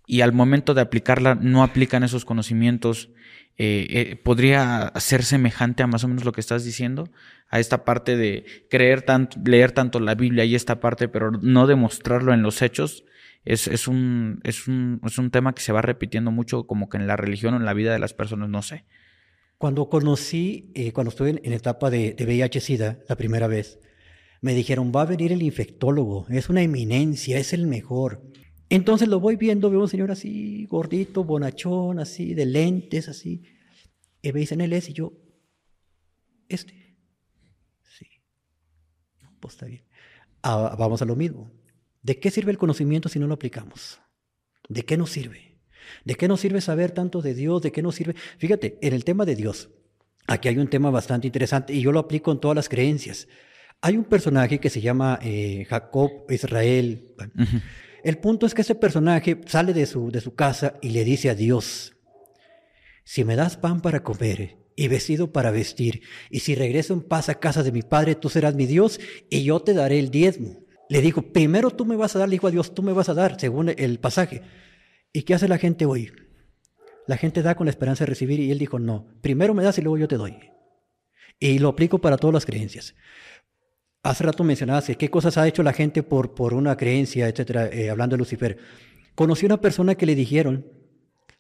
[0.05, 3.09] y al momento de aplicarla no aplican esos conocimientos.
[3.57, 7.09] Eh, eh, podría ser semejante a más o menos lo que estás diciendo,
[7.49, 11.67] a esta parte de creer tanto, leer tanto la Biblia y esta parte, pero no
[11.67, 13.05] demostrarlo en los hechos.
[13.45, 16.97] Es, es, un, es, un, es un tema que se va repitiendo mucho como que
[16.97, 18.85] en la religión o en la vida de las personas, no sé.
[19.63, 23.79] Cuando conocí, eh, cuando estuve en, etapa de, VIH-Sida la primera vez,
[24.41, 28.29] me dijeron, va a venir el infectólogo, es una eminencia, es el mejor.
[28.67, 33.43] Entonces lo voy viendo, veo un señor así, gordito, bonachón, así, de lentes, así.
[34.21, 35.13] Y me dicen, él es, y yo,
[36.49, 36.97] este.
[37.83, 38.05] Sí.
[39.39, 39.85] Pues está bien.
[40.41, 41.53] Ah, vamos a lo mismo.
[42.01, 44.01] ¿De qué sirve el conocimiento si no lo aplicamos?
[44.67, 45.52] ¿De qué nos sirve?
[46.05, 47.61] ¿De qué nos sirve saber tanto de Dios?
[47.61, 48.15] ¿De qué nos sirve?
[48.37, 49.69] Fíjate, en el tema de Dios,
[50.27, 53.27] aquí hay un tema bastante interesante y yo lo aplico en todas las creencias.
[53.81, 57.13] Hay un personaje que se llama eh, Jacob Israel.
[58.03, 61.29] El punto es que ese personaje sale de su, de su casa y le dice
[61.29, 61.93] a Dios,
[63.03, 67.29] si me das pan para comer y vestido para vestir, y si regreso en paz
[67.29, 68.99] a casa de mi padre, tú serás mi Dios
[69.29, 70.63] y yo te daré el diezmo.
[70.89, 73.09] Le dijo, primero tú me vas a dar, le dijo a Dios, tú me vas
[73.09, 74.41] a dar, según el pasaje.
[75.13, 76.11] ¿Y qué hace la gente hoy?
[77.05, 79.77] La gente da con la esperanza de recibir y él dijo, no, primero me das
[79.77, 80.35] y luego yo te doy.
[81.39, 82.95] Y lo aplico para todas las creencias.
[84.01, 87.91] Hace rato mencionabas qué cosas ha hecho la gente por, por una creencia, etcétera, eh,
[87.91, 88.57] hablando de Lucifer.
[89.13, 90.65] Conocí una persona que le dijeron,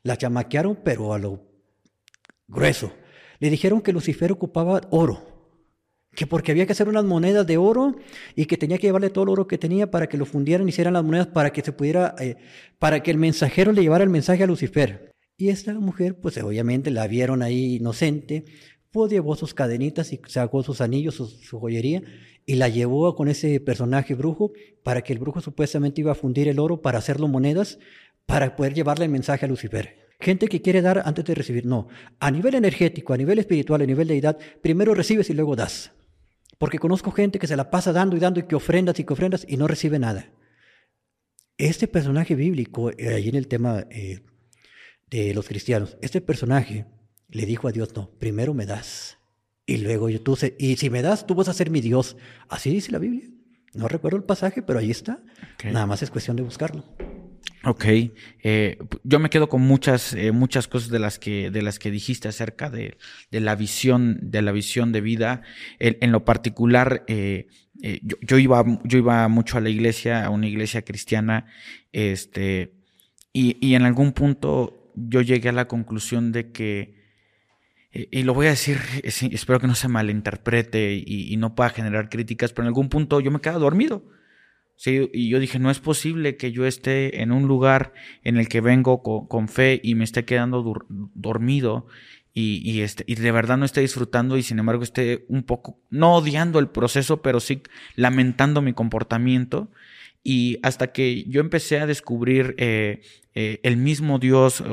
[0.03, 1.43] la chamaquearon, pero a lo
[2.47, 2.93] grueso.
[3.39, 5.32] Le dijeron que Lucifer ocupaba oro
[6.15, 7.95] que porque había que hacer unas monedas de oro
[8.35, 10.69] y que tenía que llevarle todo el oro que tenía para que lo fundieran y
[10.69, 12.35] hicieran las monedas para que se pudiera, eh,
[12.79, 15.11] para que el mensajero le llevara el mensaje a Lucifer.
[15.37, 18.45] Y esta mujer, pues obviamente la vieron ahí inocente,
[18.91, 22.03] pues llevó sus cadenitas y sacó sus anillos, su, joyería
[22.45, 24.51] y la llevó con ese personaje brujo
[24.83, 27.79] para que el brujo supuestamente iba a fundir el oro para hacerlo monedas
[28.27, 29.97] para poder llevarle el mensaje a Lucifer.
[30.19, 31.65] Gente que quiere dar antes de recibir.
[31.65, 31.87] No,
[32.19, 35.91] a nivel energético, a nivel espiritual, a nivel de edad, primero recibes y luego das.
[36.57, 39.13] Porque conozco gente que se la pasa dando y dando y que ofrendas y que
[39.13, 40.31] ofrendas y no recibe nada.
[41.57, 44.21] Este personaje bíblico, eh, ahí en el tema eh,
[45.09, 46.85] de los cristianos, este personaje
[47.29, 49.17] le dijo a Dios, no, primero me das.
[49.65, 52.17] Y luego yo tú, y si me das, tú vas a ser mi Dios.
[52.49, 53.29] Así dice la Biblia.
[53.73, 55.23] No recuerdo el pasaje, pero ahí está.
[55.63, 56.83] Nada más es cuestión de buscarlo.
[57.65, 57.85] Ok,
[58.43, 61.91] eh, yo me quedo con muchas, eh, muchas cosas de las que, de las que
[61.91, 62.97] dijiste acerca de,
[63.31, 65.43] de la visión, de la visión de vida.
[65.79, 67.47] En, lo particular, eh,
[68.01, 71.45] yo, yo, iba, yo iba mucho a la iglesia, a una iglesia cristiana,
[71.93, 72.73] este,
[73.31, 77.03] y, y en algún punto yo llegué a la conclusión de que,
[77.93, 82.51] y lo voy a decir, espero que no se malinterprete y, no pueda generar críticas,
[82.51, 84.03] pero en algún punto yo me quedé dormido.
[84.75, 87.93] Sí, y yo dije, no es posible que yo esté en un lugar
[88.23, 91.87] en el que vengo con, fe y me esté quedando dormido
[92.33, 95.79] y, y, este, y de verdad no esté disfrutando y sin embargo esté un poco,
[95.89, 97.61] no odiando el proceso, pero sí
[97.95, 99.69] lamentando mi comportamiento.
[100.23, 103.01] Y hasta que yo empecé a descubrir eh,
[103.35, 104.63] eh, el mismo Dios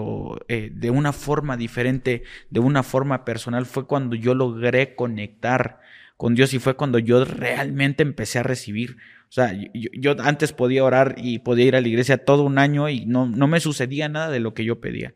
[0.48, 5.80] eh, de una forma diferente, de una forma personal, fue cuando yo logré conectar
[6.16, 8.98] con Dios y fue cuando yo realmente empecé a recibir.
[9.30, 12.88] O sea, yo, antes podía orar y podía ir a la iglesia todo un año
[12.88, 15.14] y no, no me sucedía nada de lo que yo pedía,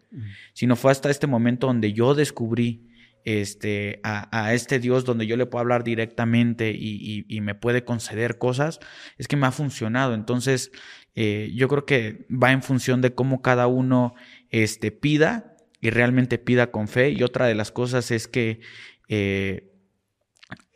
[0.53, 2.89] sino fue hasta este momento donde yo descubrí
[3.25, 8.79] este, a, este Dios donde yo le puedo hablar directamente y, me puede conceder cosas,
[9.19, 10.15] es que me ha funcionado.
[10.15, 10.71] Entonces,
[11.17, 14.15] eh, yo creo que va en función de cómo cada uno
[14.51, 17.11] este, pida y realmente pida con fe.
[17.11, 18.61] Y otra de las cosas es que
[19.09, 19.73] eh,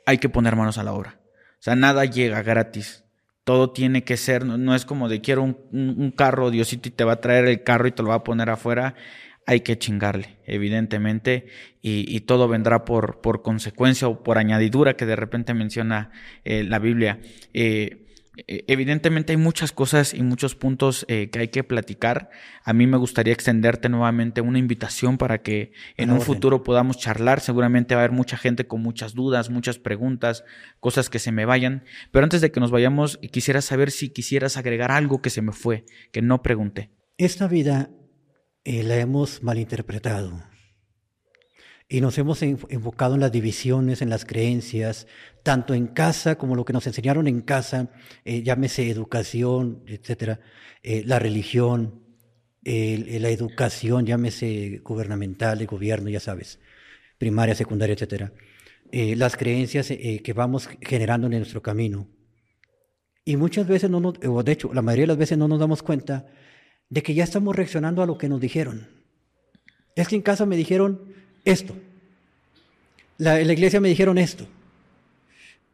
[0.07, 1.21] hay que poner manos a la obra.
[1.53, 3.05] O sea, nada llega gratis
[3.49, 7.15] todo tiene que ser, no, es como de quiero un, carro, Diosito, y te va
[7.15, 8.95] a traer el carro y te lo va a poner afuera.
[9.47, 11.47] Hay que chingarle, evidentemente,
[11.81, 16.11] y, todo vendrá por, por, consecuencia o por añadidura que de repente menciona
[16.45, 17.21] eh, la Biblia.
[17.55, 18.08] Eh,
[18.47, 22.31] evidentemente hay muchas cosas y muchos puntos eh, que hay que platicar.
[22.65, 27.41] A mí me gustaría extenderte nuevamente una invitación para que en un futuro podamos charlar.
[27.41, 30.45] Seguramente va a haber mucha gente con muchas dudas, muchas preguntas,
[30.81, 31.85] cosas que se me vayan.
[32.13, 35.53] Pero antes de que nos vayamos, quisiera saber si quisieras agregar algo que se me
[35.53, 36.91] fue, que no pregunté.
[37.17, 37.91] Esta vida
[38.65, 40.43] eh, la hemos malinterpretado
[41.89, 45.07] y nos hemos enfocado en las divisiones, en las creencias,
[45.43, 47.91] tanto en casa como lo que nos enseñaron en casa,
[48.25, 50.41] eh, llámese educación, etcétera,
[50.83, 52.05] eh, la religión,
[52.65, 56.61] la educación, llámese gubernamental, de gobierno, ya sabes,
[57.17, 58.35] primaria, secundaria, etcétera,
[58.93, 62.09] eh, las creencias que vamos generando en nuestro camino.
[63.25, 65.83] Y muchas veces, no o de hecho, la mayoría de las veces no nos damos
[65.83, 66.27] cuenta
[66.91, 68.89] de que ya estamos reaccionando a lo que nos dijeron.
[69.97, 71.15] Es que en casa me dijeron
[71.51, 71.75] esto.
[73.19, 74.47] en la iglesia me dijeron esto.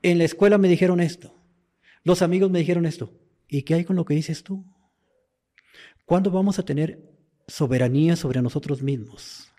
[0.03, 1.35] En la escuela me dijeron esto.
[2.03, 3.13] Los amigos me dijeron esto.
[3.49, 4.65] ¿Y qué hay con lo que dices tú?
[6.05, 7.11] ¿Cuándo vamos a tener
[7.49, 9.53] soberanía sobre nosotros mismos?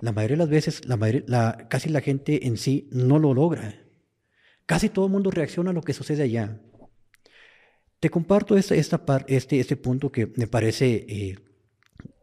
[0.00, 3.82] La mayoría de las veces, la casi la gente en sí no lo logra.
[4.66, 6.60] Casi todo el mundo reacciona a lo que sucede allá.
[8.00, 11.36] Te comparto esta, esta este, este punto que me parece eh,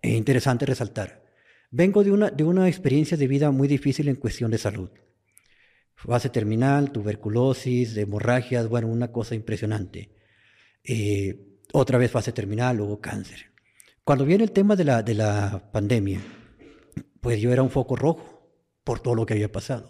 [0.03, 1.23] interesante resaltar.
[1.76, 4.90] Vengo de una, de una experiencia de vida muy difícil en cuestión de salud
[6.08, 10.10] fase terminal, tuberculosis, hemorragias, bueno, una cosa impresionante.
[10.84, 13.52] Eh, otra vez fase terminal, luego cáncer.
[14.04, 16.20] Cuando viene el tema de la, de la pandemia,
[17.22, 18.52] pues yo era un foco rojo
[18.84, 19.90] por todo lo que había pasado.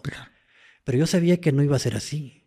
[0.84, 2.44] Pero yo sabía que no iba a ser así.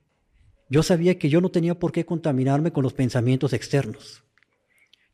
[0.70, 4.24] Yo sabía que yo no tenía por qué contaminarme con los pensamientos externos.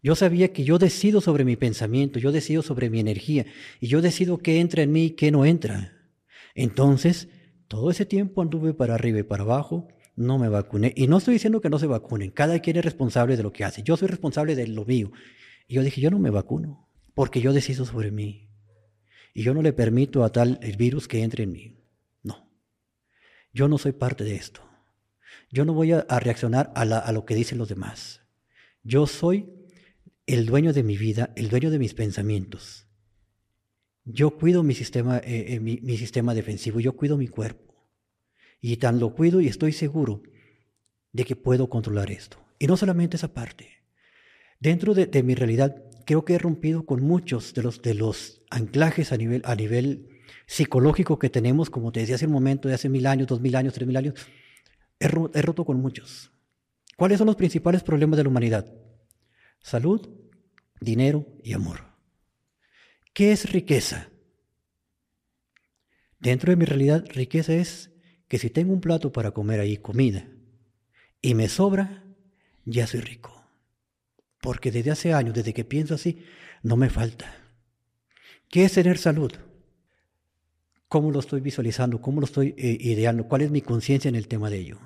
[0.04, 3.46] Yo sabía que yo decido sobre mi pensamiento, yo decido sobre mi energía
[3.80, 5.98] y yo decido qué entra en mí y qué no entra.
[6.56, 7.30] Entonces,
[7.70, 10.94] todo ese tiempo anduve para arriba y para abajo, no me vacuné.
[10.98, 13.64] Y no estoy diciendo que no se vacunen, cada quien es responsable de lo que
[13.64, 13.82] hace.
[13.82, 15.10] Yo soy responsable de lo mío.
[15.68, 18.50] Y yo dije, yo no me vacuno, porque yo decido sobre mí.
[19.34, 21.80] Y yo no le permito a tal virus que entre en mí.
[22.22, 22.52] No.
[23.54, 24.62] Yo no soy parte de esto.
[25.50, 28.22] Yo no voy a, reaccionar a, lo que dicen los demás.
[28.84, 29.63] Yo soy
[30.26, 32.88] el dueño de mi vida, el dueño de mis pensamientos.
[34.06, 37.74] Yo cuido mi sistema, eh, eh, mi, sistema defensivo, yo cuido mi cuerpo.
[38.60, 40.24] Y tan lo cuido y estoy seguro
[41.12, 42.38] de que puedo controlar esto.
[42.60, 43.68] Y no solamente esa parte.
[44.60, 49.12] Dentro de, mi realidad, creo que he rompido con muchos de los, de los anclajes
[49.12, 52.88] a nivel, a nivel psicológico que tenemos, como te decía hace un momento, de hace
[52.88, 54.14] mil años, dos mil años, tres mil años.
[55.00, 55.08] he
[55.42, 56.32] roto con muchos.
[56.96, 58.83] ¿Cuáles son los principales problemas de la humanidad?
[59.64, 60.10] Salud,
[60.82, 61.86] dinero y amor.
[63.14, 64.10] ¿Qué es riqueza?
[66.20, 67.90] Dentro de mi realidad, riqueza es
[68.28, 70.28] que si tengo un plato para comer ahí comida
[71.22, 72.04] y me sobra,
[72.66, 73.48] ya soy rico.
[74.42, 76.26] Porque desde hace años, desde que pienso así,
[76.62, 77.34] no me falta.
[78.50, 79.32] ¿Qué es tener salud?
[80.90, 82.02] ¿Cómo lo estoy visualizando?
[82.02, 83.30] ¿Cómo lo estoy eh, ideando?
[83.30, 84.80] ¿Cuál es mi conciencia en el tema de ello?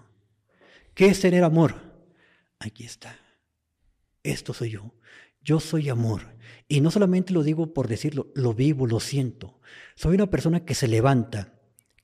[0.93, 1.75] ¿Qué es tener amor?
[2.59, 3.26] Aquí está.
[4.27, 4.93] Esto soy yo.
[5.41, 6.21] Yo soy amor.
[6.67, 9.61] Y no solamente lo digo por decirlo, lo vivo, lo siento.
[9.95, 11.53] Soy una persona que se levanta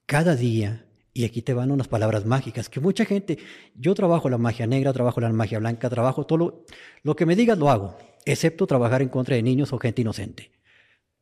[0.06, 3.40] cada día, y aquí te van unas palabras mágicas, que mucha gente,
[3.76, 6.64] yo trabajo la magia negra, trabajo la magia blanca, trabajo todo
[7.04, 10.52] lo, que me digas lo hago, excepto trabajar en contra de niños o gente inocente.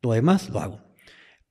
[0.03, 0.81] Lo demás lo hago.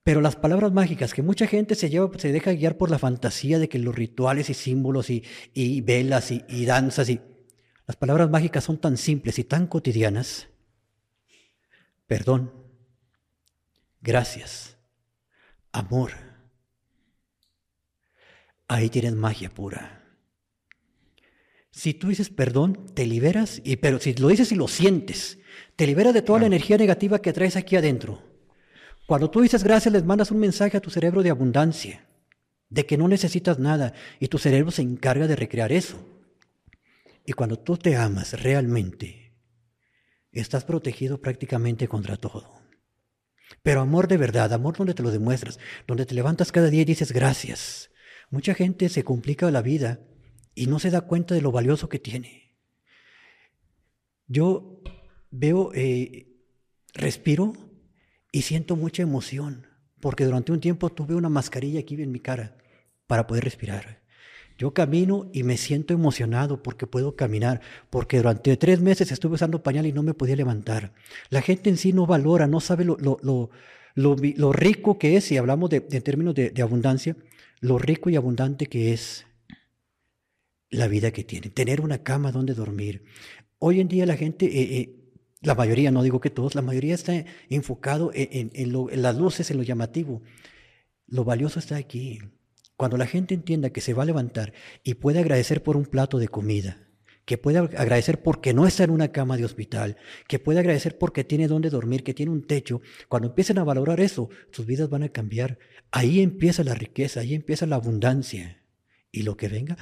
[0.05, 3.59] Pero las palabras mágicas, que mucha gente se lleva, se deja guiar por la fantasía
[3.59, 7.21] de que los rituales y símbolos y, velas y, y danzas y
[7.91, 10.47] Las palabras mágicas son tan simples y tan cotidianas.
[12.07, 12.53] Perdón,
[14.01, 14.77] gracias,
[15.73, 16.13] amor.
[18.69, 20.05] Ahí tienes magia pura.
[21.73, 25.41] Si tú dices perdón, te liberas, y, pero si lo dices y lo sientes,
[25.75, 28.23] te liberas de toda la energía negativa que traes aquí adentro.
[29.09, 32.07] Cuando tú dices gracias, les mandas un mensaje a tu cerebro de abundancia,
[32.69, 36.20] de que no necesitas nada, y tu cerebro se encarga de recrear eso.
[37.25, 39.35] Y cuando tú te amas realmente,
[40.33, 42.61] estás protegido prácticamente contra todo.
[43.63, 46.87] Pero amor de verdad, amor donde te lo demuestras, donde te levantas cada día y
[46.87, 47.91] dices gracias.
[48.31, 50.01] Mucha gente se complica la vida
[50.55, 52.57] y no se da cuenta de lo valioso que tiene.
[54.27, 54.83] Yo
[55.31, 56.29] veo, eh,
[56.95, 57.53] respiro
[58.33, 59.67] y siento mucha emoción,
[60.01, 62.57] porque durante un tiempo tuve una mascarilla aquí en mi cara
[63.07, 64.00] para poder respirar.
[64.61, 69.63] Yo camino y me siento emocionado porque puedo caminar, porque durante tres meses estuve usando
[69.63, 70.93] pañal y no me podía levantar.
[71.31, 75.87] La gente en sí no valora, no sabe lo, rico que es, si hablamos de,
[75.91, 77.17] en términos de abundancia,
[77.61, 79.25] lo rico y abundante que es
[80.69, 83.05] la vida que tienen, tener una cama donde dormir.
[83.59, 84.97] Hoy en día la gente, eh, eh,
[85.41, 89.57] la mayoría, no digo que todos, la mayoría está enfocado en, en, las luces, en
[89.57, 90.21] lo llamativo.
[91.07, 92.19] Lo valioso está aquí.
[92.81, 96.17] Cuando la gente entienda que se va a levantar y puede agradecer por un plato
[96.17, 96.89] de comida,
[97.27, 101.23] que puede agradecer porque no está en una cama de hospital, que puede agradecer porque
[101.23, 105.03] tiene donde dormir, que tiene un techo, cuando empiecen a valorar eso, sus vidas van
[105.03, 105.59] a cambiar.
[105.91, 108.65] Ahí empieza la riqueza, ahí empieza la abundancia.
[109.13, 109.77] Y lo que venga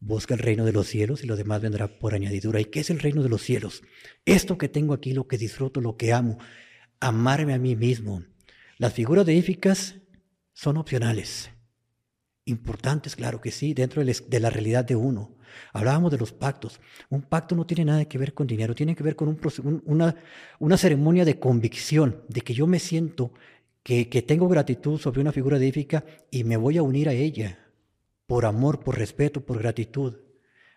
[0.00, 2.60] Busca el reino de los cielos y lo demás vendrá por añadidura.
[2.60, 3.84] ¿Y qué es el reino de los cielos?
[4.24, 6.38] Esto que tengo aquí, lo que disfruto, lo que amo,
[6.98, 8.24] amarme a mí mismo.
[8.78, 9.94] Las figuras deíficas
[10.54, 11.51] son opcionales.
[12.52, 15.36] Importantes, claro que sí, dentro de la realidad de uno.
[15.72, 16.80] Hablábamos de los pactos.
[17.08, 19.38] Un pacto no tiene nada que ver con dinero, tiene que ver con
[19.84, 20.14] una,
[20.58, 23.32] una ceremonia de convicción, de que yo me siento
[23.82, 27.58] que, que tengo gratitud sobre una figura deífica y me voy a unir a ella
[28.26, 30.14] por amor, por respeto, por gratitud,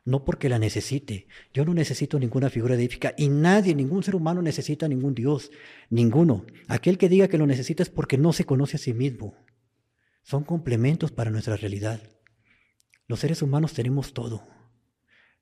[0.06, 1.28] no porque la necesite.
[1.54, 5.52] Yo no necesito ninguna figura deífica y nadie, ningún ser humano necesita ningún Dios,
[5.90, 6.46] ninguno.
[6.68, 9.36] Aquel que diga que lo necesita es porque no se conoce a sí mismo.
[10.26, 12.02] Son complementos para nuestra realidad.
[13.08, 14.48] Los seres humanos tenemos todo,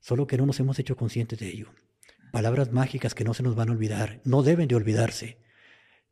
[0.01, 1.73] solo que no nos hemos hecho conscientes de ello.
[2.33, 5.37] Palabras mágicas que no se nos van a olvidar, no deben de olvidarse.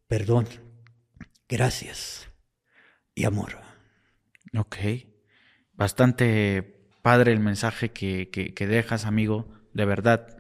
[0.08, 0.48] Perdón,
[1.50, 2.30] gracias
[3.14, 3.58] y amor.
[4.58, 4.78] Ok.
[5.74, 10.38] Bastante padre el mensaje que, que, dejas, amigo, de verdad.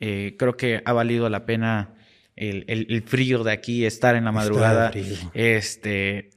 [0.00, 1.96] Eh, creo que ha valido la pena
[2.34, 4.90] el, el, frío de aquí, estar en la madrugada.
[5.34, 6.30] Este,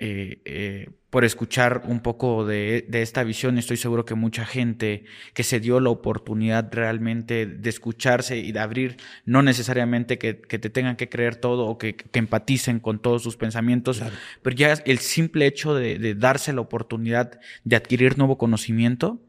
[0.00, 3.58] eh, eh, por escuchar un poco de, esta visión.
[3.58, 5.04] Estoy seguro que mucha gente
[5.34, 10.70] que se dio la oportunidad realmente de escucharse y de abrir, no necesariamente que, te
[10.70, 14.02] tengan que creer todo o que, empaticen con todos sus pensamientos,
[14.42, 19.20] pero ya el simple hecho de, darse la oportunidad de adquirir nuevo conocimiento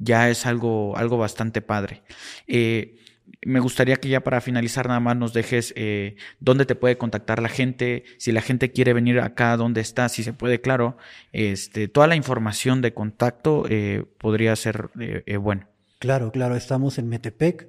[0.00, 2.02] ya es algo, algo bastante padre.
[2.46, 2.96] Eh,
[3.44, 7.40] me gustaría que ya para finalizar nada más nos dejes eh, dónde te puede contactar
[7.40, 10.96] la gente, si la gente quiere venir acá, dónde está, si se puede, claro.
[11.32, 15.68] Este, toda la información de contacto eh, podría ser eh, bueno.
[15.98, 17.68] Claro, claro, estamos en Metepec.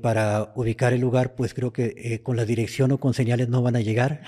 [0.00, 3.76] para ubicar el lugar, pues creo que con la dirección o con señales no van
[3.76, 4.22] a llegar,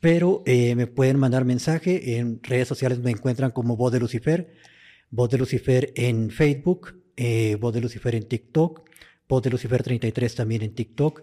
[0.00, 2.18] pero me pueden mandar mensaje.
[2.18, 4.54] En redes sociales me encuentran como Voz de Lucifer,
[5.10, 6.94] Voz de Lucifer en Facebook,
[7.60, 8.87] Voz de Lucifer en TikTok,
[9.28, 11.22] Voz de Lucifer 33 también en TikTok.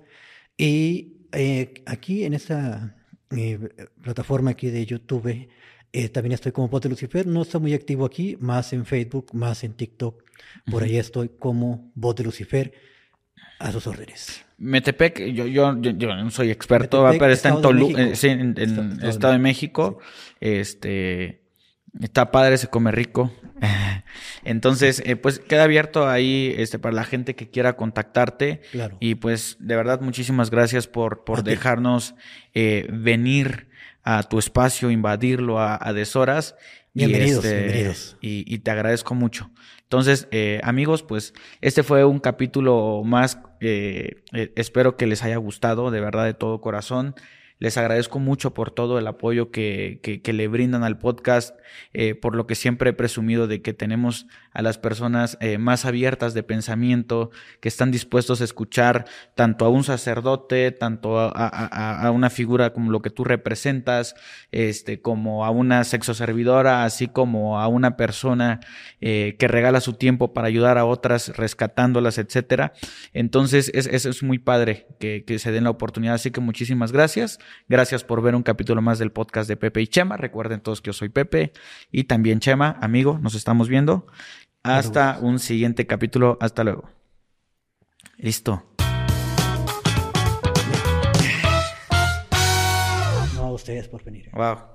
[0.57, 2.95] Y eh, aquí en esta
[3.31, 3.59] eh,
[4.01, 5.47] plataforma aquí de YouTube,
[5.91, 7.25] eh, también estoy como Voz de Lucifer.
[7.25, 10.23] No estoy muy activo aquí, más en Facebook, más en TikTok.
[10.69, 12.73] Por ahí estoy como Voz de Lucifer
[13.59, 14.45] a sus órdenes.
[14.57, 18.55] Metepec, yo, yo, yo, no soy experto, pero está en Toluca, en,
[19.01, 19.99] Estado, de México.
[20.39, 21.45] Este
[22.01, 23.31] Está padre, se come rico.
[24.43, 28.61] Entonces, eh, pues queda abierto ahí este, para la gente que quiera contactarte.
[28.71, 28.97] Claro.
[28.99, 32.15] Y pues, de verdad, muchísimas gracias por, por dejarnos
[32.53, 33.69] eh, venir
[34.03, 36.55] a tu espacio, invadirlo a, a deshoras.
[36.93, 38.17] Bienvenidos, y este, bienvenidos.
[38.21, 39.51] Y, te agradezco mucho.
[39.83, 43.39] Entonces, eh, amigos, pues este fue un capítulo más.
[43.59, 47.15] espero que les haya gustado, de verdad, de todo corazón.
[47.57, 51.57] Les agradezco mucho por todo el apoyo que, que, le brindan al podcast,
[51.93, 55.85] eh, por lo que siempre he presumido de que tenemos a las personas eh, más
[55.85, 59.05] abiertas de pensamiento, que están dispuestos a escuchar
[59.35, 64.15] tanto a un sacerdote, tanto a, a, una figura como lo que tú representas,
[64.51, 68.59] este, como a una sexoservidora, así como a una persona
[68.99, 72.73] eh, que regala su tiempo para ayudar a otras, rescatándolas, etcétera.
[73.13, 76.15] Entonces, eso es, muy padre que, que se den la oportunidad.
[76.15, 77.39] Así que muchísimas gracias.
[77.67, 80.17] Gracias por ver un capítulo más del podcast de Pepe y Chema.
[80.17, 81.53] Recuerden todos que yo soy Pepe
[81.91, 84.07] y también Chema, amigo, nos estamos viendo.
[84.63, 86.37] Hasta un siguiente capítulo.
[86.41, 86.89] Hasta luego.
[88.17, 88.63] Listo.
[93.35, 94.29] No a ustedes por venir.
[94.33, 94.74] Wow.